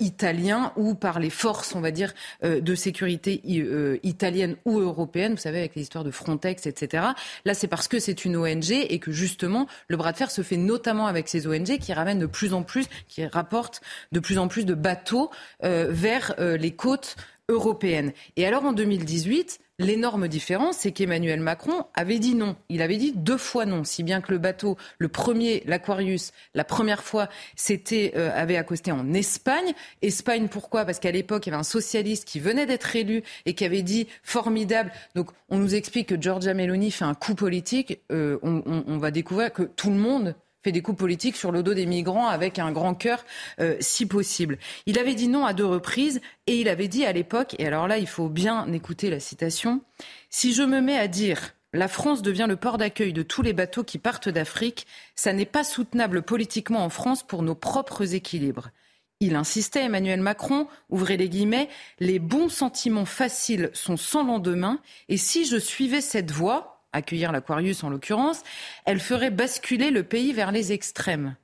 italiens 0.00 0.72
ou 0.76 0.94
par 0.94 1.18
les 1.18 1.30
forces, 1.30 1.74
on 1.74 1.80
va 1.80 1.90
dire, 1.90 2.12
de 2.42 2.74
sécurité 2.74 3.40
italiennes 4.02 4.56
ou 4.64 4.80
européennes. 4.80 5.32
Vous 5.32 5.40
savez, 5.40 5.58
avec 5.58 5.74
l'histoire 5.74 6.04
de 6.04 6.10
Frontex, 6.10 6.66
etc. 6.66 7.04
Là, 7.44 7.54
c'est 7.54 7.68
parce 7.68 7.88
que 7.88 7.98
c'est 7.98 8.24
une 8.24 8.36
ONG 8.36 8.70
et 8.70 8.98
que 8.98 9.12
justement, 9.12 9.66
le 9.88 9.96
bras 9.96 10.12
de 10.12 10.16
fer 10.16 10.30
se 10.30 10.42
fait 10.42 10.56
notamment 10.56 11.06
avec 11.06 11.28
ces 11.28 11.46
ONG 11.46 11.78
qui 11.78 11.92
ramènent 11.92 12.18
de 12.18 12.26
plus 12.26 12.52
en 12.54 12.62
plus, 12.62 12.86
qui 13.08 13.26
rapportent 13.26 13.80
de 14.12 14.20
plus 14.20 14.38
en 14.38 14.48
plus 14.48 14.64
de 14.64 14.74
bateaux 14.74 15.30
euh, 15.64 15.86
vers 15.90 16.34
euh, 16.38 16.56
les 16.56 16.74
côtes 16.74 17.16
européennes. 17.48 18.12
Et 18.36 18.46
alors 18.46 18.64
en 18.64 18.72
2018, 18.72 19.60
L'énorme 19.78 20.26
différence, 20.26 20.78
c'est 20.78 20.92
qu'Emmanuel 20.92 21.40
Macron 21.40 21.84
avait 21.92 22.18
dit 22.18 22.34
non. 22.34 22.56
Il 22.70 22.80
avait 22.80 22.96
dit 22.96 23.12
deux 23.14 23.36
fois 23.36 23.66
non, 23.66 23.84
si 23.84 24.02
bien 24.02 24.22
que 24.22 24.32
le 24.32 24.38
bateau, 24.38 24.78
le 24.98 25.08
premier, 25.08 25.62
l'Aquarius, 25.66 26.32
la 26.54 26.64
première 26.64 27.02
fois, 27.02 27.28
c'était 27.56 28.12
euh, 28.16 28.30
avait 28.34 28.56
accosté 28.56 28.90
en 28.90 29.12
Espagne. 29.12 29.74
Espagne, 30.00 30.48
pourquoi? 30.48 30.86
Parce 30.86 30.98
qu'à 30.98 31.10
l'époque, 31.10 31.46
il 31.46 31.50
y 31.50 31.52
avait 31.52 31.60
un 31.60 31.62
socialiste 31.62 32.24
qui 32.24 32.40
venait 32.40 32.64
d'être 32.64 32.96
élu 32.96 33.22
et 33.44 33.52
qui 33.52 33.66
avait 33.66 33.82
dit 33.82 34.08
formidable. 34.22 34.92
Donc, 35.14 35.30
on 35.50 35.58
nous 35.58 35.74
explique 35.74 36.08
que 36.08 36.20
Giorgia 36.20 36.54
Meloni 36.54 36.90
fait 36.90 37.04
un 37.04 37.14
coup 37.14 37.34
politique. 37.34 38.00
Euh, 38.10 38.38
on, 38.42 38.62
on 38.66 38.96
va 38.96 39.10
découvrir 39.10 39.52
que 39.52 39.62
tout 39.62 39.90
le 39.90 39.96
monde 39.96 40.34
fait 40.66 40.72
des 40.72 40.82
coups 40.82 40.98
politiques 40.98 41.36
sur 41.36 41.52
le 41.52 41.62
dos 41.62 41.74
des 41.74 41.86
migrants 41.86 42.26
avec 42.26 42.58
un 42.58 42.72
grand 42.72 42.96
cœur 42.96 43.24
euh, 43.60 43.76
si 43.78 44.04
possible. 44.04 44.58
Il 44.86 44.98
avait 44.98 45.14
dit 45.14 45.28
non 45.28 45.46
à 45.46 45.52
deux 45.52 45.64
reprises 45.64 46.20
et 46.48 46.60
il 46.60 46.68
avait 46.68 46.88
dit 46.88 47.06
à 47.06 47.12
l'époque, 47.12 47.54
et 47.60 47.68
alors 47.68 47.86
là 47.86 47.98
il 47.98 48.08
faut 48.08 48.28
bien 48.28 48.66
écouter 48.72 49.08
la 49.08 49.20
citation, 49.20 49.80
si 50.28 50.52
je 50.52 50.64
me 50.64 50.80
mets 50.80 50.98
à 50.98 51.06
dire 51.06 51.54
la 51.72 51.86
France 51.86 52.20
devient 52.20 52.46
le 52.48 52.56
port 52.56 52.78
d'accueil 52.78 53.12
de 53.12 53.22
tous 53.22 53.42
les 53.42 53.52
bateaux 53.52 53.84
qui 53.84 53.98
partent 53.98 54.28
d'Afrique, 54.28 54.88
ça 55.14 55.32
n'est 55.32 55.44
pas 55.44 55.62
soutenable 55.62 56.22
politiquement 56.22 56.84
en 56.84 56.88
France 56.88 57.22
pour 57.22 57.44
nos 57.44 57.54
propres 57.54 58.14
équilibres. 58.14 58.70
Il 59.20 59.36
insistait, 59.36 59.84
Emmanuel 59.84 60.20
Macron, 60.20 60.66
ouvrez 60.90 61.16
les 61.16 61.28
guillemets, 61.28 61.68
les 62.00 62.18
bons 62.18 62.48
sentiments 62.48 63.04
faciles 63.04 63.70
sont 63.72 63.96
sans 63.96 64.24
lendemain, 64.24 64.80
et 65.08 65.16
si 65.16 65.46
je 65.46 65.58
suivais 65.58 66.00
cette 66.00 66.32
voie, 66.32 66.75
accueillir 66.96 67.32
l'Aquarius 67.32 67.84
en 67.84 67.90
l'occurrence, 67.90 68.42
elle 68.84 69.00
ferait 69.00 69.30
basculer 69.30 69.90
le 69.90 70.02
pays 70.02 70.32
vers 70.32 70.52
les 70.52 70.72
extrêmes. 70.72 71.36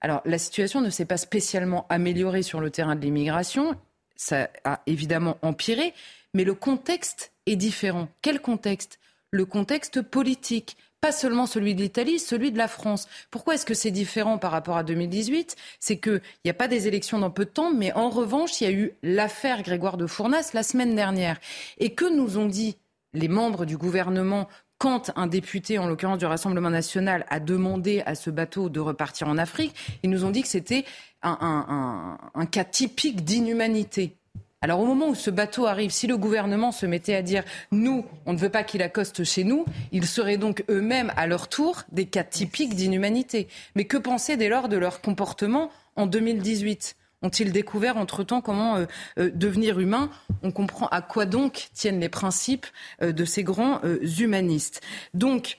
Alors 0.00 0.22
la 0.24 0.38
situation 0.38 0.80
ne 0.80 0.90
s'est 0.90 1.06
pas 1.06 1.16
spécialement 1.16 1.86
améliorée 1.88 2.42
sur 2.42 2.60
le 2.60 2.70
terrain 2.70 2.94
de 2.94 3.00
l'immigration, 3.00 3.74
ça 4.16 4.48
a 4.64 4.80
évidemment 4.86 5.38
empiré, 5.42 5.94
mais 6.34 6.44
le 6.44 6.54
contexte 6.54 7.32
est 7.46 7.56
différent. 7.56 8.08
Quel 8.22 8.40
contexte? 8.40 8.98
Le 9.30 9.44
contexte 9.44 10.00
politique, 10.02 10.76
pas 11.00 11.12
seulement 11.12 11.46
celui 11.46 11.74
de 11.74 11.82
l'Italie, 11.82 12.18
celui 12.18 12.52
de 12.52 12.58
la 12.58 12.68
France. 12.68 13.08
Pourquoi 13.30 13.54
est-ce 13.54 13.66
que 13.66 13.74
c'est 13.74 13.90
différent 13.90 14.38
par 14.38 14.52
rapport 14.52 14.76
à 14.76 14.84
2018 14.84 15.56
C'est 15.80 15.98
qu'il 15.98 16.22
n'y 16.44 16.50
a 16.50 16.54
pas 16.54 16.68
des 16.68 16.86
élections 16.86 17.18
dans 17.18 17.30
peu 17.30 17.44
de 17.44 17.50
temps, 17.50 17.72
mais 17.72 17.92
en 17.92 18.08
revanche, 18.08 18.60
il 18.60 18.64
y 18.64 18.66
a 18.66 18.72
eu 18.72 18.92
l'affaire 19.02 19.62
Grégoire 19.62 19.96
de 19.96 20.06
Fournas 20.06 20.52
la 20.54 20.62
semaine 20.62 20.94
dernière. 20.94 21.40
Et 21.78 21.94
que 21.94 22.04
nous 22.04 22.38
ont 22.38 22.46
dit 22.46 22.76
les 23.12 23.28
membres 23.28 23.66
du 23.66 23.76
gouvernement 23.76 24.48
quand 24.84 25.12
un 25.16 25.26
député, 25.26 25.78
en 25.78 25.86
l'occurrence 25.86 26.18
du 26.18 26.26
Rassemblement 26.26 26.68
national, 26.68 27.24
a 27.30 27.40
demandé 27.40 28.02
à 28.04 28.14
ce 28.14 28.28
bateau 28.28 28.68
de 28.68 28.80
repartir 28.80 29.28
en 29.28 29.38
Afrique, 29.38 29.74
ils 30.02 30.10
nous 30.10 30.26
ont 30.26 30.30
dit 30.30 30.42
que 30.42 30.48
c'était 30.48 30.84
un, 31.22 32.18
cas 32.50 32.64
typique 32.64 33.24
d'inhumanité. 33.24 34.18
Alors 34.60 34.80
au 34.80 34.84
moment 34.84 35.08
où 35.08 35.14
ce 35.14 35.30
bateau 35.30 35.64
arrive, 35.64 35.90
si 35.90 36.06
le 36.06 36.18
gouvernement 36.18 36.70
se 36.70 36.84
mettait 36.84 37.14
à 37.14 37.22
dire 37.22 37.44
nous, 37.72 38.04
on 38.26 38.34
ne 38.34 38.38
veut 38.38 38.50
pas 38.50 38.62
qu'il 38.62 38.82
accoste 38.82 39.24
chez 39.24 39.42
nous, 39.42 39.64
ils 39.90 40.06
seraient 40.06 40.36
donc 40.36 40.62
eux-mêmes 40.68 41.14
à 41.16 41.26
leur 41.26 41.48
tour 41.48 41.84
des 41.90 42.04
cas 42.04 42.22
typiques 42.22 42.74
d'inhumanité. 42.74 43.48
Mais 43.76 43.86
que 43.86 43.96
penser 43.96 44.36
dès 44.36 44.50
lors 44.50 44.68
de 44.68 44.76
leur 44.76 45.00
comportement 45.00 45.70
en 45.96 46.06
2018 46.06 46.94
ont-ils 47.24 47.50
découvert 47.50 47.96
entre-temps 47.96 48.40
comment 48.40 48.76
euh, 48.76 48.84
euh, 49.18 49.30
devenir 49.34 49.80
humain 49.80 50.10
On 50.42 50.52
comprend 50.52 50.86
à 50.88 51.02
quoi 51.02 51.26
donc 51.26 51.68
tiennent 51.72 52.00
les 52.00 52.08
principes 52.08 52.66
euh, 53.02 53.12
de 53.12 53.24
ces 53.24 53.42
grands 53.42 53.80
humanistes. 54.18 54.82
Donc, 55.14 55.58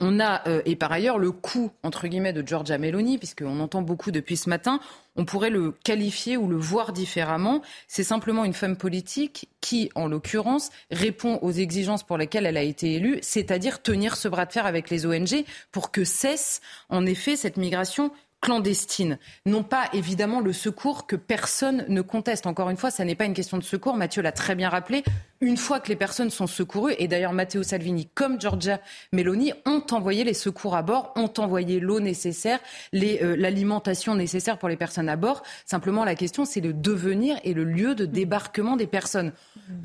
on 0.00 0.18
a, 0.20 0.42
et 0.64 0.76
par 0.76 0.92
ailleurs, 0.92 1.18
le 1.18 1.30
coup, 1.30 1.70
entre 1.82 2.08
guillemets, 2.08 2.32
de 2.32 2.46
Giorgia 2.46 2.78
Meloni, 2.78 3.18
puisqu'on 3.18 3.60
entend 3.60 3.82
beaucoup 3.82 4.10
depuis 4.10 4.36
ce 4.36 4.48
matin, 4.48 4.80
on 5.16 5.24
pourrait 5.24 5.50
le 5.50 5.72
qualifier 5.72 6.36
ou 6.36 6.48
le 6.48 6.56
voir 6.56 6.92
différemment. 6.92 7.60
C'est 7.86 8.04
simplement 8.04 8.44
une 8.44 8.54
femme 8.54 8.76
politique 8.76 9.48
qui, 9.60 9.90
en 9.94 10.08
l'occurrence, 10.08 10.70
répond 10.90 11.38
aux 11.42 11.52
exigences 11.52 12.02
pour 12.02 12.16
lesquelles 12.16 12.46
elle 12.46 12.56
a 12.56 12.62
été 12.62 12.94
élue, 12.94 13.18
c'est-à-dire 13.20 13.82
tenir 13.82 14.16
ce 14.16 14.28
bras 14.28 14.46
de 14.46 14.52
fer 14.52 14.64
avec 14.64 14.88
les 14.88 15.04
ONG 15.04 15.44
pour 15.70 15.90
que 15.90 16.04
cesse, 16.04 16.62
en 16.88 17.04
effet, 17.04 17.36
cette 17.36 17.58
migration 17.58 18.10
clandestines, 18.40 19.18
non 19.46 19.62
pas 19.62 19.88
évidemment 19.92 20.40
le 20.40 20.52
secours 20.52 21.06
que 21.06 21.16
personne 21.16 21.84
ne 21.88 22.00
conteste. 22.00 22.46
Encore 22.46 22.70
une 22.70 22.76
fois, 22.76 22.90
ça 22.90 23.04
n'est 23.04 23.14
pas 23.14 23.26
une 23.26 23.34
question 23.34 23.58
de 23.58 23.62
secours. 23.62 23.96
Mathieu 23.96 24.22
l'a 24.22 24.32
très 24.32 24.54
bien 24.54 24.68
rappelé. 24.68 25.04
Une 25.42 25.56
fois 25.56 25.80
que 25.80 25.88
les 25.88 25.96
personnes 25.96 26.28
sont 26.28 26.46
secourues, 26.46 26.94
et 26.98 27.08
d'ailleurs 27.08 27.32
Matteo 27.32 27.62
Salvini 27.62 28.06
comme 28.14 28.38
Giorgia 28.38 28.78
Meloni 29.10 29.54
ont 29.64 29.82
envoyé 29.90 30.22
les 30.22 30.34
secours 30.34 30.76
à 30.76 30.82
bord, 30.82 31.14
ont 31.16 31.32
envoyé 31.38 31.80
l'eau 31.80 31.98
nécessaire, 31.98 32.60
euh, 32.94 33.36
l'alimentation 33.36 34.14
nécessaire 34.14 34.58
pour 34.58 34.68
les 34.68 34.76
personnes 34.76 35.08
à 35.08 35.16
bord. 35.16 35.42
Simplement, 35.64 36.04
la 36.04 36.14
question, 36.14 36.44
c'est 36.44 36.60
le 36.60 36.74
devenir 36.74 37.38
et 37.42 37.54
le 37.54 37.64
lieu 37.64 37.94
de 37.94 38.04
débarquement 38.04 38.76
des 38.76 38.86
personnes. 38.86 39.32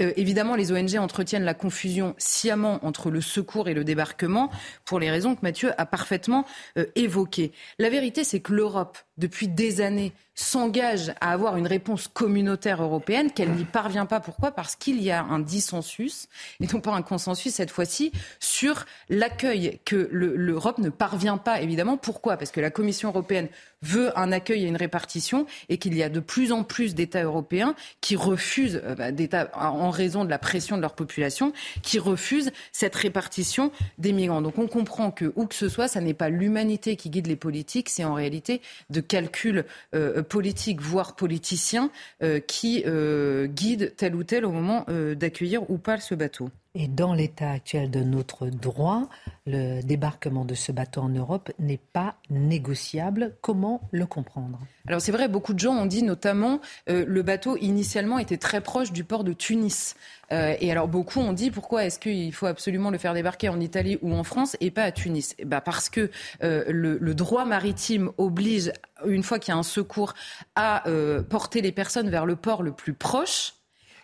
Euh, 0.02 0.12
évidemment, 0.18 0.58
les 0.58 0.74
ONG 0.74 0.98
entretiennent 0.98 1.46
la 1.46 1.54
confusion 1.54 2.16
sciemment 2.18 2.86
entre 2.86 3.10
le 3.10 3.22
secours 3.22 3.70
et 3.70 3.74
le 3.74 3.86
débarquement 3.86 4.52
pour 4.84 5.00
les 5.00 5.10
raisons 5.10 5.36
que 5.36 5.42
Mathieu 5.42 5.72
a 5.78 5.86
parfaitement 5.86 6.44
euh, 6.78 6.86
évoquées. 6.96 7.54
La 7.80 7.90
vérité, 7.90 8.26
c'est 8.26 8.42
que 8.42 8.52
l'Europe, 8.52 8.98
depuis 9.18 9.48
des 9.48 9.80
années, 9.80 10.12
s'engage 10.36 11.14
à 11.22 11.32
avoir 11.32 11.56
une 11.56 11.66
réponse 11.66 12.10
communautaire 12.10 12.84
européenne, 12.84 13.32
qu'elle 13.32 13.52
n'y 13.52 13.64
parvient 13.64 14.06
pas. 14.06 14.20
Pourquoi? 14.20 14.52
Parce 14.52 14.76
qu'il 14.76 15.02
y 15.02 15.10
a 15.10 15.24
un 15.24 15.40
dissensus, 15.46 16.28
et 16.60 16.68
non 16.74 16.82
pas 16.82 16.92
un 16.92 17.02
consensus 17.02 17.54
cette 17.54 17.72
fois-ci, 17.72 18.12
sur 18.40 18.86
l'accueil 19.10 19.80
que 19.86 20.10
l'Europe 20.12 20.80
ne 20.80 20.90
parvient 20.90 21.38
pas, 21.38 21.62
évidemment. 21.62 21.98
Pourquoi? 21.98 22.38
Parce 22.38 22.52
que 22.52 22.60
la 22.60 22.72
Commission 22.72 23.10
européenne 23.10 23.48
veut 23.86 24.18
un 24.18 24.32
accueil 24.32 24.64
et 24.64 24.68
une 24.68 24.76
répartition, 24.76 25.46
et 25.70 25.78
qu'il 25.78 25.96
y 25.96 26.04
a 26.04 26.10
de 26.10 26.20
plus 26.20 26.52
en 26.52 26.64
plus 26.64 26.96
d'États 26.96 27.24
européens 27.24 27.76
qui 28.02 28.16
refusent, 28.16 28.82
euh, 28.84 28.96
bah, 28.96 29.12
d'États 29.12 29.50
en 29.56 29.90
raison 29.90 30.26
de 30.26 30.30
la 30.30 30.40
pression 30.40 30.76
de 30.76 30.82
leur 30.82 30.96
population, 30.96 31.54
qui 31.82 32.00
refusent 32.00 32.52
cette 32.72 32.96
répartition 32.96 33.72
des 33.98 34.12
migrants. 34.12 34.42
Donc 34.42 34.58
on 34.58 34.68
comprend 34.68 35.12
que, 35.12 35.32
où 35.36 35.46
que 35.46 35.56
ce 35.56 35.70
soit, 35.70 35.88
ça 35.88 36.02
n'est 36.02 36.14
pas 36.14 36.30
l'humanité 36.30 36.96
qui 36.96 37.10
guide 37.10 37.28
les 37.28 37.36
politiques, 37.36 37.90
c'est 37.90 38.04
en 38.04 38.14
réalité 38.14 38.62
de 38.90 39.02
calculs 39.02 39.66
euh, 39.94 40.24
politiques, 40.24 40.82
voire 40.82 41.16
politiciens, 41.16 41.92
euh, 42.24 42.40
qui 42.40 42.84
guident 42.86 43.94
tel 43.96 44.16
ou 44.16 44.24
tel 44.24 44.46
au 44.46 44.52
moment 44.52 44.86
d'accueillir 45.16 45.70
ou 45.70 45.78
pas 45.78 46.00
ce 46.00 46.16
bateau. 46.16 46.50
Et 46.78 46.90
dans 46.90 47.14
l'état 47.14 47.52
actuel 47.52 47.90
de 47.90 48.02
notre 48.02 48.48
droit, 48.48 49.04
le 49.48 49.82
débarquement 49.82 50.44
de 50.44 50.56
ce 50.56 50.74
bateau 50.74 51.00
en 51.00 51.08
Europe 51.08 51.50
n'est 51.58 51.80
pas 51.94 52.16
négociable. 52.30 53.38
Comment 53.40 53.88
le 53.94 54.06
comprendre? 54.06 54.60
Alors 54.86 55.00
c'est 55.00 55.14
vrai, 55.14 55.30
beaucoup 55.30 55.54
de 55.54 55.60
gens 55.60 55.74
ont 55.74 55.86
dit 55.86 56.04
notamment 56.04 56.60
euh, 56.90 57.06
le 57.08 57.22
bateau 57.22 57.56
initialement 57.56 58.20
était 58.20 58.36
très 58.36 58.60
proche 58.60 58.92
du 58.92 59.06
port 59.06 59.24
de 59.24 59.32
Tunis. 59.32 59.96
Euh, 60.34 60.56
et 60.60 60.70
alors 60.70 60.90
beaucoup 60.90 61.22
ont 61.22 61.32
dit 61.32 61.50
pourquoi 61.50 61.86
est-ce 61.86 61.98
qu'il 61.98 62.34
faut 62.34 62.46
absolument 62.46 62.90
le 62.90 62.98
faire 62.98 63.14
débarquer 63.14 63.48
en 63.48 63.62
Italie 63.62 63.98
ou 64.02 64.14
en 64.14 64.26
France 64.26 64.58
et 64.60 64.70
pas 64.70 64.84
à 64.84 64.92
Tunis? 64.92 65.34
Bah 65.46 65.62
Parce 65.62 65.88
que 65.88 66.12
euh, 66.44 66.66
le, 66.68 66.98
le, 67.00 67.16
droit 67.16 67.46
maritime 67.46 68.12
oblige, 68.18 68.74
une 69.06 69.24
fois 69.24 69.40
qu'il 69.40 69.54
y 69.54 69.56
a 69.56 69.58
un 69.58 69.64
secours, 69.64 70.14
à 70.56 70.84
porter 71.30 71.62
les 71.62 71.72
personnes 71.72 72.10
vers 72.10 72.26
le 72.26 72.36
port 72.36 72.64
le 72.64 72.74
plus 72.74 72.94
proche. 72.94 73.54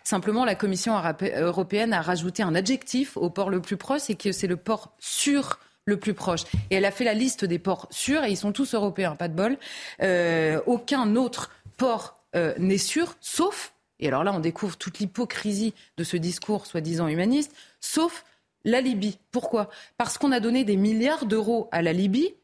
Simplement, 0.04 0.44
la 0.44 0.54
Commission 0.54 0.94
européenne 1.36 1.92
a 1.92 2.02
rajouté 2.02 2.42
un 2.42 2.54
adjectif 2.54 3.16
au 3.16 3.30
port 3.30 3.50
le 3.50 3.60
plus 3.60 3.76
proche, 3.76 4.02
c'est 4.02 4.14
que 4.14 4.32
c'est 4.32 4.46
le 4.46 4.56
port 4.56 4.94
sûr 4.98 5.58
le 5.84 5.96
plus 5.96 6.14
proche. 6.14 6.44
Et 6.70 6.76
elle 6.76 6.84
a 6.84 6.90
fait 6.90 7.04
la 7.04 7.14
liste 7.14 7.44
des 7.44 7.58
ports 7.58 7.88
sûrs, 7.90 8.24
et 8.24 8.30
ils 8.30 8.36
sont 8.36 8.52
tous 8.52 8.74
européens, 8.74 9.16
pas 9.16 9.28
de 9.28 9.34
bol. 9.34 9.58
Euh, 10.02 10.60
aucun 10.66 11.16
autre 11.16 11.50
port 11.76 12.18
euh, 12.36 12.54
n'est 12.58 12.78
sûr, 12.78 13.16
sauf, 13.20 13.74
et 13.98 14.08
alors 14.08 14.24
là 14.24 14.32
on 14.32 14.40
découvre 14.40 14.76
toute 14.76 14.98
l'hypocrisie 14.98 15.74
de 15.96 16.04
ce 16.04 16.16
discours 16.16 16.66
soi-disant 16.66 17.08
humaniste, 17.08 17.54
sauf 17.80 18.24
la 18.64 18.80
Libye. 18.80 19.18
Pourquoi? 19.30 19.70
Parce 19.98 20.18
qu'on 20.18 20.32
a 20.32 20.40
donné 20.40 20.64
des 20.64 20.76
milliards 20.76 21.26
d'euros 21.26 21.68
à 21.72 21.82
la 21.82 21.92
Libye 21.92 22.34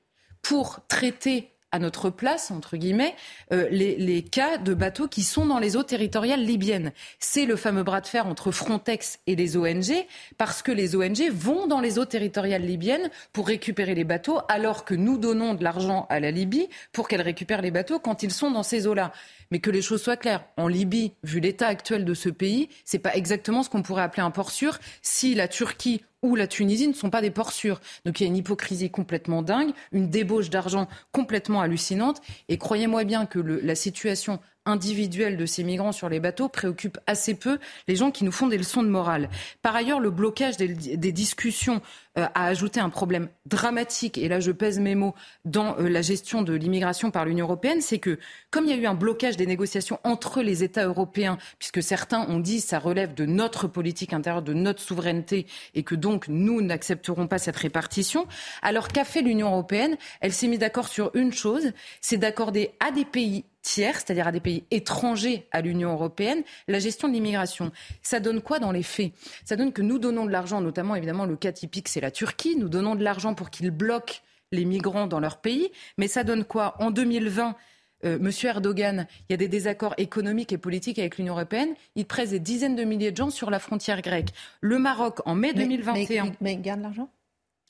pour 0.42 0.80
traiter 0.88 1.50
à 1.72 1.78
notre 1.78 2.10
place, 2.10 2.50
entre 2.50 2.76
guillemets, 2.76 3.14
euh, 3.52 3.68
les, 3.70 3.96
les, 3.96 4.22
cas 4.22 4.58
de 4.58 4.74
bateaux 4.74 5.08
qui 5.08 5.22
sont 5.22 5.46
dans 5.46 5.58
les 5.58 5.76
eaux 5.76 5.82
territoriales 5.82 6.42
libyennes. 6.44 6.92
C'est 7.18 7.44
le 7.46 7.56
fameux 7.56 7.82
bras 7.82 8.00
de 8.00 8.06
fer 8.06 8.26
entre 8.26 8.50
Frontex 8.50 9.18
et 9.26 9.36
les 9.36 9.56
ONG, 9.56 9.92
parce 10.38 10.62
que 10.62 10.72
les 10.72 10.96
ONG 10.96 11.30
vont 11.30 11.66
dans 11.66 11.80
les 11.80 11.98
eaux 11.98 12.04
territoriales 12.04 12.62
libyennes 12.62 13.10
pour 13.32 13.46
récupérer 13.46 13.94
les 13.94 14.04
bateaux, 14.04 14.40
alors 14.48 14.84
que 14.84 14.94
nous 14.94 15.18
donnons 15.18 15.54
de 15.54 15.62
l'argent 15.62 16.06
à 16.08 16.20
la 16.20 16.30
Libye 16.30 16.68
pour 16.92 17.08
qu'elle 17.08 17.22
récupère 17.22 17.62
les 17.62 17.70
bateaux 17.70 17.98
quand 17.98 18.22
ils 18.22 18.32
sont 18.32 18.50
dans 18.50 18.62
ces 18.62 18.86
eaux-là. 18.86 19.12
Mais 19.50 19.60
que 19.60 19.70
les 19.70 19.82
choses 19.82 20.02
soient 20.02 20.16
claires, 20.16 20.44
en 20.56 20.68
Libye, 20.68 21.12
vu 21.22 21.40
l'état 21.40 21.68
actuel 21.68 22.04
de 22.04 22.14
ce 22.14 22.28
pays, 22.28 22.68
c'est 22.84 22.98
pas 22.98 23.14
exactement 23.14 23.62
ce 23.62 23.70
qu'on 23.70 23.82
pourrait 23.82 24.02
appeler 24.02 24.22
un 24.22 24.30
port 24.30 24.50
sûr 24.50 24.78
si 25.02 25.34
la 25.34 25.48
Turquie 25.48 26.02
ou 26.22 26.34
la 26.36 26.46
Tunisie 26.46 26.88
ne 26.88 26.92
sont 26.92 27.10
pas 27.10 27.20
des 27.20 27.30
ports 27.30 27.52
sûrs. 27.52 27.80
Donc 28.04 28.20
il 28.20 28.24
y 28.24 28.26
a 28.26 28.28
une 28.28 28.36
hypocrisie 28.36 28.90
complètement 28.90 29.42
dingue, 29.42 29.72
une 29.92 30.10
débauche 30.10 30.50
d'argent 30.50 30.88
complètement 31.12 31.60
hallucinante. 31.60 32.20
Et 32.48 32.58
croyez-moi 32.58 33.04
bien 33.04 33.26
que 33.26 33.38
le, 33.38 33.60
la 33.60 33.74
situation 33.74 34.40
de 34.76 35.46
ces 35.46 35.64
migrants 35.64 35.92
sur 35.92 36.08
les 36.08 36.20
bateaux 36.20 36.48
préoccupe 36.48 36.98
assez 37.06 37.34
peu 37.34 37.58
les 37.86 37.96
gens 37.96 38.10
qui 38.10 38.24
nous 38.24 38.32
font 38.32 38.48
des 38.48 38.58
leçons 38.58 38.82
de 38.82 38.88
morale. 38.88 39.30
Par 39.62 39.74
ailleurs, 39.74 40.00
le 40.00 40.10
blocage 40.10 40.56
des, 40.56 41.12
discussions 41.12 41.80
euh, 42.18 42.26
a 42.34 42.46
ajouté 42.46 42.80
un 42.80 42.90
problème 42.90 43.28
dramatique, 43.46 44.18
et 44.18 44.28
là 44.28 44.40
je 44.40 44.52
pèse 44.52 44.78
mes 44.78 44.94
mots, 44.94 45.14
dans 45.44 45.78
euh, 45.78 45.88
la 45.88 46.02
gestion 46.02 46.42
de 46.42 46.52
l'immigration 46.52 47.10
par 47.10 47.24
l'Union 47.24 47.46
européenne, 47.46 47.80
c'est 47.80 47.98
que 47.98 48.18
comme 48.50 48.64
il 48.64 48.70
y 48.70 48.74
a 48.74 48.76
eu 48.76 48.86
un 48.86 48.94
blocage 48.94 49.36
des 49.36 49.46
négociations 49.46 49.98
entre 50.04 50.42
les 50.42 50.62
États 50.62 50.86
européens, 50.86 51.38
puisque 51.58 51.82
certains 51.82 52.28
ont 52.28 52.40
dit 52.40 52.60
ça 52.60 52.78
relève 52.78 53.14
de 53.14 53.24
notre 53.24 53.68
politique 53.68 54.12
intérieure, 54.12 54.42
de 54.42 54.54
notre 54.54 54.82
souveraineté, 54.82 55.46
et 55.74 55.82
que 55.82 55.94
donc 55.94 56.28
nous 56.28 56.60
n'accepterons 56.60 57.26
pas 57.26 57.38
cette 57.38 57.56
répartition, 57.56 58.26
alors 58.62 58.88
qu'a 58.88 59.04
fait 59.04 59.22
l'Union 59.22 59.48
européenne? 59.48 59.96
Elle 60.20 60.32
s'est 60.32 60.48
mise 60.48 60.58
d'accord 60.58 60.88
sur 60.88 61.10
une 61.14 61.32
chose, 61.32 61.72
c'est 62.00 62.18
d'accorder 62.18 62.72
à 62.80 62.90
des 62.90 63.04
pays 63.04 63.44
tiers, 63.68 63.96
c'est-à-dire 63.96 64.26
à 64.26 64.32
des 64.32 64.40
pays 64.40 64.64
étrangers 64.70 65.46
à 65.50 65.60
l'Union 65.60 65.92
européenne, 65.92 66.42
la 66.68 66.78
gestion 66.78 67.08
de 67.08 67.12
l'immigration. 67.12 67.70
Ça 68.02 68.18
donne 68.18 68.40
quoi 68.40 68.58
dans 68.58 68.72
les 68.72 68.82
faits? 68.82 69.12
Ça 69.44 69.56
donne 69.56 69.72
que 69.72 69.82
nous 69.82 69.98
donnons 69.98 70.24
de 70.24 70.30
l'argent, 70.30 70.60
notamment 70.60 70.94
évidemment 70.94 71.26
le 71.26 71.36
cas 71.36 71.52
typique, 71.52 71.88
c'est 71.88 72.00
la 72.00 72.10
Turquie. 72.10 72.56
Nous 72.56 72.68
donnons 72.68 72.94
de 72.94 73.04
l'argent 73.04 73.34
pour 73.34 73.50
qu'ils 73.50 73.70
bloquent 73.70 74.20
les 74.52 74.64
migrants 74.64 75.06
dans 75.06 75.20
leur 75.20 75.40
pays. 75.40 75.70
Mais 75.98 76.08
ça 76.08 76.24
donne 76.24 76.44
quoi? 76.44 76.76
En 76.78 76.90
2020, 76.90 77.56
euh, 78.04 78.18
Monsieur 78.18 78.48
Erdogan, 78.48 79.06
il 79.28 79.32
y 79.32 79.34
a 79.34 79.36
des 79.36 79.48
désaccords 79.48 79.94
économiques 79.98 80.52
et 80.52 80.58
politiques 80.58 80.98
avec 80.98 81.18
l'Union 81.18 81.34
européenne. 81.34 81.74
Il 81.94 82.06
presse 82.06 82.30
des 82.30 82.40
dizaines 82.40 82.76
de 82.76 82.84
milliers 82.84 83.12
de 83.12 83.16
gens 83.16 83.30
sur 83.30 83.50
la 83.50 83.58
frontière 83.58 84.00
grecque. 84.00 84.30
Le 84.62 84.78
Maroc, 84.78 85.20
en 85.26 85.34
mai 85.34 85.52
2021. 85.52 86.24
Mais, 86.24 86.32
mais 86.40 86.52
il 86.54 86.62
garde 86.62 86.80
l'argent? 86.80 87.10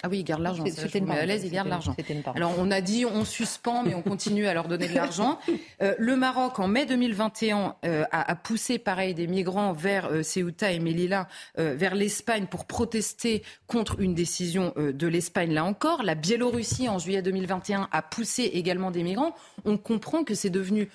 Ah 0.04 0.08
oui, 0.08 0.20
ils 0.20 0.24
gardent 0.24 0.42
l'argent. 0.42 0.64
C'était 0.64 1.02
à 1.10 1.26
l'aise, 1.26 1.42
ils 1.44 1.50
gardent 1.50 1.68
l'argent. 1.68 1.96
Alors 2.36 2.54
on 2.58 2.70
a 2.70 2.80
dit 2.80 3.04
on 3.04 3.24
suspend, 3.24 3.82
mais 3.82 3.96
on 3.96 4.02
continue 4.02 4.46
à 4.46 4.54
leur 4.54 4.68
donner 4.68 4.88
de 4.88 4.94
l'argent. 4.94 5.38
Euh, 5.80 5.94
le 5.98 6.16
Maroc, 6.16 6.58
en 6.58 6.66
mai 6.66 6.86
2021, 6.86 7.76
euh, 7.84 8.04
a, 8.10 8.32
a, 8.32 8.34
poussé 8.34 8.78
pareil 8.78 9.14
des 9.14 9.28
migrants 9.28 9.72
vers 9.72 10.06
euh, 10.06 10.22
Ceuta 10.24 10.72
et 10.72 10.80
Melilla, 10.80 11.28
euh, 11.58 11.74
vers 11.76 11.94
l'Espagne 11.94 12.46
pour 12.46 12.64
protester 12.64 13.44
contre 13.68 14.00
une 14.00 14.14
décision 14.14 14.72
de 14.76 15.06
l'Espagne. 15.06 15.52
Là 15.52 15.64
encore, 15.64 16.02
la 16.02 16.16
Biélorussie 16.16 16.88
en 16.88 16.98
juillet 16.98 17.22
2021 17.22 17.88
a 17.92 18.02
poussé 18.02 18.44
également 18.54 18.90
des 18.90 19.04
migrants. 19.04 19.34
On 19.64 19.76
comprend 19.76 20.24
que 20.24 20.34
c'est 20.34 20.50
devenu, 20.50 20.88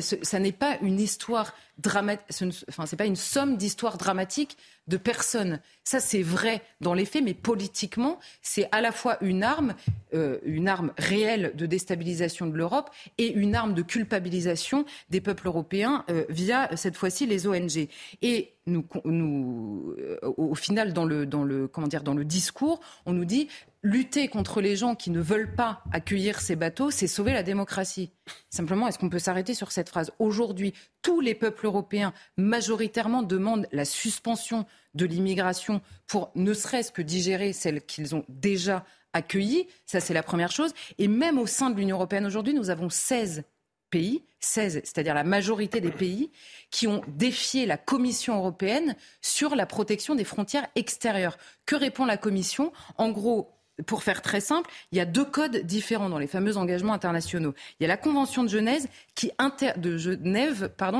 ça 0.00 0.38
n'est 0.38 0.52
pas 0.52 0.78
une 0.82 1.00
histoire 1.00 1.54
dramatique, 1.78 2.24
enfin 2.68 2.86
c'est 2.86 2.96
pas 2.96 3.06
une 3.06 3.16
somme 3.16 3.56
d'histoires 3.56 3.98
dramatiques 3.98 4.56
de 4.88 4.96
personnes. 4.96 5.60
Ça, 5.84 6.00
c'est 6.00 6.22
vrai 6.22 6.62
dans 6.80 6.94
les 6.94 7.04
faits, 7.04 7.22
mais 7.22 7.34
politiquement, 7.34 8.18
c'est 8.42 8.68
à 8.72 8.80
la 8.80 8.90
fois 8.90 9.18
une 9.20 9.42
arme, 9.42 9.74
euh, 10.14 10.38
une 10.44 10.68
arme 10.68 10.92
réelle 10.98 11.52
de 11.54 11.66
déstabilisation 11.66 12.46
de 12.46 12.56
l'Europe 12.56 12.90
et 13.18 13.32
une 13.32 13.54
arme 13.54 13.74
de 13.74 13.82
culpabilisation 13.82 14.84
des 15.10 15.20
peuples 15.20 15.46
européens 15.46 16.04
euh, 16.10 16.24
via 16.28 16.74
cette 16.76 16.96
fois-ci 16.96 17.26
les 17.26 17.46
ONG. 17.46 17.88
Et 18.22 18.54
nous, 18.66 19.94
euh, 19.98 20.18
au 20.36 20.54
final, 20.54 20.92
dans 20.92 21.04
le, 21.04 21.26
dans 21.26 21.44
dans 21.44 22.14
le 22.14 22.24
discours, 22.24 22.80
on 23.06 23.12
nous 23.12 23.24
dit 23.24 23.48
lutter 23.82 24.28
contre 24.28 24.60
les 24.60 24.76
gens 24.76 24.94
qui 24.94 25.10
ne 25.10 25.20
veulent 25.20 25.54
pas 25.54 25.82
accueillir 25.92 26.40
ces 26.40 26.56
bateaux, 26.56 26.90
c'est 26.90 27.06
sauver 27.06 27.32
la 27.32 27.42
démocratie. 27.42 28.10
Simplement, 28.50 28.88
est-ce 28.88 28.98
qu'on 28.98 29.08
peut 29.08 29.18
s'arrêter 29.18 29.54
sur 29.54 29.72
cette 29.72 29.88
phrase? 29.88 30.10
Aujourd'hui, 30.18 30.74
tous 31.02 31.20
les 31.20 31.34
peuples 31.34 31.66
européens 31.66 32.12
majoritairement 32.36 33.22
demandent 33.22 33.68
la 33.72 33.84
suspension 33.84 34.66
de 34.94 35.06
l'immigration 35.06 35.80
pour 36.06 36.30
ne 36.34 36.52
serait-ce 36.52 36.90
que 36.92 37.02
digérer 37.02 37.52
celle 37.52 37.82
qu'ils 37.82 38.14
ont 38.14 38.24
déjà 38.28 38.84
accueillie. 39.12 39.66
Ça, 39.86 40.00
c'est 40.00 40.14
la 40.14 40.22
première 40.22 40.50
chose. 40.50 40.72
Et 40.98 41.08
même 41.08 41.38
au 41.38 41.46
sein 41.46 41.70
de 41.70 41.76
l'Union 41.76 41.96
européenne 41.96 42.26
aujourd'hui, 42.26 42.54
nous 42.54 42.70
avons 42.70 42.90
16 42.90 43.44
pays, 43.90 44.22
16, 44.40 44.82
c'est-à-dire 44.84 45.14
la 45.14 45.24
majorité 45.24 45.80
des 45.80 45.90
pays, 45.90 46.30
qui 46.70 46.86
ont 46.86 47.02
défié 47.08 47.66
la 47.66 47.76
Commission 47.76 48.36
européenne 48.36 48.94
sur 49.22 49.56
la 49.56 49.66
protection 49.66 50.14
des 50.14 50.24
frontières 50.24 50.66
extérieures. 50.76 51.38
Que 51.66 51.76
répond 51.76 52.04
la 52.04 52.16
Commission? 52.16 52.72
En 52.96 53.10
gros, 53.10 53.50
pour 53.86 54.02
faire 54.02 54.22
très 54.22 54.40
simple, 54.40 54.70
il 54.92 54.98
y 54.98 55.00
a 55.00 55.04
deux 55.04 55.24
codes 55.24 55.58
différents 55.58 56.08
dans 56.08 56.18
les 56.18 56.26
fameux 56.26 56.56
engagements 56.56 56.92
internationaux. 56.92 57.54
Il 57.78 57.84
y 57.84 57.86
a 57.86 57.88
la 57.88 57.96
Convention 57.96 58.42
de 58.42 58.48
Genève 58.48 58.86
qui, 59.14 59.30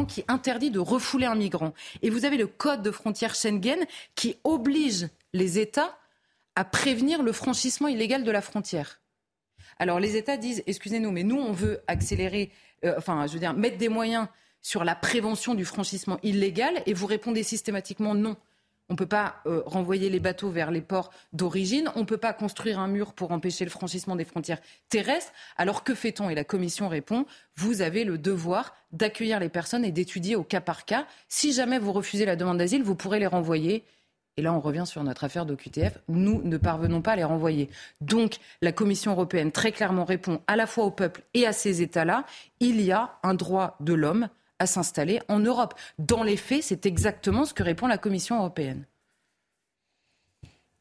qui 0.09 0.25
interdit 0.29 0.71
de 0.71 0.79
refouler 0.79 1.27
un 1.27 1.35
migrant. 1.35 1.75
Et 2.03 2.11
vous 2.11 2.25
avez 2.25 2.37
le 2.37 2.47
Code 2.47 2.83
de 2.83 2.91
frontières 2.91 3.35
Schengen 3.35 3.85
qui 4.15 4.37
oblige 4.45 5.09
les 5.33 5.59
États 5.59 5.99
à 6.59 6.65
prévenir 6.65 7.23
le 7.23 7.31
franchissement 7.31 7.87
illégal 7.87 8.25
de 8.25 8.33
la 8.33 8.41
frontière. 8.41 9.01
Alors 9.79 10.01
les 10.01 10.17
États 10.17 10.37
disent, 10.37 10.65
excusez-nous, 10.67 11.13
mais 11.13 11.23
nous, 11.23 11.39
on 11.39 11.53
veut 11.53 11.83
accélérer, 11.87 12.51
euh, 12.85 12.97
enfin, 12.99 13.29
je 13.29 13.35
veux 13.35 13.39
dire, 13.39 13.55
mettre 13.55 13.79
des 13.79 13.89
moyens 13.89 14.27
sur 14.61 14.83
la 14.83 14.97
prévention 14.97 15.55
du 15.55 15.65
franchissement 15.65 16.19
illégal, 16.25 16.83
et 16.87 16.95
vous 16.95 17.07
répondez 17.07 17.45
systématiquement 17.45 18.17
non. 18.17 18.37
On 18.89 18.95
ne 18.95 18.99
peut 18.99 19.07
pas 19.07 19.37
euh, 19.47 19.63
renvoyer 19.67 20.11
les 20.11 20.19
bateaux 20.19 20.51
vers 20.51 20.73
les 20.73 20.81
ports 20.81 21.13
d'origine. 21.33 21.93
On 21.95 22.01
ne 22.01 22.05
peut 22.07 22.17
pas 22.17 22.33
construire 22.33 22.81
un 22.81 22.89
mur 22.89 23.13
pour 23.13 23.31
empêcher 23.31 23.65
le 23.65 23.71
franchissement 23.71 24.17
des 24.17 24.25
frontières 24.25 24.61
terrestres. 24.89 25.33
Alors 25.59 25.85
que 25.85 25.95
fait-on? 25.95 26.29
Et 26.29 26.35
la 26.35 26.43
Commission 26.43 26.89
répond, 26.89 27.25
vous 27.55 27.83
avez 27.83 28.03
le 28.03 28.19
devoir 28.19 28.75
d'accueillir 28.91 29.39
les 29.39 29.51
personnes 29.51 29.85
et 29.85 29.93
d'étudier 29.93 30.35
au 30.35 30.43
cas 30.43 30.63
par 30.63 30.87
cas. 30.87 31.07
Si 31.29 31.53
jamais 31.53 31.79
vous 31.79 31.93
refusez 31.93 32.25
la 32.25 32.35
demande 32.35 32.59
d'asile, 32.59 32.83
vous 32.83 32.97
pourrez 32.97 33.21
les 33.21 33.29
renvoyer. 33.29 33.85
Et 34.39 34.41
là, 34.41 34.55
on 34.55 34.61
revient 34.61 34.85
sur 34.87 35.03
notre 35.03 35.25
affaire 35.25 35.47
d'OQTF. 35.47 35.99
Nous 36.07 36.41
ne 36.45 36.57
parvenons 36.59 37.03
pas 37.03 37.13
à 37.13 37.17
les 37.17 37.25
renvoyer. 37.25 37.69
Donc, 38.01 38.37
la 38.63 38.71
Commission 38.71 39.11
européenne 39.11 39.51
très 39.51 39.73
clairement 39.73 40.05
répond 40.05 40.41
à 40.47 40.55
la 40.55 40.69
fois 40.69 40.85
au 40.85 40.93
peuple 40.93 41.25
et 41.35 41.45
à 41.45 41.53
ces 41.53 41.83
États-là. 41.83 42.25
Il 42.61 42.81
y 42.81 42.93
a 42.93 43.19
un 43.25 43.35
droit 43.35 43.77
de 43.81 43.95
l'homme 43.95 44.29
à 44.61 44.67
s'installer 44.67 45.21
en 45.27 45.41
Europe. 45.41 45.75
Dans 45.99 46.23
les 46.23 46.37
faits, 46.37 46.63
c'est 46.63 46.87
exactement 46.87 47.47
ce 47.47 47.53
que 47.53 47.65
répond 47.65 47.89
la 47.89 47.99
Commission 47.99 48.39
européenne. 48.39 48.85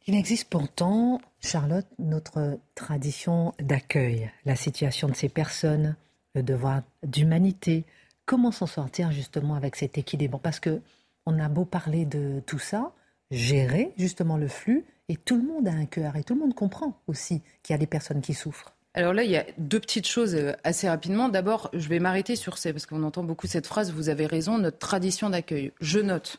Il 0.05 0.13
existe 0.13 0.49
pourtant, 0.49 1.19
Charlotte, 1.41 1.87
notre 1.97 2.59
tradition 2.75 3.55
d'accueil, 3.59 4.31
la 4.45 4.55
situation 4.55 5.07
de 5.07 5.15
ces 5.15 5.29
personnes, 5.29 5.95
le 6.35 6.43
devoir 6.43 6.83
d'humanité. 7.01 7.85
Comment 8.27 8.51
s'en 8.51 8.67
sortir 8.67 9.11
justement 9.11 9.55
avec 9.55 9.75
cet 9.75 9.97
équilibre? 9.97 10.39
Parce 10.39 10.59
que 10.59 10.79
on 11.25 11.39
a 11.39 11.49
beau 11.49 11.65
parler 11.65 12.05
de 12.05 12.39
tout 12.45 12.59
ça, 12.59 12.93
gérer 13.31 13.91
justement 13.97 14.37
le 14.37 14.47
flux, 14.47 14.85
et 15.09 15.15
tout 15.15 15.37
le 15.37 15.43
monde 15.43 15.67
a 15.67 15.71
un 15.71 15.85
cœur, 15.85 16.15
et 16.15 16.23
tout 16.23 16.33
le 16.33 16.41
monde 16.41 16.53
comprend 16.53 17.01
aussi 17.07 17.41
qu'il 17.63 17.73
y 17.73 17.75
a 17.75 17.77
des 17.77 17.87
personnes 17.87 18.21
qui 18.21 18.33
souffrent. 18.33 18.73
Alors 18.93 19.13
là, 19.13 19.23
il 19.23 19.29
y 19.29 19.37
a 19.37 19.45
deux 19.59 19.79
petites 19.79 20.07
choses 20.07 20.33
euh, 20.35 20.53
assez 20.63 20.89
rapidement. 20.89 21.29
D'abord, 21.29 21.69
je 21.73 21.87
vais 21.87 21.99
m'arrêter 21.99 22.35
sur 22.35 22.57
ces, 22.57 22.73
parce 22.73 22.87
qu'on 22.87 23.03
entend 23.03 23.23
beaucoup 23.23 23.45
cette 23.45 23.67
phrase, 23.67 23.91
vous 23.91 24.09
avez 24.09 24.25
raison, 24.25 24.57
notre 24.57 24.79
tradition 24.79 25.29
d'accueil. 25.29 25.71
Je 25.79 25.99
note 25.99 26.37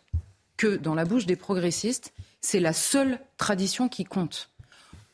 que 0.57 0.76
dans 0.76 0.97
la 0.97 1.05
bouche 1.05 1.24
des 1.24 1.36
progressistes, 1.36 2.12
c'est 2.41 2.59
la 2.59 2.72
seule 2.72 3.20
tradition 3.36 3.89
qui 3.89 4.05
compte. 4.05 4.51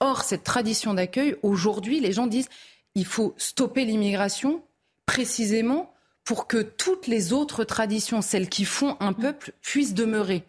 Or, 0.00 0.22
cette 0.22 0.42
tradition 0.42 0.94
d'accueil, 0.94 1.36
aujourd'hui, 1.42 2.00
les 2.00 2.12
gens 2.12 2.26
disent 2.26 2.48
il 2.94 3.04
faut 3.04 3.34
stopper 3.36 3.84
l'immigration 3.84 4.62
précisément 5.06 5.92
pour 6.24 6.46
que 6.46 6.62
toutes 6.62 7.06
les 7.06 7.32
autres 7.32 7.64
traditions, 7.64 8.22
celles 8.22 8.48
qui 8.48 8.64
font 8.64 8.96
un 9.00 9.12
peuple, 9.12 9.52
puissent 9.60 9.94
demeurer. 9.94 10.44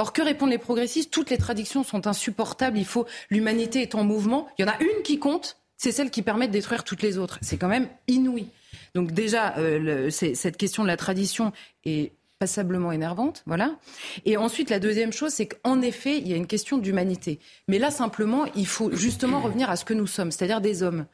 Or, 0.00 0.14
que 0.14 0.22
répondent 0.22 0.48
les 0.48 0.56
progressistes? 0.56 1.10
Toutes 1.10 1.28
les 1.28 1.36
traditions 1.36 1.84
sont 1.84 2.06
insupportables. 2.06 2.78
Il 2.78 2.86
faut 2.86 3.04
l'humanité 3.28 3.82
est 3.82 3.94
en 3.94 4.02
mouvement. 4.02 4.48
Il 4.58 4.64
y 4.64 4.64
en 4.64 4.72
a 4.72 4.80
une 4.80 5.02
qui 5.04 5.18
compte, 5.18 5.58
c'est 5.76 5.92
celle 5.92 6.10
qui 6.10 6.22
permet 6.22 6.48
de 6.48 6.52
détruire 6.52 6.84
toutes 6.84 7.02
les 7.02 7.18
autres. 7.18 7.38
C'est 7.42 7.58
quand 7.58 7.68
même 7.68 7.86
inouï. 8.08 8.46
Donc 8.94 9.12
déjà, 9.12 9.58
euh, 9.58 10.08
cette 10.08 10.56
question 10.56 10.84
de 10.84 10.88
la 10.88 10.96
tradition 10.96 11.52
est 11.84 12.12
passablement 12.38 12.92
énervante, 12.92 13.42
voilà. 13.44 13.76
Et 14.24 14.38
ensuite, 14.38 14.70
la 14.70 14.78
deuxième 14.78 15.12
chose, 15.12 15.32
c'est 15.32 15.46
qu'en 15.46 15.82
effet, 15.82 16.16
il 16.16 16.26
y 16.26 16.32
a 16.32 16.36
une 16.36 16.46
question 16.46 16.78
d'humanité. 16.78 17.38
Mais 17.68 17.78
là, 17.78 17.90
simplement, 17.90 18.46
il 18.56 18.66
faut 18.66 18.90
justement 18.92 19.40
revenir 19.42 19.68
à 19.68 19.76
ce 19.76 19.84
que 19.84 19.92
nous 19.92 20.06
sommes, 20.06 20.32
c'est-à-dire 20.32 20.62
des 20.62 20.82
hommes. 20.82 21.04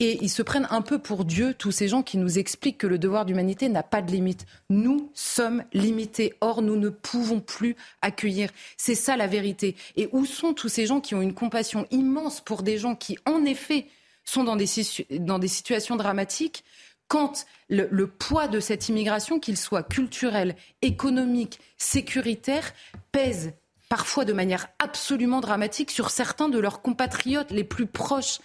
Et 0.00 0.18
ils 0.22 0.30
se 0.30 0.42
prennent 0.42 0.68
un 0.70 0.82
peu 0.82 0.98
pour 0.98 1.24
Dieu, 1.24 1.54
tous 1.54 1.72
ces 1.72 1.88
gens 1.88 2.02
qui 2.02 2.18
nous 2.18 2.38
expliquent 2.38 2.78
que 2.78 2.86
le 2.86 2.98
devoir 2.98 3.24
d'humanité 3.24 3.68
n'a 3.68 3.82
pas 3.82 4.02
de 4.02 4.10
limite. 4.10 4.46
Nous 4.68 5.10
sommes 5.14 5.64
limités. 5.72 6.34
Or, 6.40 6.62
nous 6.62 6.76
ne 6.76 6.88
pouvons 6.88 7.40
plus 7.40 7.76
accueillir. 8.02 8.50
C'est 8.76 8.94
ça 8.94 9.16
la 9.16 9.26
vérité. 9.26 9.76
Et 9.96 10.08
où 10.12 10.24
sont 10.24 10.54
tous 10.54 10.68
ces 10.68 10.86
gens 10.86 11.00
qui 11.00 11.14
ont 11.14 11.22
une 11.22 11.34
compassion 11.34 11.86
immense 11.90 12.40
pour 12.40 12.62
des 12.62 12.78
gens 12.78 12.94
qui, 12.94 13.18
en 13.26 13.44
effet, 13.44 13.86
sont 14.24 14.44
dans 14.44 14.56
des, 14.56 14.66
situations 14.66 15.96
dramatiques? 15.96 16.64
Quand 17.08 17.46
le, 17.68 18.06
poids 18.06 18.48
de 18.48 18.58
cette 18.58 18.88
immigration, 18.88 19.38
qu'il 19.38 19.56
soit 19.56 19.84
culturel, 19.84 20.56
économique, 20.82 21.60
sécuritaire, 21.78 22.72
pèse 23.12 23.52
parfois 23.88 24.24
de 24.24 24.32
manière 24.32 24.68
absolument 24.78 25.40
dramatique 25.40 25.90
sur 25.90 26.10
certains 26.10 26.48
de 26.48 26.58
leurs 26.58 26.82
compatriotes 26.82 27.50
les 27.50 27.64
plus 27.64 27.86
proches. 27.86 28.38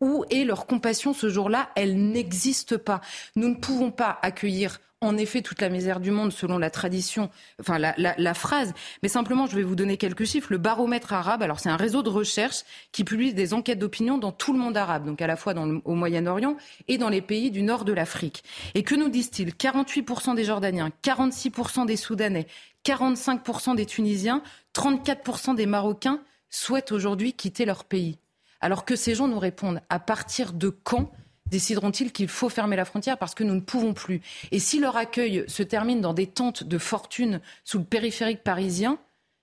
Où 0.00 0.24
est 0.30 0.44
leur 0.44 0.66
compassion 0.66 1.14
ce 1.14 1.28
jour-là? 1.28 1.70
Elle 1.76 2.10
n'existe 2.10 2.76
pas. 2.76 3.00
Nous 3.36 3.48
ne 3.48 3.54
pouvons 3.54 3.90
pas 3.90 4.18
accueillir 4.22 4.78
en 5.04 5.16
effet 5.16 5.42
toute 5.42 5.60
la 5.60 5.68
misère 5.68 6.00
du 6.00 6.10
monde 6.10 6.32
selon 6.32 6.58
la 6.58 6.70
tradition, 6.70 7.30
enfin 7.60 7.78
la, 7.78 8.34
phrase. 8.34 8.72
Mais 9.02 9.08
simplement, 9.08 9.46
je 9.46 9.56
vais 9.56 9.62
vous 9.62 9.76
donner 9.76 9.96
quelques 9.96 10.24
chiffres. 10.24 10.48
Le 10.50 10.58
baromètre 10.58 11.12
arabe, 11.12 11.42
alors 11.42 11.60
c'est 11.60 11.68
un 11.68 11.76
réseau 11.76 12.02
de 12.02 12.08
recherche 12.08 12.62
qui 12.92 13.04
publie 13.04 13.34
des 13.34 13.54
enquêtes 13.54 13.78
d'opinion 13.78 14.18
dans 14.18 14.32
tout 14.32 14.52
le 14.52 14.58
monde 14.58 14.76
arabe, 14.76 15.04
donc 15.04 15.20
à 15.22 15.26
la 15.26 15.36
fois 15.36 15.54
au 15.84 15.94
Moyen-Orient 15.94 16.56
et 16.88 16.98
dans 16.98 17.08
les 17.08 17.20
pays 17.20 17.50
du 17.50 17.62
nord 17.62 17.84
de 17.84 17.92
l'Afrique. 17.92 18.42
Et 18.74 18.82
que 18.82 18.94
nous 18.94 19.08
disent-ils? 19.08 19.50
48% 19.50 20.34
des 20.34 20.44
Jordaniens, 20.44 20.90
46% 21.02 21.86
des 21.86 21.96
Soudanais, 21.96 22.46
45% 22.84 23.76
des 23.76 23.86
Tunisiens, 23.86 24.42
34% 24.74 25.54
des 25.54 25.66
Marocains 25.66 26.20
souhaitent 26.50 26.92
aujourd'hui 26.92 27.32
quitter 27.32 27.64
leur 27.64 27.84
pays. 27.84 28.18
Alors 28.60 28.84
que 28.84 28.96
ces 28.96 29.14
gens 29.14 29.28
nous 29.28 29.38
répondent 29.38 29.80
à 29.88 29.98
partir 29.98 30.52
de 30.52 30.68
quand 30.68 31.10
décideront-ils 31.46 32.12
qu'il 32.12 32.28
faut 32.28 32.48
fermer 32.48 32.76
la 32.76 32.84
frontière 32.84 33.18
parce 33.18 33.34
que 33.34 33.44
nous 33.44 33.54
ne 33.54 33.60
pouvons 33.60 33.94
plus? 33.94 34.20
Et 34.50 34.58
si 34.58 34.80
leur 34.80 34.96
accueil 34.96 35.44
se 35.46 35.62
termine 35.62 36.00
dans 36.00 36.14
des 36.14 36.26
tentes 36.26 36.64
de 36.64 36.78
fortune 36.78 37.40
sous 37.64 37.78
le 37.78 37.84
périphérique 37.84 38.42
parisien, 38.42 38.98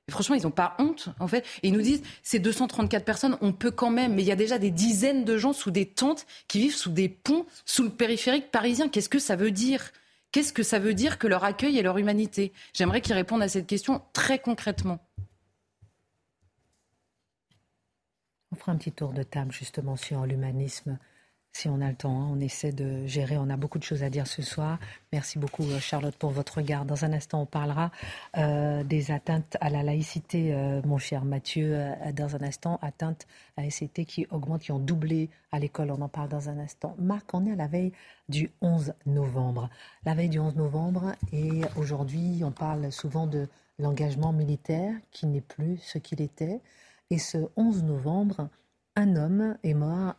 franchement, 0.09 0.35
ils 0.35 0.43
n'ont 0.43 0.51
pas 0.51 0.75
honte, 0.77 1.09
en 1.19 1.27
fait. 1.27 1.45
Et 1.63 1.69
ils 1.69 1.73
nous 1.73 1.81
disent, 1.81 2.01
ces 2.21 2.39
234 2.39 3.05
personnes, 3.05 3.37
on 3.41 3.53
peut 3.53 3.71
quand 3.71 3.91
même, 3.91 4.15
mais 4.15 4.23
il 4.23 4.27
y 4.27 4.31
a 4.31 4.35
déjà 4.35 4.57
des 4.57 4.71
dizaines 4.71 5.23
de 5.23 5.37
gens 5.37 5.53
sous 5.53 5.71
des 5.71 5.85
tentes 5.85 6.25
qui 6.47 6.59
vivent 6.59 6.75
sous 6.75 6.91
des 6.91 7.09
ponts, 7.09 7.45
sous 7.65 7.83
le 7.83 7.89
périphérique 7.89 8.51
parisien. 8.51 8.89
Qu'est-ce 8.89 9.09
que 9.09 9.19
ça 9.19 9.35
veut 9.35 9.51
dire? 9.51 9.91
Qu'est-ce 10.32 10.53
que 10.53 10.63
ça 10.63 10.79
veut 10.79 10.93
dire 10.93 11.17
que 11.19 11.27
leur 11.27 11.43
accueil 11.43 11.77
et 11.77 11.82
leur 11.82 11.97
humanité? 11.97 12.53
J'aimerais 12.73 13.01
qu'ils 13.01 13.13
répondent 13.13 13.41
à 13.41 13.49
cette 13.49 13.67
question 13.67 14.01
très 14.13 14.39
concrètement. 14.39 14.99
On 18.51 18.55
fera 18.55 18.71
un 18.71 18.77
petit 18.77 18.91
tour 18.91 19.13
de 19.13 19.23
table 19.23 19.51
justement 19.51 19.95
sur 19.95 20.25
l'humanisme 20.25 20.99
si 21.54 21.68
on 21.68 21.82
a 21.82 21.89
le 21.89 21.95
temps. 21.95 22.22
Hein. 22.22 22.30
On 22.32 22.39
essaie 22.39 22.72
de 22.72 23.06
gérer. 23.06 23.38
On 23.38 23.49
a 23.49 23.58
beaucoup 23.58 23.78
de 23.78 23.84
choses 23.84 24.04
à 24.04 24.10
dire 24.10 24.28
ce 24.28 24.41
soir. 24.41 24.80
Merci 25.12 25.38
beaucoup, 25.38 25.64
euh, 25.64 25.80
Charlotte, 25.80 26.16
pour 26.16 26.32
votre 26.32 26.58
regard. 26.58 26.86
Dans 26.86 27.06
un 27.06 27.14
instant, 27.14 27.41
on 27.41 27.45
parlera 27.45 27.91
euh, 28.38 28.84
des 28.84 29.12
atteintes 29.12 29.58
à 29.60 29.70
la 29.70 29.84
laïcité, 29.84 30.54
euh, 30.54 30.82
mon 30.86 30.97
cher 30.97 31.26
Mathieu. 31.26 31.78
dans 32.16 32.36
un 32.36 32.41
instant, 32.41 32.80
atteintes 32.82 33.28
à 33.58 33.62
laïcité 33.62 34.06
qui 34.06 34.28
augmentent, 34.32 34.62
qui 34.62 34.72
ont 34.72 34.80
doublé 34.80 35.30
à 35.52 35.60
l'école. 35.60 35.91
On 35.91 36.02
en 36.02 36.10
parle 36.10 36.30
dans 36.30 36.49
un 36.49 36.58
instant. 36.58 36.95
Marc, 36.99 37.34
on 37.34 37.45
est 37.45 37.52
à 37.52 37.56
la 37.56 37.68
veille 37.68 37.91
du 38.30 38.49
11 38.62 38.93
novembre. 39.06 39.70
La 40.06 40.14
veille 40.14 40.30
du 40.30 40.39
11 40.39 40.56
novembre. 40.56 41.14
Et 41.34 41.62
aujourd'hui, 41.76 42.41
on 42.43 42.52
parle 42.52 42.91
souvent 42.91 43.28
de 43.28 43.47
l'engagement 43.78 44.32
militaire 44.32 44.93
qui 45.12 45.28
n'est 45.28 45.41
plus 45.41 45.78
ce 45.78 45.97
qu'il 45.97 46.22
était. 46.22 46.62
Et 47.10 47.18
ce 47.18 47.49
11 47.58 47.84
novembre, 47.84 48.47
un 48.95 49.16
homme 49.16 49.58
est 49.64 49.74
mort 49.74 50.16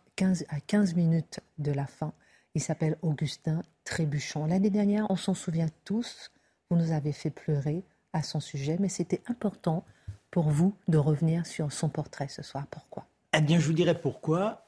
à 0.49 0.61
15 0.61 0.95
minutes 0.95 1.41
de 1.59 1.73
la 1.73 1.87
fin. 1.87 2.13
Il 2.55 2.61
s'appelle 2.61 2.97
Augustin 3.03 3.63
Trébuchon. 3.85 4.47
L'année 4.47 4.71
dernière, 4.71 5.07
on 5.11 5.17
s'en 5.17 5.35
souvient 5.35 5.69
tous, 5.85 6.31
vous 6.71 6.77
nous 6.77 6.93
avez 6.93 7.13
fait 7.13 7.31
pleurer 7.31 7.83
à 8.13 8.23
son 8.23 8.39
sujet, 8.39 8.77
mais 8.79 8.89
c'était 8.89 9.23
important 9.27 9.85
pour 10.31 10.51
vous 10.51 10.75
de 10.87 10.99
revenir 10.99 11.47
sur 11.47 11.73
son 11.73 11.89
portrait 11.89 12.29
ce 12.29 12.43
soir. 12.43 12.67
Pourquoi? 12.71 13.07
Eh 13.37 13.41
bien, 13.41 13.59
je 13.59 13.67
vous 13.67 13.73
dirais 13.73 13.99
pourquoi, 13.99 14.67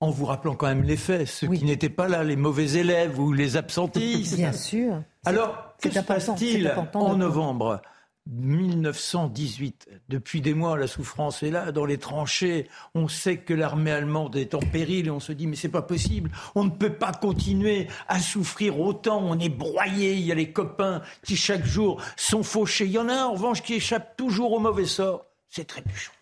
en 0.00 0.10
vous 0.10 0.26
rappelant 0.26 0.54
quand 0.54 0.68
même 0.68 0.84
les 0.84 0.96
faits, 0.96 1.26
ceux 1.26 1.48
qui 1.48 1.64
n'étaient 1.64 1.88
pas 1.88 2.08
là, 2.08 2.22
les 2.22 2.36
mauvais 2.36 2.72
élèves 2.74 3.18
ou 3.18 3.32
les 3.32 3.56
absentistes. 3.56 4.36
Bien 4.36 4.52
sûr. 4.52 5.02
Alors, 5.24 5.74
que 5.80 5.90
se 5.90 6.00
passe-t-il 6.00 6.72
en 6.94 7.16
novembre? 7.16 7.82
1918. 8.26 9.88
Depuis 10.08 10.40
des 10.40 10.54
mois, 10.54 10.78
la 10.78 10.86
souffrance 10.86 11.42
est 11.42 11.50
là, 11.50 11.72
dans 11.72 11.84
les 11.84 11.98
tranchées. 11.98 12.68
On 12.94 13.06
sait 13.08 13.38
que 13.38 13.52
l'armée 13.52 13.90
allemande 13.90 14.36
est 14.36 14.54
en 14.54 14.60
péril 14.60 15.06
et 15.06 15.10
on 15.10 15.20
se 15.20 15.32
dit 15.32 15.46
mais 15.46 15.56
c'est 15.56 15.68
pas 15.68 15.82
possible. 15.82 16.30
On 16.54 16.64
ne 16.64 16.70
peut 16.70 16.94
pas 16.94 17.12
continuer 17.12 17.88
à 18.08 18.20
souffrir 18.20 18.80
autant. 18.80 19.20
On 19.22 19.38
est 19.38 19.50
broyé. 19.50 20.14
Il 20.14 20.24
y 20.24 20.32
a 20.32 20.34
les 20.34 20.52
copains 20.52 21.02
qui 21.22 21.36
chaque 21.36 21.64
jour 21.64 22.00
sont 22.16 22.42
fauchés. 22.42 22.86
Il 22.86 22.92
y 22.92 22.98
en 22.98 23.08
a 23.08 23.14
un 23.14 23.24
en 23.26 23.32
revanche 23.32 23.62
qui 23.62 23.74
échappe 23.74 24.16
toujours 24.16 24.52
au 24.52 24.58
mauvais 24.58 24.86
sort. 24.86 25.26
C'est 25.48 25.66
Trébuchon. 25.66 26.12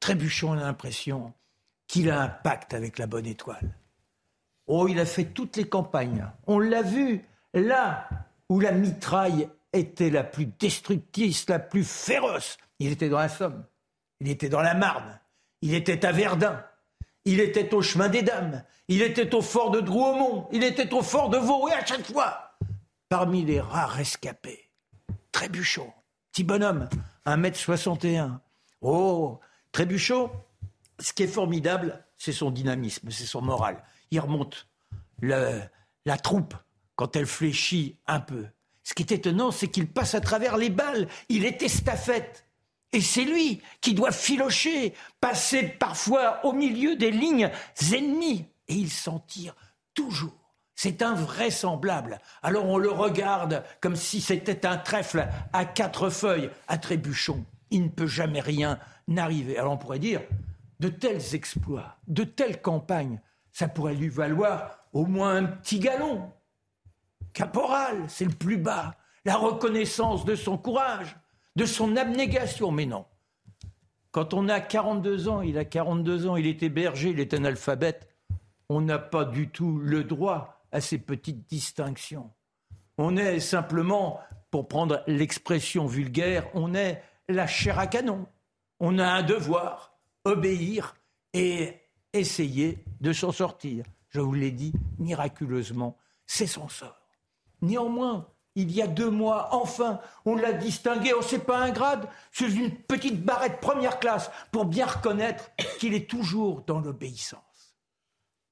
Trébuchon 0.00 0.52
a 0.52 0.56
l'impression 0.56 1.32
qu'il 1.86 2.10
a 2.10 2.22
un 2.22 2.28
pacte 2.28 2.72
avec 2.72 2.98
la 2.98 3.06
bonne 3.06 3.26
étoile. 3.26 3.74
Oh, 4.66 4.86
il 4.88 5.00
a 5.00 5.06
fait 5.06 5.24
toutes 5.24 5.56
les 5.56 5.68
campagnes. 5.68 6.26
On 6.46 6.58
l'a 6.58 6.82
vu 6.82 7.24
là 7.54 8.08
où 8.48 8.60
la 8.60 8.72
mitraille 8.72 9.48
était 9.72 10.10
la 10.10 10.24
plus 10.24 10.46
destructrice, 10.46 11.48
la 11.48 11.58
plus 11.58 11.84
féroce. 11.84 12.56
Il 12.78 12.90
était 12.90 13.08
dans 13.08 13.18
la 13.18 13.28
Somme, 13.28 13.64
il 14.20 14.28
était 14.28 14.48
dans 14.48 14.62
la 14.62 14.74
Marne, 14.74 15.20
il 15.62 15.74
était 15.74 16.04
à 16.04 16.12
Verdun, 16.12 16.64
il 17.24 17.40
était 17.40 17.74
au 17.74 17.82
chemin 17.82 18.08
des 18.08 18.22
Dames, 18.22 18.64
il 18.88 19.02
était 19.02 19.34
au 19.34 19.42
fort 19.42 19.70
de 19.70 19.80
Drouaumont, 19.80 20.48
il 20.52 20.62
était 20.64 20.92
au 20.94 21.02
fort 21.02 21.28
de 21.28 21.38
Vaux, 21.38 21.68
et 21.68 21.72
à 21.72 21.84
chaque 21.84 22.06
fois, 22.06 22.52
parmi 23.08 23.44
les 23.44 23.60
rares 23.60 23.90
rescapés, 23.90 24.70
Trébuchot, 25.32 25.92
petit 26.32 26.44
bonhomme, 26.44 26.88
1m61. 27.26 28.38
Oh, 28.80 29.40
Trébuchot, 29.72 30.30
ce 30.98 31.12
qui 31.12 31.24
est 31.24 31.28
formidable, 31.28 32.04
c'est 32.16 32.32
son 32.32 32.50
dynamisme, 32.50 33.10
c'est 33.10 33.26
son 33.26 33.42
moral. 33.42 33.82
Il 34.10 34.20
remonte 34.20 34.68
la 35.20 36.18
troupe 36.22 36.54
quand 36.96 37.16
elle 37.16 37.26
fléchit 37.26 37.98
un 38.06 38.20
peu. 38.20 38.46
Ce 38.88 38.94
qui 38.94 39.02
est 39.02 39.12
étonnant, 39.12 39.50
c'est 39.50 39.68
qu'il 39.68 39.86
passe 39.86 40.14
à 40.14 40.20
travers 40.22 40.56
les 40.56 40.70
balles. 40.70 41.08
Il 41.28 41.44
est 41.44 41.60
estafette. 41.60 42.46
Et 42.94 43.02
c'est 43.02 43.26
lui 43.26 43.60
qui 43.82 43.92
doit 43.92 44.12
filocher, 44.12 44.94
passer 45.20 45.64
parfois 45.64 46.40
au 46.46 46.54
milieu 46.54 46.96
des 46.96 47.10
lignes 47.10 47.50
ennemies. 47.92 48.46
Et 48.66 48.72
il 48.72 48.90
s'en 48.90 49.18
tire 49.18 49.54
toujours. 49.92 50.54
C'est 50.74 51.02
invraisemblable. 51.02 52.18
Alors 52.42 52.64
on 52.64 52.78
le 52.78 52.90
regarde 52.90 53.62
comme 53.82 53.94
si 53.94 54.22
c'était 54.22 54.64
un 54.64 54.78
trèfle 54.78 55.28
à 55.52 55.66
quatre 55.66 56.08
feuilles, 56.08 56.48
à 56.66 56.78
trébuchon. 56.78 57.44
Il 57.70 57.82
ne 57.82 57.88
peut 57.90 58.06
jamais 58.06 58.40
rien 58.40 58.78
n'arriver. 59.06 59.58
Alors 59.58 59.74
on 59.74 59.76
pourrait 59.76 59.98
dire, 59.98 60.22
de 60.80 60.88
tels 60.88 61.34
exploits, 61.34 61.98
de 62.06 62.24
telles 62.24 62.62
campagnes, 62.62 63.20
ça 63.52 63.68
pourrait 63.68 63.96
lui 63.96 64.08
valoir 64.08 64.78
au 64.94 65.04
moins 65.04 65.36
un 65.36 65.44
petit 65.44 65.78
galon 65.78 66.32
caporal, 67.32 68.04
c'est 68.08 68.24
le 68.24 68.32
plus 68.32 68.56
bas. 68.56 68.94
La 69.24 69.36
reconnaissance 69.36 70.24
de 70.24 70.34
son 70.34 70.58
courage, 70.58 71.16
de 71.56 71.64
son 71.64 71.96
abnégation. 71.96 72.70
Mais 72.70 72.86
non. 72.86 73.04
Quand 74.10 74.34
on 74.34 74.48
a 74.48 74.60
42 74.60 75.28
ans, 75.28 75.42
il 75.42 75.58
a 75.58 75.64
42 75.64 76.26
ans, 76.26 76.36
il 76.36 76.46
était 76.46 76.68
berger, 76.68 77.10
il 77.10 77.20
est 77.20 77.34
analphabète, 77.34 78.08
on 78.68 78.80
n'a 78.80 78.98
pas 78.98 79.24
du 79.24 79.48
tout 79.48 79.78
le 79.78 80.04
droit 80.04 80.62
à 80.72 80.80
ces 80.80 80.98
petites 80.98 81.48
distinctions. 81.48 82.30
On 82.96 83.16
est 83.16 83.40
simplement, 83.40 84.20
pour 84.50 84.66
prendre 84.66 85.02
l'expression 85.06 85.86
vulgaire, 85.86 86.48
on 86.54 86.74
est 86.74 87.02
la 87.28 87.46
chair 87.46 87.78
à 87.78 87.86
canon. 87.86 88.26
On 88.80 88.98
a 88.98 89.06
un 89.06 89.22
devoir, 89.22 89.94
obéir 90.24 90.96
et 91.32 91.74
essayer 92.12 92.84
de 93.00 93.12
s'en 93.12 93.32
sortir. 93.32 93.84
Je 94.08 94.20
vous 94.20 94.34
l'ai 94.34 94.50
dit, 94.50 94.72
miraculeusement, 94.98 95.96
c'est 96.26 96.46
son 96.46 96.68
sort. 96.68 96.97
Néanmoins, 97.62 98.28
il 98.54 98.72
y 98.72 98.82
a 98.82 98.86
deux 98.86 99.10
mois, 99.10 99.48
enfin, 99.52 100.00
on 100.24 100.34
l'a 100.34 100.52
distingué, 100.52 101.12
oh, 101.16 101.22
c'est 101.22 101.44
pas 101.44 101.58
un 101.58 101.70
grade, 101.70 102.08
c'est 102.32 102.50
une 102.50 102.74
petite 102.74 103.22
barrette 103.24 103.60
première 103.60 104.00
classe 104.00 104.30
pour 104.50 104.64
bien 104.64 104.86
reconnaître 104.86 105.50
qu'il 105.78 105.94
est 105.94 106.10
toujours 106.10 106.62
dans 106.62 106.80
l'obéissance. 106.80 107.76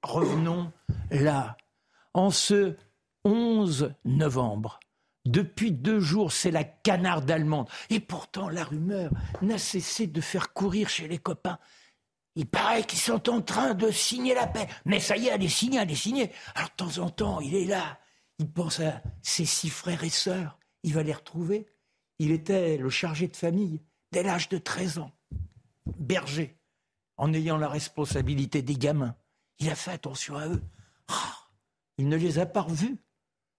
Revenons 0.02 0.72
là, 1.10 1.56
en 2.14 2.30
ce 2.30 2.76
11 3.24 3.94
novembre. 4.04 4.78
Depuis 5.24 5.72
deux 5.72 5.98
jours, 5.98 6.30
c'est 6.30 6.52
la 6.52 6.62
canarde 6.62 7.28
allemande. 7.28 7.68
Et 7.90 7.98
pourtant, 7.98 8.48
la 8.48 8.62
rumeur 8.62 9.10
n'a 9.42 9.58
cessé 9.58 10.06
de 10.06 10.20
faire 10.20 10.52
courir 10.52 10.88
chez 10.88 11.08
les 11.08 11.18
copains. 11.18 11.58
Il 12.36 12.46
paraît 12.46 12.84
qu'ils 12.84 13.00
sont 13.00 13.28
en 13.28 13.40
train 13.40 13.74
de 13.74 13.90
signer 13.90 14.34
la 14.34 14.46
paix. 14.46 14.68
Mais 14.84 15.00
ça 15.00 15.16
y 15.16 15.26
est, 15.26 15.30
elle 15.30 15.42
est 15.42 15.48
signée, 15.48 15.80
elle 15.80 15.90
est 15.90 15.96
signée. 15.96 16.30
Alors 16.54 16.68
de 16.68 16.76
temps 16.76 17.02
en 17.02 17.10
temps, 17.10 17.40
il 17.40 17.56
est 17.56 17.64
là. 17.64 17.98
Il 18.38 18.50
pense 18.50 18.80
à 18.80 19.02
ses 19.22 19.44
six 19.44 19.70
frères 19.70 20.04
et 20.04 20.10
sœurs. 20.10 20.58
Il 20.82 20.94
va 20.94 21.02
les 21.02 21.12
retrouver. 21.12 21.66
Il 22.18 22.30
était 22.30 22.76
le 22.76 22.90
chargé 22.90 23.28
de 23.28 23.36
famille 23.36 23.82
dès 24.12 24.22
l'âge 24.22 24.48
de 24.48 24.58
13 24.58 24.98
ans. 24.98 25.12
Berger, 25.98 26.58
en 27.16 27.32
ayant 27.32 27.56
la 27.56 27.68
responsabilité 27.68 28.62
des 28.62 28.76
gamins. 28.76 29.16
Il 29.58 29.70
a 29.70 29.74
fait 29.74 29.92
attention 29.92 30.36
à 30.36 30.48
eux. 30.48 30.62
Ah, 31.08 31.36
il 31.98 32.08
ne 32.08 32.16
les 32.16 32.38
a 32.38 32.46
pas 32.46 32.62
revus 32.62 32.98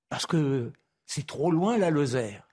parce 0.10 0.26
que 0.26 0.72
c'est 1.06 1.26
trop 1.26 1.52
loin 1.52 1.78
la 1.78 1.90
Lozère. 1.90 2.48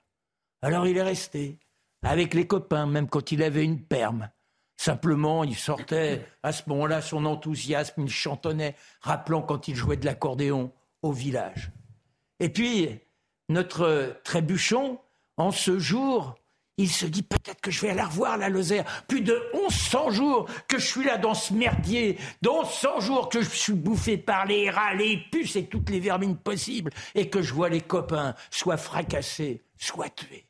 Alors 0.62 0.87
il 0.87 0.97
est 0.97 1.03
resté 1.03 1.59
avec 2.03 2.35
les 2.35 2.47
copains, 2.47 2.87
même 2.87 3.09
quand 3.09 3.33
il 3.33 3.43
avait 3.43 3.64
une 3.64 3.83
perme. 3.83 4.31
Simplement, 4.77 5.45
il 5.45 5.57
sortait 5.57 6.27
à 6.43 6.53
ce 6.53 6.68
moment-là 6.68 7.01
son 7.01 7.25
enthousiasme, 7.27 8.03
il 8.03 8.11
chantonnait, 8.11 8.77
rappelant 9.01 9.43
quand 9.43 9.68
il 9.68 9.77
jouait 9.77 9.97
de 9.97 10.05
l'accordéon 10.05 10.72
au 11.03 11.12
village. 11.12 11.70
Et 12.41 12.49
puis, 12.49 12.89
notre 13.49 14.20
trébuchon, 14.24 14.99
en 15.37 15.51
ce 15.51 15.78
jour, 15.78 16.35
il 16.76 16.89
se 16.89 17.07
dit 17.07 17.22
peut-être 17.22 17.61
que 17.61 17.70
je 17.70 17.80
vais 17.80 17.91
aller 17.91 18.03
revoir, 18.03 18.37
la 18.37 18.49
Lozère. 18.49 18.85
Plus 19.07 19.20
de 19.20 19.41
1100 19.55 20.11
jours 20.11 20.49
que 20.66 20.78
je 20.78 20.87
suis 20.87 21.05
là 21.05 21.18
dans 21.18 21.35
ce 21.35 21.55
merdier, 21.55 22.18
dans 22.43 22.64
100 22.64 23.01
jours 23.01 23.28
que 23.28 23.43
je 23.43 23.49
suis 23.49 23.74
bouffé 23.74 24.16
par 24.18 24.45
les 24.47 24.70
rats, 24.70 24.95
les 24.95 25.18
puces 25.30 25.57
et 25.57 25.66
toutes 25.66 25.91
les 25.91 26.01
vermines 26.01 26.37
possibles, 26.37 26.91
et 27.14 27.28
que 27.28 27.43
je 27.43 27.55
vois 27.55 27.68
les 27.68 27.80
copains 27.80 28.35
soit 28.51 28.76
fracassés, 28.76 29.62
soit 29.78 30.11
tués. 30.11 30.47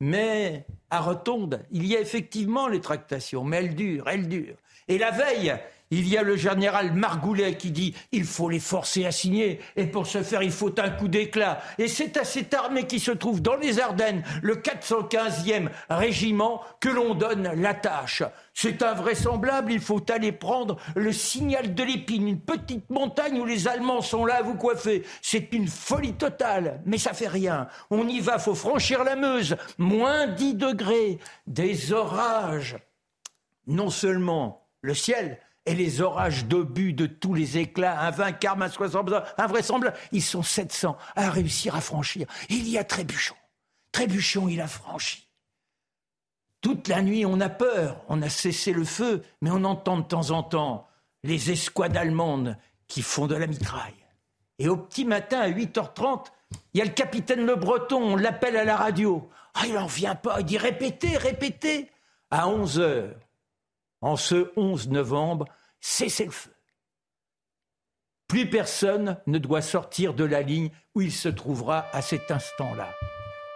Mais 0.00 0.66
à 0.90 1.00
Rotonde, 1.00 1.64
il 1.70 1.86
y 1.86 1.94
a 1.94 2.00
effectivement 2.00 2.66
les 2.66 2.80
tractations, 2.80 3.44
mais 3.44 3.58
elles 3.58 3.74
durent, 3.74 4.08
elles 4.08 4.28
durent. 4.28 4.56
Et 4.88 4.98
la 4.98 5.10
veille, 5.10 5.54
il 5.92 6.08
y 6.08 6.16
a 6.16 6.22
le 6.22 6.36
général 6.36 6.92
Margoulet 6.94 7.56
qui 7.56 7.70
dit 7.70 7.94
il 8.12 8.24
faut 8.24 8.48
les 8.48 8.60
forcer 8.60 9.04
à 9.04 9.12
signer 9.12 9.60
et 9.76 9.86
pour 9.86 10.06
ce 10.06 10.22
faire 10.22 10.42
il 10.42 10.50
faut 10.50 10.80
un 10.80 10.90
coup 10.90 11.08
d'éclat. 11.08 11.60
Et 11.78 11.86
c'est 11.86 12.16
à 12.16 12.24
cette 12.24 12.54
armée 12.54 12.86
qui 12.86 12.98
se 12.98 13.10
trouve 13.10 13.42
dans 13.42 13.56
les 13.56 13.78
Ardennes, 13.78 14.22
le 14.42 14.56
415e 14.56 15.68
régiment, 15.90 16.62
que 16.80 16.88
l'on 16.88 17.14
donne 17.14 17.52
la 17.56 17.74
tâche. 17.74 18.22
C'est 18.54 18.82
invraisemblable, 18.82 19.72
il 19.72 19.80
faut 19.80 20.04
aller 20.10 20.32
prendre 20.32 20.78
le 20.96 21.12
signal 21.12 21.74
de 21.74 21.82
l'épine, 21.82 22.26
une 22.26 22.40
petite 22.40 22.88
montagne 22.90 23.38
où 23.38 23.44
les 23.44 23.68
Allemands 23.68 24.02
sont 24.02 24.24
là 24.24 24.36
à 24.36 24.42
vous 24.42 24.54
coiffer. 24.54 25.04
C'est 25.20 25.52
une 25.52 25.68
folie 25.68 26.14
totale, 26.14 26.80
mais 26.86 26.98
ça 26.98 27.12
fait 27.12 27.28
rien. 27.28 27.68
On 27.90 28.08
y 28.08 28.20
va, 28.20 28.38
faut 28.38 28.54
franchir 28.54 29.04
la 29.04 29.16
Meuse, 29.16 29.56
moins 29.76 30.26
10 30.26 30.54
degrés, 30.54 31.18
des 31.46 31.92
orages. 31.92 32.76
Non 33.66 33.90
seulement 33.90 34.66
le 34.80 34.94
ciel, 34.94 35.38
et 35.66 35.74
les 35.74 36.00
orages 36.00 36.46
d'obus 36.46 36.92
de 36.92 37.06
tous 37.06 37.34
les 37.34 37.58
éclats, 37.58 38.00
un 38.00 38.10
20 38.10 38.32
carmes, 38.32 38.62
un 38.62 38.68
60, 38.68 39.10
invraisemblable, 39.38 39.96
ils 40.10 40.22
sont 40.22 40.42
700 40.42 40.96
à 41.14 41.30
réussir 41.30 41.76
à 41.76 41.80
franchir. 41.80 42.26
Il 42.48 42.68
y 42.68 42.78
a 42.78 42.84
Trébuchon. 42.84 43.36
Trébuchon, 43.92 44.48
il 44.48 44.60
a 44.60 44.66
franchi. 44.66 45.28
Toute 46.60 46.88
la 46.88 47.02
nuit, 47.02 47.26
on 47.26 47.40
a 47.40 47.48
peur, 47.48 48.04
on 48.08 48.22
a 48.22 48.28
cessé 48.28 48.72
le 48.72 48.84
feu, 48.84 49.22
mais 49.40 49.50
on 49.50 49.64
entend 49.64 49.98
de 49.98 50.04
temps 50.04 50.30
en 50.30 50.42
temps 50.42 50.88
les 51.24 51.50
escouades 51.50 51.96
allemandes 51.96 52.56
qui 52.86 53.02
font 53.02 53.26
de 53.26 53.34
la 53.34 53.46
mitraille. 53.46 53.94
Et 54.58 54.68
au 54.68 54.76
petit 54.76 55.04
matin, 55.04 55.40
à 55.40 55.50
8h30, 55.50 56.26
il 56.74 56.78
y 56.78 56.80
a 56.82 56.84
le 56.84 56.90
capitaine 56.90 57.44
Le 57.44 57.56
Breton, 57.56 58.02
on 58.02 58.16
l'appelle 58.16 58.56
à 58.56 58.64
la 58.64 58.76
radio. 58.76 59.28
Ah, 59.54 59.62
il 59.66 59.74
n'en 59.74 59.86
vient 59.86 60.14
pas, 60.14 60.40
il 60.40 60.46
dit 60.46 60.58
répétez, 60.58 61.16
répétez. 61.16 61.90
À 62.30 62.46
11h, 62.46 63.12
en 64.02 64.16
ce 64.16 64.52
11 64.56 64.88
novembre, 64.88 65.46
cessez 65.80 66.26
le 66.26 66.30
feu. 66.30 66.52
Plus 68.28 68.48
personne 68.48 69.18
ne 69.26 69.38
doit 69.38 69.62
sortir 69.62 70.14
de 70.14 70.24
la 70.24 70.42
ligne 70.42 70.70
où 70.94 71.00
il 71.00 71.12
se 71.12 71.28
trouvera 71.28 71.86
à 71.92 72.02
cet 72.02 72.30
instant-là. 72.30 72.88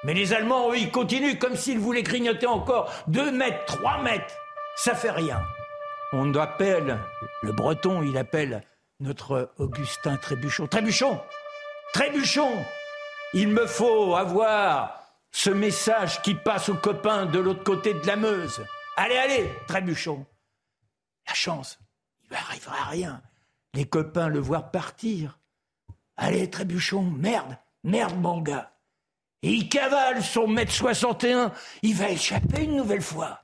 Mais 0.05 0.15
les 0.15 0.33
Allemands, 0.33 0.71
eux, 0.71 0.79
ils 0.79 0.91
continuent 0.91 1.39
comme 1.39 1.57
s'ils 1.57 1.79
voulaient 1.79 2.03
grignoter 2.03 2.47
encore 2.47 2.93
deux 3.09 3.33
mètres, 3.33 3.65
trois 3.65 4.01
mètres. 4.03 4.35
Ça 4.77 4.95
fait 4.95 5.11
rien. 5.11 5.43
On 6.13 6.33
appelle, 6.35 6.99
le 7.43 7.53
breton, 7.53 8.03
il 8.03 8.17
appelle 8.17 8.63
notre 9.01 9.51
Augustin 9.59 10.17
Trébuchon. 10.17 10.67
Trébuchon 10.67 11.21
Trébuchon 11.93 12.53
Il 13.33 13.49
me 13.49 13.67
faut 13.67 14.15
avoir 14.15 15.01
ce 15.33 15.51
message 15.51 16.23
qui 16.23 16.35
passe 16.35 16.69
aux 16.69 16.75
copains 16.75 17.27
de 17.27 17.39
l'autre 17.39 17.65
côté 17.65 17.95
de 17.95 18.07
la 18.07 18.17
Meuse. 18.17 18.65
Allez, 18.97 19.17
allez, 19.17 19.51
Trébuchon 19.67 20.25
la 21.27 21.35
chance, 21.35 21.79
il 22.25 22.33
ne 22.33 22.37
arrivera 22.37 22.85
rien. 22.85 23.23
Les 23.75 23.85
copains 23.85 24.29
le 24.29 24.39
voient 24.39 24.63
partir. 24.63 25.39
Allez, 26.17 26.49
trébuchon, 26.49 27.03
merde, 27.03 27.59
merde, 27.85 28.19
mon 28.19 28.41
gars. 28.41 28.73
Et 29.43 29.53
il 29.53 29.69
cavale 29.69 30.23
son 30.23 30.49
mètre 30.49 30.73
61. 30.73 31.53
Il 31.83 31.95
va 31.95 32.11
échapper 32.11 32.65
une 32.65 32.77
nouvelle 32.77 33.03
fois. 33.03 33.43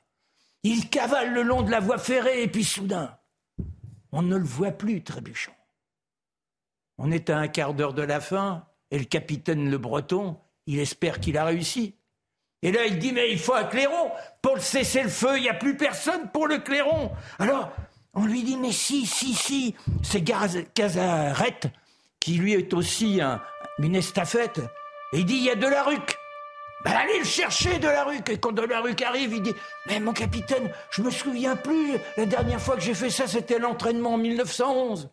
Il 0.63 0.89
cavale 0.89 1.33
le 1.33 1.43
long 1.43 1.63
de 1.63 1.71
la 1.71 1.81
voie 1.81 1.99
ferrée 1.99 2.43
et 2.43 2.49
puis 2.49 2.65
soudain, 2.65 3.19
on 4.13 4.23
ne 4.23 4.37
le 4.37 4.45
voit 4.45 4.71
plus, 4.71 5.03
Trébuchon. 5.03 5.53
On 6.99 7.11
est 7.11 7.31
à 7.31 7.39
un 7.39 7.49
quart 7.49 7.75
d'heure 7.75 7.95
de 7.95 8.03
la 8.03 8.21
fin 8.21 8.67
et 8.91 8.99
le 8.99 9.05
capitaine 9.05 9.71
Le 9.71 9.79
Breton, 9.79 10.39
il 10.67 10.79
espère 10.79 11.19
qu'il 11.19 11.37
a 11.39 11.45
réussi. 11.45 11.97
Et 12.63 12.71
là, 12.71 12.87
il 12.87 12.99
dit, 12.99 13.13
mais 13.13 13.31
il 13.31 13.39
faut 13.39 13.55
un 13.55 13.65
clairon. 13.65 14.11
Pour 14.41 14.55
le 14.55 14.61
cesser 14.61 15.03
le 15.03 15.09
feu, 15.09 15.37
il 15.37 15.43
n'y 15.43 15.49
a 15.49 15.55
plus 15.55 15.77
personne 15.77 16.31
pour 16.33 16.47
le 16.47 16.59
clairon. 16.59 17.11
Alors, 17.39 17.73
on 18.15 18.25
lui 18.25 18.43
dit, 18.43 18.57
mais 18.57 18.73
si, 18.73 19.05
si, 19.05 19.35
si, 19.35 19.75
c'est 20.03 20.23
Cazaret, 20.23 21.61
qui 22.21 22.35
lui 22.35 22.53
est 22.53 22.73
aussi 22.73 23.21
une 23.79 23.97
estafette. 23.97 24.61
Et 25.13 25.19
il 25.19 25.27
dit, 25.27 25.35
il 25.35 25.45
y 25.45 25.51
a 25.51 25.57
de 25.57 25.67
la. 25.67 25.85
Ben, 26.85 26.93
allez 26.93 27.19
le 27.19 27.25
chercher 27.25 27.79
de. 27.79 27.89
Et 28.31 28.39
quand 28.39 28.53
de 28.53 28.63
la 28.63 28.79
arrive, 28.79 29.33
il 29.33 29.43
dit, 29.43 29.55
mais 29.87 29.99
mon 29.99 30.13
capitaine, 30.13 30.71
je 30.91 31.03
me 31.03 31.11
souviens 31.11 31.57
plus. 31.57 31.97
La 32.17 32.27
dernière 32.27 32.61
fois 32.61 32.77
que 32.77 32.83
j'ai 32.83 32.95
fait 32.95 33.11
ça, 33.11 33.27
c'était 33.27 33.59
l'entraînement 33.59 34.15
en 34.15 34.19
1911. 34.19 35.11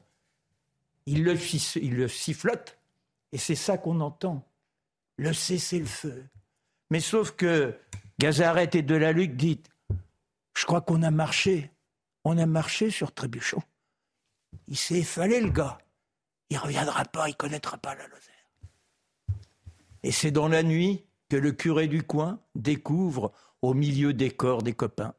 Il 1.05 1.23
le, 1.23 1.35
il 1.77 1.95
le 1.95 2.07
sifflote. 2.07 2.77
Et 3.31 3.37
c'est 3.37 3.55
ça 3.55 3.77
qu'on 3.77 3.99
entend. 4.01 4.43
Le 5.17 5.33
cesser 5.33 5.79
le 5.79 5.85
feu. 5.85 6.25
Mais 6.89 6.99
sauf 6.99 7.31
que 7.31 7.77
Gazaret 8.19 8.69
et 8.73 8.81
Delaluc 8.81 9.35
dit 9.35 9.61
Je 10.55 10.65
crois 10.65 10.81
qu'on 10.81 11.03
a 11.03 11.11
marché. 11.11 11.71
On 12.23 12.37
a 12.37 12.45
marché 12.45 12.89
sur 12.89 13.13
Trébuchon. 13.13 13.61
Il 14.67 14.77
s'est 14.77 14.99
effalé, 14.99 15.39
le 15.39 15.49
gars. 15.49 15.77
Il 16.49 16.57
reviendra 16.57 17.05
pas, 17.05 17.29
il 17.29 17.35
connaîtra 17.35 17.77
pas 17.77 17.95
la 17.95 18.07
Lozère. 18.07 18.33
Et 20.03 20.11
c'est 20.11 20.31
dans 20.31 20.47
la 20.47 20.63
nuit 20.63 21.05
que 21.29 21.37
le 21.37 21.51
curé 21.51 21.87
du 21.87 22.03
coin 22.03 22.39
découvre, 22.55 23.31
au 23.61 23.73
milieu 23.73 24.13
des 24.13 24.31
corps 24.31 24.63
des 24.63 24.73
copains, 24.73 25.13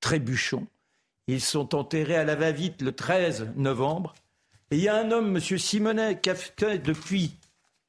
Trébuchon. 0.00 0.66
Ils 1.26 1.40
sont 1.40 1.74
enterrés 1.74 2.16
à 2.16 2.24
la 2.24 2.34
va-vite 2.34 2.82
le 2.82 2.92
13 2.92 3.52
novembre. 3.56 4.14
Et 4.70 4.76
il 4.76 4.82
y 4.82 4.88
a 4.88 4.96
un 4.96 5.10
homme, 5.10 5.36
M. 5.36 5.58
Simonet, 5.58 6.20
qui 6.20 6.30
a 6.30 6.34
fait 6.34 6.78
depuis 6.78 7.38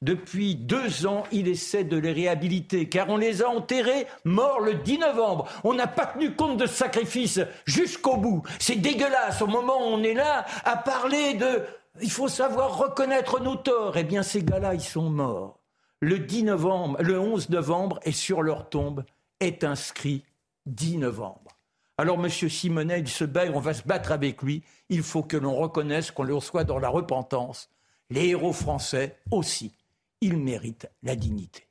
depuis 0.03 0.55
deux 0.55 1.07
ans, 1.07 1.23
il 1.31 1.47
essaie 1.47 1.83
de 1.83 1.97
les 1.97 2.11
réhabiliter, 2.11 2.87
car 2.87 3.09
on 3.09 3.17
les 3.17 3.41
a 3.41 3.49
enterrés 3.49 4.05
morts 4.25 4.59
le 4.59 4.75
10 4.75 4.99
novembre. 4.99 5.47
On 5.63 5.73
n'a 5.73 5.87
pas 5.87 6.05
tenu 6.05 6.35
compte 6.35 6.57
de 6.57 6.67
ce 6.67 6.75
sacrifice 6.75 7.39
jusqu'au 7.65 8.17
bout. 8.17 8.43
C'est 8.59 8.75
dégueulasse. 8.75 9.41
Au 9.41 9.47
moment 9.47 9.77
où 9.79 9.93
on 9.93 10.03
est 10.03 10.13
là 10.13 10.45
à 10.65 10.77
parler 10.77 11.33
de... 11.33 11.63
Il 11.99 12.11
faut 12.11 12.27
savoir 12.27 12.77
reconnaître 12.77 13.41
nos 13.41 13.55
torts. 13.55 13.97
Eh 13.97 14.03
bien, 14.03 14.21
ces 14.21 14.43
gars-là, 14.43 14.75
ils 14.75 14.81
sont 14.81 15.09
morts. 15.09 15.57
Le 15.99 16.19
10 16.19 16.43
novembre, 16.43 17.01
le 17.01 17.19
11 17.19 17.49
novembre, 17.49 17.99
et 18.03 18.11
sur 18.11 18.43
leur 18.43 18.69
tombe 18.69 19.03
est 19.39 19.63
inscrit 19.63 20.23
10 20.67 20.99
novembre. 20.99 21.57
Alors, 21.97 22.19
Monsieur 22.19 22.49
Simonet, 22.49 22.99
il 22.99 23.07
se 23.07 23.23
bat, 23.23 23.45
on 23.51 23.59
va 23.59 23.73
se 23.73 23.81
battre 23.81 24.11
avec 24.11 24.43
lui. 24.43 24.61
Il 24.89 25.01
faut 25.01 25.23
que 25.23 25.37
l'on 25.37 25.55
reconnaisse 25.55 26.11
qu'on 26.11 26.21
le 26.21 26.39
soit 26.39 26.65
dans 26.65 26.77
la 26.77 26.89
repentance. 26.89 27.71
Les 28.11 28.27
héros 28.27 28.53
français 28.53 29.17
aussi 29.31 29.73
il 30.21 30.37
mérite 30.37 30.89
la 31.03 31.15
dignité. 31.15 31.67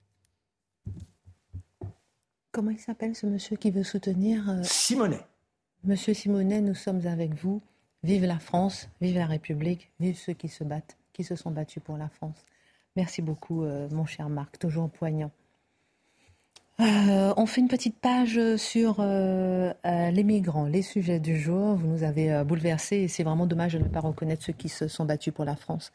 Comment 2.52 2.70
il 2.70 2.78
s'appelle 2.78 3.14
ce 3.14 3.26
monsieur 3.26 3.56
qui 3.56 3.70
veut 3.70 3.82
soutenir 3.82 4.48
euh, 4.48 4.62
Simonet. 4.62 5.20
Monsieur 5.84 6.14
Simonet, 6.14 6.60
nous 6.60 6.74
sommes 6.74 7.06
avec 7.06 7.34
vous. 7.34 7.62
Vive 8.02 8.24
la 8.24 8.38
France, 8.38 8.88
vive 9.00 9.16
la 9.16 9.26
République, 9.26 9.90
vive 10.00 10.16
ceux 10.16 10.32
qui 10.32 10.48
se 10.48 10.64
battent, 10.64 10.96
qui 11.12 11.24
se 11.24 11.34
sont 11.34 11.50
battus 11.50 11.82
pour 11.82 11.96
la 11.96 12.08
France. 12.08 12.44
Merci 12.94 13.20
beaucoup, 13.20 13.64
mon 13.64 14.06
cher 14.06 14.28
Marc, 14.28 14.58
toujours 14.58 14.88
poignant. 14.88 15.30
Euh, 16.78 17.32
on 17.38 17.46
fait 17.46 17.62
une 17.62 17.68
petite 17.68 17.98
page 17.98 18.38
sur 18.56 18.96
euh, 19.00 19.72
euh, 19.86 20.10
les 20.10 20.24
migrants, 20.24 20.66
les 20.66 20.82
sujets 20.82 21.20
du 21.20 21.38
jour. 21.38 21.74
Vous 21.74 21.86
nous 21.86 22.02
avez 22.02 22.44
bouleversés 22.44 22.96
et 22.96 23.08
c'est 23.08 23.22
vraiment 23.22 23.46
dommage 23.46 23.74
de 23.74 23.78
ne 23.78 23.88
pas 23.88 24.00
reconnaître 24.00 24.44
ceux 24.44 24.52
qui 24.52 24.68
se 24.68 24.86
sont 24.86 25.06
battus 25.06 25.32
pour 25.32 25.46
la 25.46 25.56
France. 25.56 25.92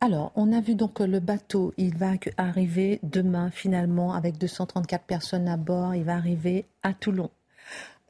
alors, 0.00 0.32
on 0.36 0.52
a 0.52 0.60
vu 0.60 0.74
donc 0.74 1.00
le 1.00 1.20
bateau, 1.20 1.72
il 1.78 1.96
va 1.96 2.12
arriver 2.36 3.00
demain 3.02 3.50
finalement 3.50 4.12
avec 4.12 4.36
234 4.38 5.04
personnes 5.04 5.48
à 5.48 5.56
bord. 5.56 5.94
Il 5.94 6.04
va 6.04 6.14
arriver 6.14 6.66
à 6.82 6.92
Toulon. 6.92 7.30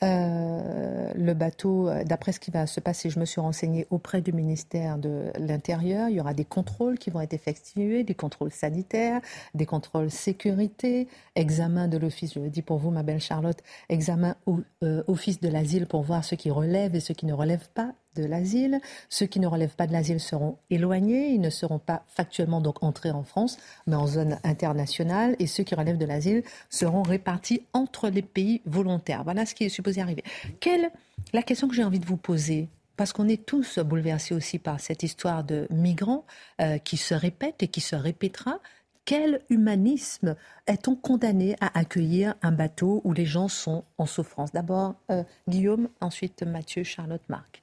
Euh, 0.05 1.12
le 1.16 1.34
bateau, 1.34 1.88
euh, 1.88 2.05
d'après 2.05 2.30
ce 2.30 2.38
qui 2.38 2.53
va 2.53 2.66
se 2.66 2.78
passer, 2.78 3.11
je 3.11 3.18
me 3.18 3.24
suis 3.24 3.40
renseignée 3.40 3.86
auprès 3.90 4.20
du 4.20 4.32
ministère 4.32 4.96
de 4.96 5.32
l'Intérieur. 5.38 6.09
Il 6.09 6.16
y 6.16 6.20
aura 6.20 6.34
des 6.34 6.44
contrôles 6.44 6.99
qui 6.99 7.11
vont 7.11 7.20
être 7.20 7.34
effectués, 7.34 8.05
des 8.05 8.14
contrôles 8.14 8.53
sanitaires, 8.53 9.20
des 9.55 9.66
contrôles 9.66 10.11
sécurité, 10.11 11.09
examen 11.34 11.88
de 11.88 11.99
l'office, 11.99 12.34
je 12.34 12.40
le 12.40 12.51
dis 12.51 12.62
pour 12.62 12.78
vous, 12.78 12.90
ma 12.90 13.03
belle 13.03 13.20
Charlotte, 13.20 13.59
examen 13.88 14.36
au, 14.46 14.61
euh, 14.84 15.03
office 15.09 15.40
de 15.40 15.49
l'asile 15.49 15.86
pour 15.86 16.03
voir 16.03 16.24
ce 16.24 16.36
qui 16.36 16.51
relève 16.51 16.94
et 16.94 17.01
ce 17.01 17.12
qui 17.12 17.26
ne 17.26 17.32
relève 17.32 17.68
pas 17.74 17.92
de 18.19 18.27
l'asile. 18.27 18.81
Ceux 19.09 19.27
qui 19.27 19.41
ne 19.41 19.47
relèvent 19.47 19.77
pas 19.77 19.87
de 19.87 19.93
l'asile 19.93 20.21
seront 20.21 20.57
éloignés, 20.71 21.31
ils 21.31 21.41
ne 21.41 21.51
seront 21.51 21.79
pas 21.79 22.03
factuellement 22.07 22.61
donc 22.61 22.83
entrés 22.83 23.11
en 23.11 23.23
France, 23.23 23.59
mais 23.87 23.97
en 23.97 24.07
zone 24.07 24.39
internationale, 24.45 25.37
et 25.39 25.47
ceux 25.47 25.64
qui 25.64 25.75
relèvent 25.75 25.99
de 25.99 26.07
l'asile 26.07 26.43
seront 26.71 27.03
répartis 27.03 27.62
entre 27.73 28.09
les 28.09 28.23
pays 28.23 28.61
volontaires. 28.66 29.25
Voilà 29.25 29.47
ce 29.47 29.55
qui 29.55 29.64
est 29.64 29.69
supposé 29.69 30.01
arriver. 30.01 30.25
Quelle 30.61 30.91
la 31.33 31.43
question 31.43 31.69
que 31.69 31.75
j'ai 31.75 31.85
envie 31.85 31.99
de 31.99 32.07
vous 32.07 32.16
poser 32.16 32.69
parce 32.97 33.12
qu'on 33.12 33.29
est 33.29 33.47
tous 33.47 33.79
bouleversés 33.79 34.35
aussi 34.35 34.59
par 34.59 34.81
cette 34.81 35.05
histoire 35.05 35.45
de 35.45 35.69
migrants 35.71 36.25
euh, 36.61 36.79
qui 36.79 36.97
se 36.97 37.14
répète 37.14 37.62
et 37.62 37.69
qui 37.69 37.81
se 37.81 37.95
répétera. 37.95 38.59
Quel 39.05 39.41
humanisme 39.51 40.35
est-on 40.66 40.97
condamné 40.97 41.57
à 41.61 41.79
accueillir 41.79 42.35
un 42.43 42.51
bateau 42.51 43.01
où 43.05 43.12
les 43.12 43.25
gens 43.25 43.49
sont 43.49 43.85
en 43.99 44.07
souffrance? 44.07 44.53
D'abord 44.53 44.97
euh, 45.11 45.23
Guillaume, 45.49 45.89
ensuite 46.01 46.43
Mathieu, 46.43 46.83
Charlotte, 46.83 47.23
Marc. 47.29 47.62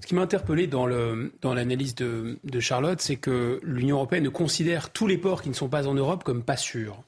Ce 0.00 0.06
qui 0.06 0.14
m'a 0.14 0.22
interpellé 0.22 0.66
dans, 0.66 0.86
l'analyse 0.86 1.94
de, 1.94 2.60
Charlotte, 2.60 3.00
c'est 3.00 3.16
que 3.16 3.60
l'Union 3.62 3.96
européenne 3.96 4.30
considère 4.30 4.90
tous 4.90 5.06
les 5.06 5.18
ports 5.18 5.42
qui 5.42 5.48
ne 5.48 5.54
sont 5.54 5.68
pas 5.68 5.88
en 5.88 5.94
Europe 5.94 6.24
comme 6.24 6.42
pas 6.42 6.56
sûrs. 6.56 7.02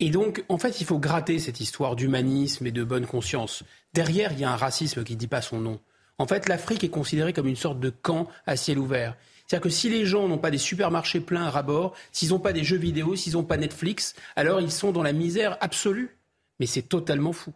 Et 0.00 0.10
donc, 0.10 0.44
en 0.48 0.58
fait, 0.58 0.80
il 0.80 0.86
faut 0.86 0.98
gratter 0.98 1.38
cette 1.38 1.60
histoire 1.60 1.94
d'humanisme 1.94 2.66
et 2.66 2.72
de 2.72 2.82
bonne 2.82 3.06
conscience. 3.06 3.62
Derrière, 3.94 4.32
il 4.32 4.40
y 4.40 4.44
a 4.44 4.50
un 4.50 4.56
racisme 4.56 5.04
qui 5.04 5.14
ne 5.14 5.18
dit 5.18 5.28
pas 5.28 5.42
son 5.42 5.60
nom. 5.60 5.80
En 6.18 6.26
fait, 6.26 6.48
l'Afrique 6.48 6.84
est 6.84 6.88
considérée 6.88 7.32
comme 7.32 7.46
une 7.46 7.56
sorte 7.56 7.78
de 7.78 7.90
camp 7.90 8.28
à 8.46 8.56
ciel 8.56 8.78
ouvert. 8.78 9.16
C'est-à-dire 9.46 9.62
que 9.62 9.70
si 9.70 9.88
les 9.88 10.04
gens 10.04 10.28
n'ont 10.28 10.38
pas 10.38 10.50
des 10.50 10.58
supermarchés 10.58 11.20
pleins 11.20 11.44
à 11.44 11.50
rabord, 11.50 11.94
s'ils 12.10 12.30
n'ont 12.30 12.38
pas 12.38 12.52
des 12.52 12.64
jeux 12.64 12.76
vidéo, 12.76 13.16
s'ils 13.16 13.34
n'ont 13.34 13.44
pas 13.44 13.56
Netflix, 13.56 14.14
alors 14.34 14.60
ils 14.60 14.70
sont 14.72 14.92
dans 14.92 15.02
la 15.02 15.12
misère 15.12 15.56
absolue. 15.60 16.16
Mais 16.58 16.66
c'est 16.66 16.82
totalement 16.82 17.32
fou. 17.32 17.52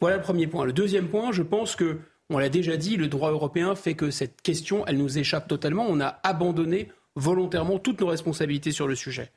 Voilà 0.00 0.16
le 0.16 0.22
premier 0.22 0.46
point. 0.46 0.64
Le 0.64 0.72
deuxième 0.72 1.08
point, 1.08 1.30
je 1.32 1.42
pense 1.42 1.76
que 1.76 1.98
on 2.30 2.38
l'a 2.38 2.48
déjà 2.48 2.76
dit, 2.76 2.96
le 2.96 3.08
droit 3.08 3.30
européen 3.30 3.74
fait 3.74 3.94
que 3.94 4.10
cette 4.10 4.40
question, 4.40 4.86
elle 4.86 4.96
nous 4.96 5.18
échappe 5.18 5.48
totalement. 5.48 5.84
On 5.88 6.00
a 6.00 6.20
abandonné 6.22 6.88
volontairement 7.16 7.78
toutes 7.78 8.00
nos 8.00 8.06
responsabilités 8.06 8.72
sur 8.72 8.86
le 8.86 8.94
sujet. 8.94 9.32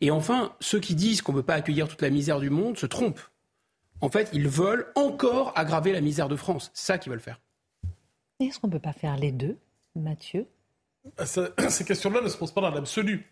Et 0.00 0.10
enfin, 0.10 0.54
ceux 0.60 0.80
qui 0.80 0.94
disent 0.94 1.20
qu'on 1.20 1.32
ne 1.32 1.38
peut 1.38 1.46
pas 1.46 1.54
accueillir 1.54 1.88
toute 1.88 2.00
la 2.00 2.10
misère 2.10 2.40
du 2.40 2.48
monde 2.48 2.78
se 2.78 2.86
trompent. 2.86 3.20
En 4.00 4.08
fait, 4.08 4.30
ils 4.32 4.48
veulent 4.48 4.86
encore 4.94 5.52
aggraver 5.56 5.92
la 5.92 6.00
misère 6.00 6.28
de 6.28 6.36
France. 6.36 6.70
C'est 6.74 6.86
ça 6.86 6.98
qu'ils 6.98 7.10
veulent 7.10 7.20
faire. 7.20 7.40
Est-ce 8.40 8.58
qu'on 8.58 8.68
ne 8.68 8.72
peut 8.72 8.78
pas 8.78 8.92
faire 8.92 9.16
les 9.16 9.32
deux, 9.32 9.58
Mathieu? 9.94 10.46
Ces 11.24 11.84
questions-là 11.84 12.20
ne 12.20 12.28
se 12.28 12.36
posent 12.36 12.52
pas 12.52 12.60
dans 12.60 12.70
l'absolu. 12.70 13.31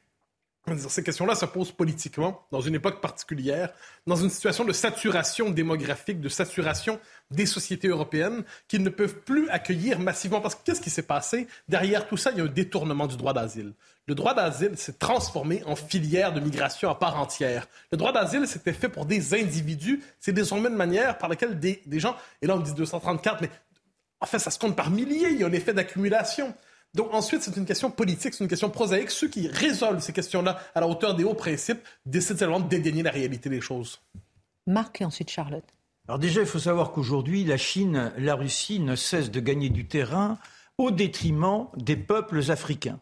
Ces 0.88 1.02
questions-là 1.02 1.34
se 1.34 1.46
posent 1.46 1.72
politiquement, 1.72 2.46
dans 2.52 2.60
une 2.60 2.74
époque 2.74 3.00
particulière, 3.00 3.72
dans 4.06 4.16
une 4.16 4.30
situation 4.30 4.64
de 4.64 4.72
saturation 4.72 5.50
démographique, 5.50 6.20
de 6.20 6.28
saturation 6.28 7.00
des 7.30 7.46
sociétés 7.46 7.88
européennes 7.88 8.44
qui 8.68 8.78
ne 8.78 8.90
peuvent 8.90 9.20
plus 9.20 9.48
accueillir 9.48 9.98
massivement. 9.98 10.40
Parce 10.40 10.54
que 10.54 10.60
qu'est-ce 10.64 10.80
qui 10.80 10.90
s'est 10.90 11.02
passé? 11.02 11.48
Derrière 11.68 12.06
tout 12.06 12.16
ça, 12.16 12.30
il 12.30 12.38
y 12.38 12.40
a 12.40 12.44
un 12.44 12.46
détournement 12.46 13.06
du 13.06 13.16
droit 13.16 13.32
d'asile. 13.32 13.72
Le 14.06 14.14
droit 14.14 14.34
d'asile 14.34 14.76
s'est 14.76 14.92
transformé 14.92 15.62
en 15.64 15.76
filière 15.76 16.32
de 16.32 16.40
migration 16.40 16.90
à 16.90 16.94
part 16.94 17.18
entière. 17.18 17.66
Le 17.90 17.96
droit 17.96 18.12
d'asile, 18.12 18.46
c'était 18.46 18.72
fait 18.72 18.88
pour 18.88 19.06
des 19.06 19.34
individus. 19.34 20.02
C'est 20.18 20.32
désormais 20.32 20.68
une 20.68 20.76
manière 20.76 21.18
par 21.18 21.28
laquelle 21.28 21.58
des, 21.58 21.80
gens, 21.92 22.16
et 22.42 22.46
là 22.46 22.56
on 22.56 22.60
dit 22.60 22.74
234, 22.74 23.40
mais 23.40 23.50
en 24.20 24.26
fait, 24.26 24.38
ça 24.38 24.50
se 24.50 24.58
compte 24.58 24.76
par 24.76 24.90
milliers. 24.90 25.30
Il 25.30 25.40
y 25.40 25.44
a 25.44 25.46
un 25.46 25.52
effet 25.52 25.72
d'accumulation. 25.72 26.54
Donc 26.94 27.14
ensuite, 27.14 27.42
c'est 27.42 27.56
une 27.56 27.66
question 27.66 27.90
politique, 27.90 28.34
c'est 28.34 28.42
une 28.42 28.50
question 28.50 28.70
prosaïque. 28.70 29.10
Ceux 29.10 29.28
qui 29.28 29.46
résolvent 29.46 30.00
ces 30.00 30.12
questions-là 30.12 30.58
à 30.74 30.80
la 30.80 30.88
hauteur 30.88 31.14
des 31.14 31.24
hauts 31.24 31.34
principes 31.34 31.80
décident 32.04 32.38
seulement 32.38 32.60
de 32.60 32.68
dédaigner 32.68 33.02
la 33.02 33.10
réalité 33.10 33.48
des 33.48 33.60
choses. 33.60 34.00
Marc 34.66 35.00
et 35.00 35.04
ensuite 35.04 35.30
Charlotte. 35.30 35.64
Alors 36.08 36.18
déjà, 36.18 36.40
il 36.40 36.46
faut 36.46 36.58
savoir 36.58 36.90
qu'aujourd'hui, 36.90 37.44
la 37.44 37.56
Chine, 37.56 38.12
la 38.18 38.34
Russie 38.34 38.80
ne 38.80 38.96
cessent 38.96 39.30
de 39.30 39.40
gagner 39.40 39.70
du 39.70 39.86
terrain 39.86 40.38
au 40.78 40.90
détriment 40.90 41.66
des 41.76 41.96
peuples 41.96 42.50
africains. 42.50 42.98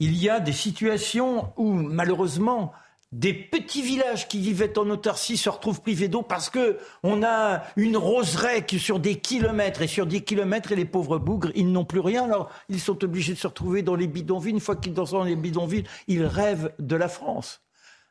Il 0.00 0.16
y 0.16 0.30
a 0.30 0.40
des 0.40 0.52
situations 0.52 1.52
où, 1.56 1.72
malheureusement, 1.74 2.72
des 3.12 3.34
petits 3.34 3.82
villages 3.82 4.26
qui 4.26 4.40
vivaient 4.40 4.78
en 4.78 4.88
autarcie 4.88 5.36
se 5.36 5.50
retrouvent 5.50 5.82
privés 5.82 6.08
d'eau 6.08 6.22
parce 6.22 6.48
que 6.48 6.78
on 7.02 7.22
a 7.22 7.62
une 7.76 7.98
roseraie 7.98 8.64
qui 8.64 8.78
sur 8.78 8.98
des 8.98 9.16
kilomètres 9.16 9.82
et 9.82 9.86
sur 9.86 10.06
des 10.06 10.22
kilomètres 10.22 10.72
et 10.72 10.76
les 10.76 10.86
pauvres 10.86 11.18
bougres 11.18 11.50
ils 11.54 11.70
n'ont 11.70 11.84
plus 11.84 12.00
rien. 12.00 12.24
Alors 12.24 12.50
ils 12.70 12.80
sont 12.80 13.04
obligés 13.04 13.34
de 13.34 13.38
se 13.38 13.46
retrouver 13.46 13.82
dans 13.82 13.94
les 13.94 14.06
bidonvilles. 14.06 14.52
Une 14.52 14.60
fois 14.60 14.76
qu'ils 14.76 14.96
sont 14.96 15.18
dans 15.18 15.24
les 15.24 15.36
bidonvilles 15.36 15.84
ils 16.08 16.24
rêvent 16.24 16.72
de 16.78 16.96
la 16.96 17.08
France. 17.08 17.60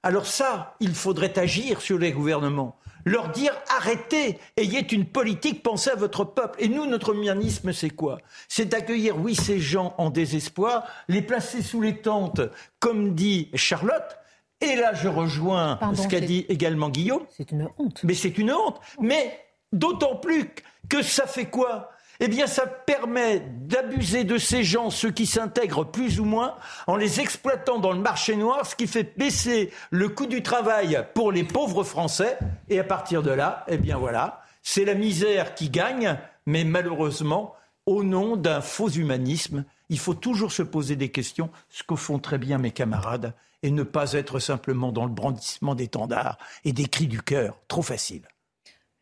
Alors 0.04 0.28
ça 0.28 0.76
il 0.80 0.93
faudrait 0.93 1.38
agir 1.39 1.82
sur 1.82 1.97
les 1.97 2.12
gouvernements. 2.12 2.78
Leur 3.04 3.30
dire 3.30 3.54
arrêtez, 3.76 4.38
ayez 4.58 4.93
une 4.93 5.06
politique, 5.06 5.64
pensez 5.64 5.89
à 5.89 5.95
votre 5.95 6.24
peuple. 6.24 6.62
Et 6.62 6.68
nous, 6.68 6.86
notre 6.86 7.16
humanisme, 7.16 7.74
c'est 7.74 7.89
quoi? 7.89 8.20
C'est 8.47 8.66
d'accueillir, 8.66 9.18
oui, 9.18 9.34
ces 9.34 9.60
gens 9.60 9.95
en 9.97 10.12
désespoir, 10.12 10.84
les 11.08 11.24
placer 11.24 11.64
sous 11.64 11.82
les 11.82 11.97
tentes, 11.97 12.41
comme 12.80 13.16
dit 13.16 13.49
Charlotte, 13.56 14.20
et 14.62 14.76
là, 14.76 14.93
je 14.93 15.07
rejoins 15.07 15.80
ce 15.95 16.07
qu'a 16.07 16.20
dit 16.20 16.45
également 16.49 16.89
Guillaume. 16.89 17.24
C'est 17.36 17.51
une 17.51 17.68
honte. 17.78 18.01
Mais 18.03 18.14
c'est 18.14 18.38
une 18.38 18.51
honte. 18.51 18.80
Mais 18.99 19.39
d'autant 19.74 20.16
plus 20.16 20.49
que 20.89 21.01
ça 21.01 21.26
fait 21.26 21.45
quoi? 21.45 21.91
Eh 22.24 22.28
bien, 22.28 22.45
ça 22.45 22.68
permet 22.68 23.39
d'abuser 23.39 24.24
de 24.24 24.38
ces 24.38 24.64
gens, 24.64 24.91
ceux 24.91 25.09
qui 25.09 25.26
s'intègrent 25.26 25.86
plus 25.86 26.20
ou 26.20 26.26
moins, 26.26 26.55
en 26.86 26.95
les 26.95 27.20
exploitant 27.20 27.80
dans 27.80 27.91
le 27.91 27.99
marché 27.99 28.36
noir, 28.36 28.64
ce 28.68 28.76
qui 28.76 28.86
fait 28.86 29.18
baisser 29.18 29.72
le 29.89 30.07
coût 30.07 30.28
du 30.28 30.43
travail 30.43 31.03
pour 31.16 31.32
les 31.32 31.43
pauvres 31.43 31.84
Français. 31.84 32.38
Et 32.70 32.80
à 32.80 32.84
partir 32.84 33.24
de 33.24 33.32
là, 33.32 33.66
eh 33.68 33.78
bien 33.78 33.97
voilà, 33.97 34.43
c'est 34.62 34.86
la 34.86 34.93
misère 34.93 35.55
qui 35.55 35.72
gagne, 35.72 36.16
mais 36.45 36.64
malheureusement, 36.64 37.55
au 37.88 38.03
nom 38.03 38.36
d'un 38.36 38.62
faux 38.62 38.89
humanisme, 38.89 39.66
il 39.89 39.97
faut 39.97 40.14
toujours 40.14 40.51
se 40.51 40.62
poser 40.62 40.95
des 40.95 41.09
questions, 41.09 41.49
ce 41.70 41.82
que 41.82 41.95
font 41.95 42.20
très 42.20 42.38
bien 42.38 42.59
mes 42.59 42.72
camarades 42.72 43.34
et 43.64 43.72
ne 43.72 43.84
pas 43.84 44.14
être 44.14 44.39
simplement 44.39 44.91
dans 44.91 45.05
le 45.05 45.12
brandissement 45.12 45.76
d'étendards 45.76 46.38
et 46.66 46.74
des 46.74 46.86
cris 46.86 47.07
du 47.07 47.22
cœur. 47.22 47.59
Trop 47.68 47.82
facile. 47.82 48.24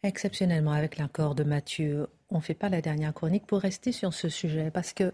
Exceptionnellement, 0.03 0.71
avec 0.71 0.97
l'accord 0.97 1.35
de 1.35 1.43
Mathieu, 1.43 2.07
on 2.29 2.37
ne 2.37 2.41
fait 2.41 2.53
pas 2.53 2.69
la 2.69 2.81
dernière 2.81 3.13
chronique 3.13 3.45
pour 3.45 3.59
rester 3.59 3.91
sur 3.91 4.13
ce 4.13 4.29
sujet 4.29 4.71
parce 4.71 4.93
que 4.93 5.11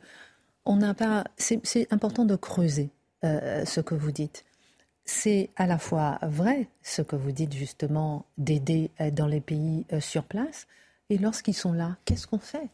on 0.65 0.77
n'a 0.77 0.93
pas. 0.93 1.25
C'est 1.37 1.91
important 1.91 2.25
de 2.25 2.35
creuser 2.35 2.89
euh, 3.23 3.65
ce 3.65 3.81
que 3.81 3.95
vous 3.95 4.11
dites. 4.11 4.45
C'est 5.05 5.51
à 5.55 5.67
la 5.67 5.77
fois 5.77 6.17
vrai 6.23 6.67
ce 6.81 7.03
que 7.03 7.15
vous 7.15 7.31
dites 7.31 7.53
justement 7.53 8.25
d'aider 8.37 8.89
euh, 8.99 9.11
dans 9.11 9.27
les 9.27 9.41
pays 9.41 9.85
euh, 9.93 9.99
sur 9.99 10.23
place, 10.23 10.67
et 11.09 11.19
lorsqu'ils 11.19 11.53
sont 11.53 11.73
là, 11.73 11.97
qu'est-ce 12.05 12.25
qu'on 12.25 12.39
fait? 12.39 12.69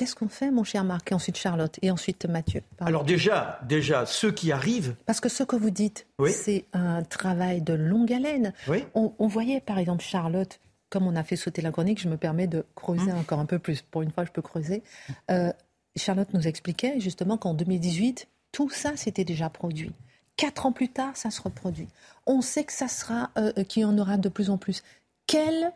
Qu'est-ce 0.00 0.14
qu'on 0.14 0.30
fait, 0.30 0.50
mon 0.50 0.64
cher 0.64 0.82
Marc? 0.82 1.12
Et 1.12 1.14
ensuite 1.14 1.36
Charlotte, 1.36 1.78
et 1.82 1.90
ensuite 1.90 2.24
Mathieu. 2.24 2.62
Alors 2.80 3.04
déjà, 3.04 3.60
déjà, 3.68 4.06
ceux 4.06 4.32
qui 4.32 4.50
arrivent... 4.50 4.96
Parce 5.04 5.20
que 5.20 5.28
ce 5.28 5.42
que 5.42 5.56
vous 5.56 5.68
dites, 5.68 6.06
c'est 6.26 6.64
un 6.72 7.02
travail 7.02 7.60
de 7.60 7.74
longue 7.74 8.10
haleine. 8.10 8.54
On, 8.94 9.26
voyait, 9.26 9.60
par 9.60 9.76
exemple, 9.76 10.02
Charlotte, 10.02 10.58
comme 10.88 11.06
on 11.06 11.16
a 11.16 11.22
fait 11.22 11.36
sauter 11.36 11.60
la 11.60 11.70
chronique, 11.70 12.00
je 12.00 12.08
me 12.08 12.16
permets 12.16 12.46
de 12.46 12.64
creuser 12.76 13.12
mmh. 13.12 13.18
encore 13.18 13.40
un 13.40 13.44
peu 13.44 13.58
plus. 13.58 13.82
Pour 13.82 14.00
une 14.00 14.10
fois, 14.10 14.24
je 14.24 14.30
peux 14.30 14.40
creuser. 14.40 14.82
Euh, 15.30 15.52
Charlotte 15.96 16.32
nous 16.32 16.48
expliquait 16.48 16.98
justement 16.98 17.36
qu'en 17.36 17.52
2018, 17.52 18.26
tout 18.52 18.70
ça 18.70 18.96
s'était 18.96 19.24
déjà 19.24 19.50
produit. 19.50 19.92
Quatre 20.36 20.64
ans 20.64 20.72
plus 20.72 20.88
tard, 20.88 21.14
ça 21.14 21.30
se 21.30 21.42
reproduit. 21.42 21.88
On 22.24 22.40
sait 22.40 22.64
que 22.64 22.72
ça 22.72 22.88
sera, 22.88 23.32
euh, 23.36 23.52
qu'il 23.64 23.82
y 23.82 23.84
en 23.84 23.98
aura 23.98 24.16
de 24.16 24.30
plus 24.30 24.48
en 24.48 24.56
plus. 24.56 24.82
Quelle 25.26 25.72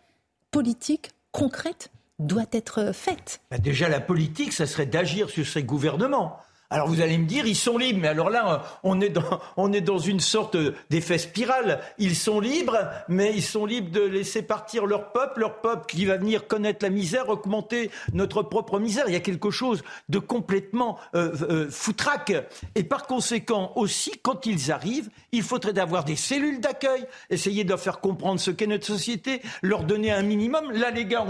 politique 0.51 1.11
concrète 1.31 1.91
doit 2.19 2.47
être 2.53 2.93
faite. 2.95 3.41
Bah, 3.51 3.59
déjà, 3.59 3.89
la 3.89 4.01
politique, 4.01 4.53
ça 4.53 4.67
serait 4.67 4.87
d'agir 4.87 5.31
sur 5.31 5.47
ces 5.47 5.63
gouvernements. 5.63 6.39
Alors 6.71 6.89
vous 6.89 7.01
allez 7.01 7.19
me 7.19 7.27
dire, 7.27 7.47
ils 7.47 7.57
sont 7.57 7.77
libres, 7.77 8.01
mais 8.01 8.09
alors 8.09 8.31
là, 8.31 8.65
on 8.83 9.01
est 9.01 9.81
dans, 9.81 9.99
une 9.99 10.21
sorte 10.21 10.57
d'effet 10.91 11.19
spirale. 11.19 11.81
Ils 11.99 12.17
sont 12.17 12.41
libres, 12.41 12.79
mais 13.09 13.33
ils 13.35 13.43
sont 13.43 13.67
libres 13.67 13.91
de 13.91 14.01
laisser 14.01 14.43
partir 14.43 14.87
leur 14.87 15.13
peuple, 15.13 15.41
leur 15.41 15.61
peuple 15.61 15.87
qui 15.87 16.05
va 16.05 16.17
venir 16.17 16.47
connaître 16.47 16.85
la 16.85 16.91
misère, 16.91 17.29
augmenter 17.29 17.91
notre 18.13 18.43
propre 18.43 18.79
misère. 18.79 19.05
Il 19.09 19.13
y 19.13 19.17
a 19.17 19.21
quelque 19.21 19.51
chose 19.51 19.83
de 20.09 20.19
complètement 20.19 20.99
euh, 21.15 21.33
euh, 21.49 21.71
foutraque. 21.71 22.33
Et 22.75 22.85
par 22.85 23.07
conséquent, 23.07 23.73
aussi, 23.77 24.13
quand 24.23 24.47
ils 24.47 24.73
arrivent, 24.73 25.11
il 25.33 25.43
faudrait 25.43 25.79
avoir 25.79 26.05
des 26.05 26.17
cellules 26.17 26.61
d'accueil, 26.61 27.05
essayer 27.31 27.65
de 27.65 27.71
leur 27.71 27.81
faire 27.81 28.01
comprendre 28.01 28.41
ce 28.41 28.51
qu'est 28.51 28.67
notre 28.67 28.87
société, 28.87 29.43
leur 29.63 29.85
donner 29.85 30.13
un 30.13 30.23
minimum. 30.23 30.71
Là, 30.73 30.91
les 30.91 31.05
gars, 31.05 31.27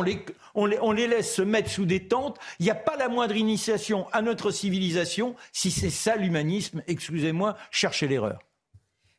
on 0.54 0.92
les 0.92 1.06
laisse 1.08 1.34
se 1.34 1.42
mettre 1.42 1.70
sous 1.70 1.86
des 1.86 2.04
tentes. 2.04 2.38
Il 2.60 2.64
n'y 2.64 2.70
a 2.70 2.76
pas 2.76 2.96
la 2.96 3.08
moindre 3.08 3.36
initiation 3.36 4.06
à 4.12 4.22
notre 4.22 4.50
civilisation 4.50 5.23
si 5.52 5.70
c'est 5.70 5.90
ça 5.90 6.16
l'humanisme, 6.16 6.82
excusez-moi, 6.86 7.56
cherchez 7.70 8.08
l'erreur. 8.08 8.40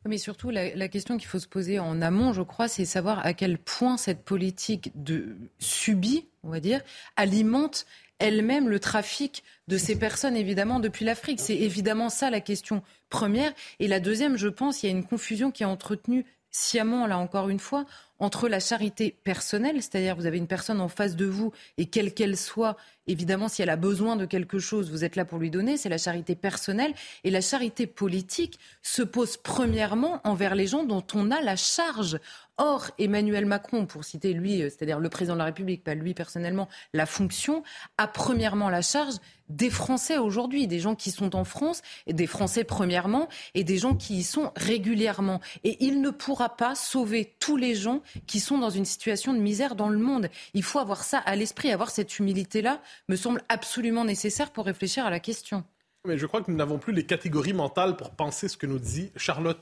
Mais 0.06 0.18
surtout, 0.18 0.50
la, 0.50 0.88
question 0.88 1.16
qu'il 1.18 1.26
faut 1.26 1.38
se 1.38 1.48
poser 1.48 1.78
en 1.78 2.00
amont, 2.00 2.32
je 2.32 2.42
crois, 2.42 2.68
c'est 2.68 2.84
savoir 2.84 3.24
à 3.26 3.34
quel 3.34 3.58
point 3.58 3.96
cette 3.96 4.24
politique 4.24 4.92
de 4.94 5.36
subie, 5.58 6.26
on 6.44 6.50
va 6.50 6.60
dire, 6.60 6.80
alimente 7.16 7.86
elle-même 8.18 8.68
le 8.68 8.80
trafic 8.80 9.42
de 9.68 9.76
ces 9.76 9.98
personnes, 9.98 10.36
évidemment, 10.36 10.80
depuis 10.80 11.04
l'Afrique. 11.04 11.40
C'est 11.40 11.56
évidemment 11.56 12.08
ça 12.08 12.30
la 12.30 12.40
question 12.40 12.82
première. 13.10 13.52
Et 13.78 13.88
la 13.88 14.00
deuxième, 14.00 14.36
je 14.36 14.48
pense, 14.48 14.82
il 14.82 14.86
y 14.86 14.88
a 14.88 14.92
une 14.92 15.04
confusion 15.04 15.50
qui 15.50 15.64
est 15.64 15.66
entretenue 15.66 16.24
sciemment, 16.56 17.06
là 17.06 17.18
encore 17.18 17.50
une 17.50 17.58
fois, 17.58 17.84
entre 18.18 18.48
la 18.48 18.60
charité 18.60 19.14
personnelle, 19.24 19.76
c'est-à-dire 19.82 20.16
vous 20.16 20.24
avez 20.24 20.38
une 20.38 20.46
personne 20.46 20.80
en 20.80 20.88
face 20.88 21.16
de 21.16 21.26
vous 21.26 21.52
et 21.76 21.86
quelle 21.86 22.14
qu'elle 22.14 22.36
soit, 22.36 22.76
évidemment, 23.06 23.48
si 23.48 23.60
elle 23.60 23.68
a 23.68 23.76
besoin 23.76 24.16
de 24.16 24.24
quelque 24.24 24.58
chose, 24.58 24.90
vous 24.90 25.04
êtes 25.04 25.16
là 25.16 25.26
pour 25.26 25.38
lui 25.38 25.50
donner, 25.50 25.76
c'est 25.76 25.90
la 25.90 25.98
charité 25.98 26.34
personnelle. 26.34 26.94
Et 27.24 27.30
la 27.30 27.42
charité 27.42 27.86
politique 27.86 28.58
se 28.82 29.02
pose 29.02 29.36
premièrement 29.36 30.20
envers 30.24 30.54
les 30.54 30.66
gens 30.66 30.84
dont 30.84 31.04
on 31.14 31.30
a 31.30 31.42
la 31.42 31.56
charge. 31.56 32.18
Or, 32.56 32.90
Emmanuel 32.98 33.44
Macron, 33.44 33.84
pour 33.84 34.04
citer 34.04 34.32
lui, 34.32 34.62
euh, 34.62 34.70
c'est-à-dire 34.70 34.98
le 34.98 35.10
président 35.10 35.34
de 35.34 35.40
la 35.40 35.44
République, 35.44 35.84
pas 35.84 35.94
lui 35.94 36.14
personnellement, 36.14 36.70
la 36.94 37.04
fonction, 37.04 37.62
a 37.98 38.08
premièrement 38.08 38.70
la 38.70 38.80
charge 38.80 39.16
des 39.48 39.70
Français 39.70 40.18
aujourd'hui, 40.18 40.66
des 40.66 40.80
gens 40.80 40.94
qui 40.94 41.10
sont 41.10 41.36
en 41.36 41.44
France, 41.44 41.82
et 42.06 42.12
des 42.12 42.26
Français 42.26 42.64
premièrement, 42.64 43.28
et 43.54 43.64
des 43.64 43.78
gens 43.78 43.94
qui 43.94 44.18
y 44.18 44.22
sont 44.22 44.52
régulièrement. 44.56 45.40
Et 45.64 45.84
il 45.84 46.00
ne 46.00 46.10
pourra 46.10 46.56
pas 46.56 46.74
sauver 46.74 47.34
tous 47.38 47.56
les 47.56 47.74
gens 47.74 48.02
qui 48.26 48.40
sont 48.40 48.58
dans 48.58 48.70
une 48.70 48.84
situation 48.84 49.32
de 49.32 49.38
misère 49.38 49.76
dans 49.76 49.88
le 49.88 49.98
monde. 49.98 50.28
Il 50.54 50.62
faut 50.62 50.78
avoir 50.78 51.04
ça 51.04 51.18
à 51.18 51.36
l'esprit, 51.36 51.70
avoir 51.70 51.90
cette 51.90 52.18
humilité-là, 52.18 52.80
me 53.08 53.16
semble 53.16 53.42
absolument 53.48 54.04
nécessaire 54.04 54.50
pour 54.50 54.66
réfléchir 54.66 55.06
à 55.06 55.10
la 55.10 55.20
question. 55.20 55.64
Mais 56.06 56.18
je 56.18 56.26
crois 56.26 56.40
que 56.40 56.50
nous 56.50 56.56
n'avons 56.56 56.78
plus 56.78 56.92
les 56.92 57.04
catégories 57.04 57.52
mentales 57.52 57.96
pour 57.96 58.10
penser 58.10 58.48
ce 58.48 58.56
que 58.56 58.66
nous 58.66 58.78
dit 58.78 59.10
Charlotte. 59.16 59.58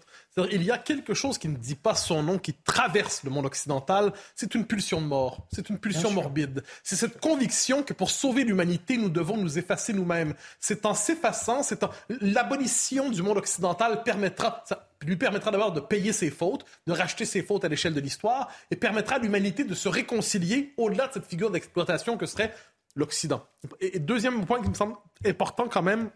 Il 0.53 0.63
y 0.63 0.71
a 0.71 0.79
quelque 0.79 1.15
chose 1.15 1.39
qui 1.39 1.49
ne 1.49 1.57
dit 1.57 1.75
pas 1.75 1.95
son 1.95 2.23
nom, 2.23 2.39
qui 2.39 2.53
traverse 2.53 3.23
le 3.25 3.31
monde 3.31 3.47
occidental. 3.47 4.13
C'est 4.35 4.55
une 4.55 4.67
pulsion 4.67 5.01
de 5.01 5.07
mort. 5.07 5.47
C'est 5.53 5.71
une 5.71 5.79
pulsion 5.79 6.11
morbide. 6.11 6.63
C'est 6.83 6.97
cette 6.97 7.21
conviction 7.21 7.83
que 7.83 7.93
pour 7.93 8.11
sauver 8.11 8.45
l'humanité, 8.45 8.97
nous 8.97 9.09
devons 9.09 9.37
nous 9.37 9.59
effacer 9.59 9.93
nous-mêmes. 9.93 10.35
C'est 10.61 10.85
en 10.87 10.95
s'effaçant, 10.95 11.63
c'est 11.63 11.83
en... 11.83 11.91
l'abolition 12.21 13.09
du 13.11 13.23
monde 13.23 13.39
occidental 13.39 14.03
permettra, 14.03 14.63
ça 14.67 14.89
lui 15.03 15.17
permettra 15.17 15.51
d'abord 15.51 15.73
de 15.73 15.81
payer 15.81 16.13
ses 16.13 16.31
fautes, 16.31 16.65
de 16.87 16.93
racheter 16.93 17.25
ses 17.25 17.43
fautes 17.43 17.65
à 17.65 17.69
l'échelle 17.69 17.95
de 17.95 18.01
l'histoire, 18.01 18.51
et 18.71 18.77
permettra 18.77 19.17
à 19.17 19.19
l'humanité 19.19 19.65
de 19.65 19.75
se 19.75 19.89
réconcilier 19.89 20.73
au-delà 20.77 21.09
de 21.09 21.15
cette 21.15 21.27
figure 21.27 21.51
d'exploitation 21.51 22.17
que 22.17 22.27
serait 22.27 22.55
l'Occident. 22.97 23.45
Et 23.81 23.99
deuxième 23.99 24.45
point 24.47 24.63
qui 24.63 24.69
me 24.69 24.75
semble 24.75 24.97
important 25.27 25.69
quand 25.69 25.83
même, 25.83 26.11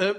euh, 0.00 0.14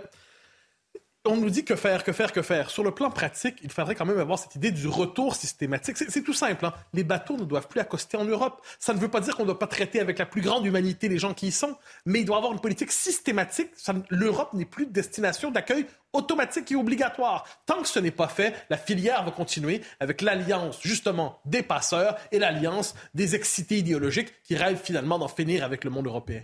on 1.25 1.36
nous 1.36 1.49
dit 1.49 1.65
que 1.65 1.75
faire, 1.75 2.03
que 2.03 2.13
faire, 2.13 2.32
que 2.32 2.41
faire. 2.41 2.69
Sur 2.69 2.84
le 2.84 2.91
plan 2.91 3.11
pratique, 3.11 3.57
il 3.61 3.71
faudrait 3.71 3.93
quand 3.93 4.05
même 4.05 4.19
avoir 4.19 4.39
cette 4.39 4.55
idée 4.55 4.71
du 4.71 4.88
retour 4.88 5.36
systématique. 5.36 5.97
C'est 5.97 6.23
tout 6.23 6.34
simple. 6.34 6.65
Hein. 6.65 6.73
Les 6.93 7.03
bateaux 7.03 7.36
ne 7.36 7.43
doivent 7.43 7.67
plus 7.67 7.82
accoster 7.82 8.15
en 8.15 8.23
Europe. 8.23 8.65
Ça 8.80 8.93
ne 8.93 8.99
veut 8.99 9.09
pas 9.09 9.19
dire 9.19 9.36
qu'on 9.36 9.43
ne 9.43 9.47
doit 9.47 9.59
pas 9.59 9.67
traiter 9.67 9.99
avec 9.99 10.17
la 10.17 10.25
plus 10.25 10.41
grande 10.41 10.65
humanité 10.65 11.09
les 11.09 11.19
gens 11.19 11.34
qui 11.34 11.47
y 11.47 11.51
sont, 11.51 11.75
mais 12.05 12.21
il 12.21 12.25
doit 12.25 12.38
avoir 12.38 12.53
une 12.53 12.59
politique 12.59 12.91
systématique. 12.91 13.71
L'Europe 14.09 14.53
n'est 14.53 14.65
plus 14.65 14.86
de 14.86 14.91
destination 14.91 15.51
d'accueil 15.51 15.86
automatique 16.13 16.71
et 16.71 16.75
obligatoire. 16.75 17.45
Tant 17.65 17.82
que 17.82 17.88
ce 17.88 17.99
n'est 17.99 18.11
pas 18.11 18.30
fait, 18.30 18.55
la 18.69 18.77
filière 18.77 19.23
va 19.23 19.32
continuer 19.32 19.82
avec 19.99 20.21
l'alliance 20.21 20.80
justement 20.82 21.39
des 21.45 21.63
passeurs 21.63 22.15
et 22.32 22.39
l'alliance 22.39 22.95
des 23.13 23.36
excités 23.36 23.77
idéologiques 23.77 24.34
qui 24.43 24.55
rêvent 24.55 24.82
finalement 24.82 25.19
d'en 25.19 25.27
finir 25.27 25.63
avec 25.65 25.84
le 25.84 25.89
monde 25.89 26.07
européen. 26.07 26.43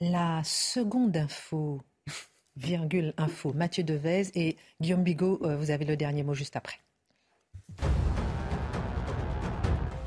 La 0.00 0.40
seconde 0.42 1.16
info 1.16 1.80
virgule 2.56 3.14
info. 3.16 3.52
Mathieu 3.52 3.84
Devez 3.84 4.30
et 4.34 4.56
Guillaume 4.80 5.02
Bigot, 5.02 5.40
euh, 5.42 5.56
vous 5.56 5.70
avez 5.70 5.84
le 5.84 5.96
dernier 5.96 6.22
mot 6.22 6.34
juste 6.34 6.56
après. 6.56 6.78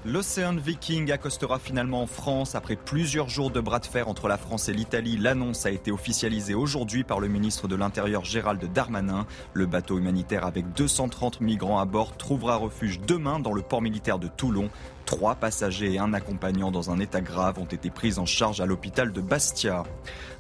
L'Océan 0.08 0.56
Viking 0.56 1.12
accostera 1.12 1.58
finalement 1.58 2.04
en 2.04 2.06
France 2.06 2.54
après 2.54 2.76
plusieurs 2.76 3.28
jours 3.28 3.50
de 3.50 3.60
bras 3.60 3.80
de 3.80 3.88
fer 3.88 4.08
entre 4.08 4.28
la 4.28 4.38
France 4.38 4.70
et 4.70 4.74
l'Italie. 4.74 5.18
L'annonce 5.18 5.66
a 5.66 5.72
été 5.72 5.92
officialisée 5.92 6.54
aujourd'hui 6.54 7.04
par 7.04 7.20
le 7.20 7.28
ministre 7.28 7.68
de 7.68 7.76
l'Intérieur 7.76 8.24
Gérald 8.24 8.64
Darmanin. 8.72 9.26
Le 9.54 9.66
bateau 9.66 9.98
humanitaire 9.98 10.46
avec 10.46 10.72
230 10.74 11.42
migrants 11.42 11.80
à 11.80 11.86
bord 11.86 12.18
trouvera 12.18 12.58
refuge 12.58 13.00
demain 13.00 13.40
dans 13.40 13.52
le 13.52 13.64
port 13.64 13.82
militaire 13.82 14.20
de 14.20 14.28
Toulon. 14.28 14.70
Trois 15.06 15.36
passagers 15.36 15.94
et 15.94 16.00
un 16.00 16.14
accompagnant 16.14 16.72
dans 16.72 16.90
un 16.90 17.00
état 17.00 17.22
grave 17.22 17.60
ont 17.60 17.66
été 17.66 17.92
pris 17.92 18.18
en 18.18 18.26
charge 18.26 18.60
à 18.60 18.66
l'hôpital 18.66 19.12
de 19.12 19.22
Bastia. 19.22 19.84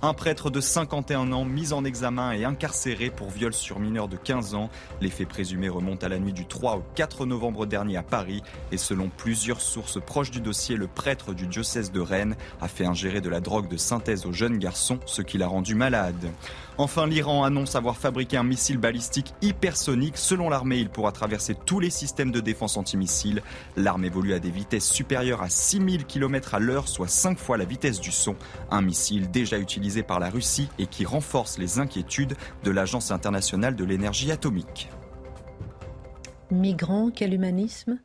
Un 0.01 0.13
prêtre 0.15 0.49
de 0.49 0.59
51 0.59 1.31
ans 1.33 1.45
mis 1.45 1.71
en 1.71 1.85
examen 1.85 2.31
et 2.31 2.45
incarcéré 2.45 3.11
pour 3.11 3.29
viol 3.29 3.53
sur 3.53 3.79
mineur 3.79 4.07
de 4.07 4.17
15 4.17 4.55
ans. 4.55 4.71
Les 5.01 5.11
faits 5.11 5.27
présumés 5.27 5.69
remontent 5.69 6.05
à 6.05 6.09
la 6.09 6.17
nuit 6.17 6.33
du 6.33 6.47
3 6.47 6.77
au 6.77 6.83
4 6.95 7.27
novembre 7.27 7.67
dernier 7.67 7.97
à 7.97 8.03
Paris 8.03 8.41
et 8.71 8.77
selon 8.77 9.09
plusieurs 9.15 9.61
sources 9.61 10.01
proches 10.01 10.31
du 10.31 10.41
dossier, 10.41 10.77
le 10.77 10.87
prêtre 10.87 11.33
du 11.33 11.45
diocèse 11.45 11.91
de 11.91 11.99
Rennes 11.99 12.35
a 12.59 12.67
fait 12.67 12.85
ingérer 12.85 13.21
de 13.21 13.29
la 13.29 13.41
drogue 13.41 13.67
de 13.67 13.77
synthèse 13.77 14.25
au 14.25 14.33
jeune 14.33 14.57
garçon, 14.57 14.99
ce 15.05 15.21
qui 15.21 15.37
l'a 15.37 15.47
rendu 15.47 15.75
malade. 15.75 16.31
Enfin, 16.77 17.07
l'Iran 17.07 17.45
annonce 17.45 17.75
avoir 17.75 17.95
fabriqué 17.95 18.35
un 18.35 18.43
missile 18.43 18.77
balistique 18.77 19.33
hypersonique. 19.41 20.17
Selon 20.17 20.49
l'armée, 20.49 20.77
il 20.77 20.89
pourra 20.89 21.13
traverser 21.13 21.55
tous 21.55 21.79
les 21.79 21.89
systèmes 21.89 22.31
de 22.31 22.41
défense 22.41 22.75
antimissile. 22.75 23.41
L'arme 23.77 24.03
évolue 24.03 24.33
à 24.33 24.39
des 24.39 24.51
vitesses 24.51 24.89
supérieures 24.89 25.41
à 25.41 25.49
6000 25.49 26.05
km 26.05 26.53
à 26.53 26.59
l'heure, 26.59 26.89
soit 26.89 27.07
5 27.07 27.39
fois 27.39 27.57
la 27.57 27.63
vitesse 27.63 28.01
du 28.01 28.11
son. 28.11 28.35
Un 28.71 28.81
missile 28.81 29.31
déjà 29.31 29.57
utilisé 29.57 30.03
par 30.03 30.19
la 30.19 30.29
Russie 30.29 30.67
et 30.77 30.87
qui 30.87 31.05
renforce 31.05 31.57
les 31.57 31.79
inquiétudes 31.79 32.35
de 32.63 32.71
l'Agence 32.71 33.09
internationale 33.09 33.77
de 33.77 33.85
l'énergie 33.85 34.31
atomique. 34.31 34.89
Migrants, 36.51 37.09
quel 37.09 37.33
humanisme? 37.33 37.99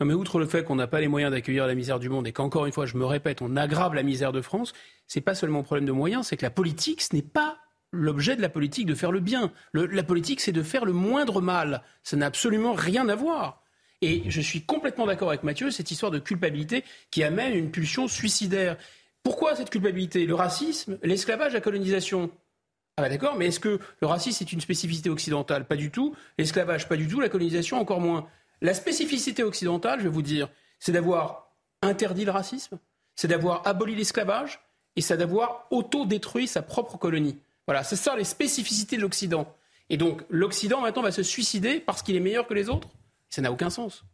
Non 0.00 0.06
mais 0.06 0.14
outre 0.14 0.38
le 0.38 0.46
fait 0.46 0.64
qu'on 0.64 0.76
n'a 0.76 0.86
pas 0.86 1.00
les 1.00 1.08
moyens 1.08 1.32
d'accueillir 1.32 1.66
la 1.66 1.74
misère 1.74 1.98
du 1.98 2.08
monde 2.08 2.26
et 2.26 2.32
qu'encore 2.32 2.66
une 2.66 2.72
fois, 2.72 2.86
je 2.86 2.96
me 2.96 3.04
répète, 3.04 3.42
on 3.42 3.56
aggrave 3.56 3.94
la 3.94 4.02
misère 4.02 4.32
de 4.32 4.40
France, 4.40 4.72
c'est 5.06 5.20
pas 5.20 5.34
seulement 5.34 5.58
un 5.58 5.64
problème 5.64 5.84
de 5.84 5.92
moyens, 5.92 6.28
c'est 6.28 6.36
que 6.36 6.44
la 6.46 6.50
politique, 6.50 7.02
ce 7.02 7.14
n'est 7.14 7.20
pas 7.20 7.58
l'objet 7.92 8.36
de 8.36 8.42
la 8.42 8.48
politique 8.48 8.86
de 8.86 8.94
faire 8.94 9.12
le 9.12 9.20
bien. 9.20 9.52
la 9.72 10.02
politique, 10.02 10.40
c'est 10.40 10.52
de 10.52 10.62
faire 10.62 10.84
le 10.84 10.92
moindre 10.92 11.40
mal. 11.40 11.82
Ça 12.02 12.16
n'a 12.16 12.26
absolument 12.26 12.72
rien 12.72 13.08
à 13.08 13.14
voir. 13.14 13.62
Et 14.02 14.22
je 14.28 14.40
suis 14.40 14.62
complètement 14.62 15.06
d'accord 15.06 15.28
avec 15.28 15.42
Mathieu, 15.42 15.70
cette 15.70 15.90
histoire 15.90 16.12
de 16.12 16.18
culpabilité 16.18 16.84
qui 17.10 17.22
amène 17.22 17.54
une 17.54 17.70
pulsion 17.70 18.08
suicidaire. 18.08 18.76
Pourquoi 19.22 19.56
cette 19.56 19.70
culpabilité? 19.70 20.26
Le 20.26 20.34
racisme, 20.34 20.98
l'esclavage, 21.02 21.54
la 21.54 21.60
colonisation. 21.60 22.30
Ah 22.98 23.02
bah 23.02 23.08
d'accord, 23.08 23.36
mais 23.36 23.46
est-ce 23.46 23.60
que 23.60 23.78
le 24.00 24.06
racisme 24.06 24.44
est 24.44 24.52
une 24.52 24.60
spécificité 24.60 25.10
occidentale? 25.10 25.66
Pas 25.66 25.76
du 25.76 25.90
tout. 25.90 26.14
L'esclavage, 26.38 26.88
pas 26.88 26.96
du 26.96 27.08
tout. 27.08 27.20
La 27.20 27.28
colonisation, 27.28 27.80
encore 27.80 28.00
moins. 28.00 28.28
La 28.60 28.74
spécificité 28.74 29.42
occidentale, 29.42 29.98
je 29.98 30.04
vais 30.04 30.10
vous 30.10 30.22
dire, 30.22 30.48
c'est 30.78 30.92
d'avoir 30.92 31.52
interdit 31.82 32.24
le 32.24 32.30
racisme, 32.30 32.78
c'est 33.14 33.28
d'avoir 33.28 33.66
aboli 33.66 33.94
l'esclavage, 33.94 34.60
et 34.96 35.02
c'est 35.02 35.16
d'avoir 35.16 35.66
auto-détruit 35.70 36.46
sa 36.46 36.62
propre 36.62 36.96
colonie. 36.96 37.38
Voilà, 37.66 37.82
c'est 37.82 37.96
ça 37.96 38.16
les 38.16 38.24
spécificités 38.24 38.96
de 38.96 39.02
l'Occident. 39.02 39.52
Et 39.90 39.96
donc 39.96 40.22
l'Occident 40.30 40.80
maintenant 40.80 41.02
va 41.02 41.12
se 41.12 41.22
suicider 41.22 41.80
parce 41.80 42.02
qu'il 42.02 42.16
est 42.16 42.20
meilleur 42.20 42.46
que 42.46 42.54
les 42.54 42.68
autres? 42.68 42.88
Ça 43.28 43.42
n'a 43.42 43.52
aucun 43.52 43.70
sens. 43.70 44.04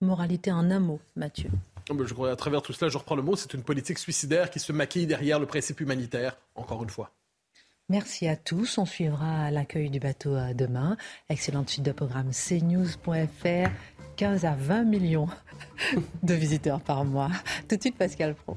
Moralité 0.00 0.50
en 0.52 0.70
un 0.70 0.80
mot, 0.80 1.00
Mathieu. 1.16 1.50
Je 1.88 2.14
crois 2.14 2.30
à 2.30 2.36
travers 2.36 2.62
tout 2.62 2.72
cela, 2.72 2.88
je 2.88 2.96
reprends 2.96 3.16
le 3.16 3.22
mot, 3.22 3.34
c'est 3.34 3.52
une 3.52 3.62
politique 3.62 3.98
suicidaire 3.98 4.50
qui 4.50 4.60
se 4.60 4.72
maquille 4.72 5.06
derrière 5.06 5.40
le 5.40 5.46
principe 5.46 5.80
humanitaire, 5.80 6.36
encore 6.54 6.82
une 6.84 6.88
fois. 6.88 7.10
Merci 7.88 8.28
à 8.28 8.36
tous. 8.36 8.78
On 8.78 8.86
suivra 8.86 9.50
l'accueil 9.50 9.90
du 9.90 9.98
bateau 9.98 10.36
euh, 10.36 10.54
demain. 10.54 10.96
Excellente 11.28 11.68
suite 11.68 11.84
de 11.84 11.90
programme 11.90 12.30
cnews.fr. 12.30 13.70
15 14.16 14.44
à 14.44 14.54
20 14.54 14.84
millions 14.84 15.28
de 16.22 16.34
visiteurs 16.34 16.80
par 16.80 17.04
mois. 17.04 17.30
Tout 17.68 17.76
de 17.76 17.80
suite, 17.80 17.96
Pascal 17.96 18.36
Pro. 18.36 18.56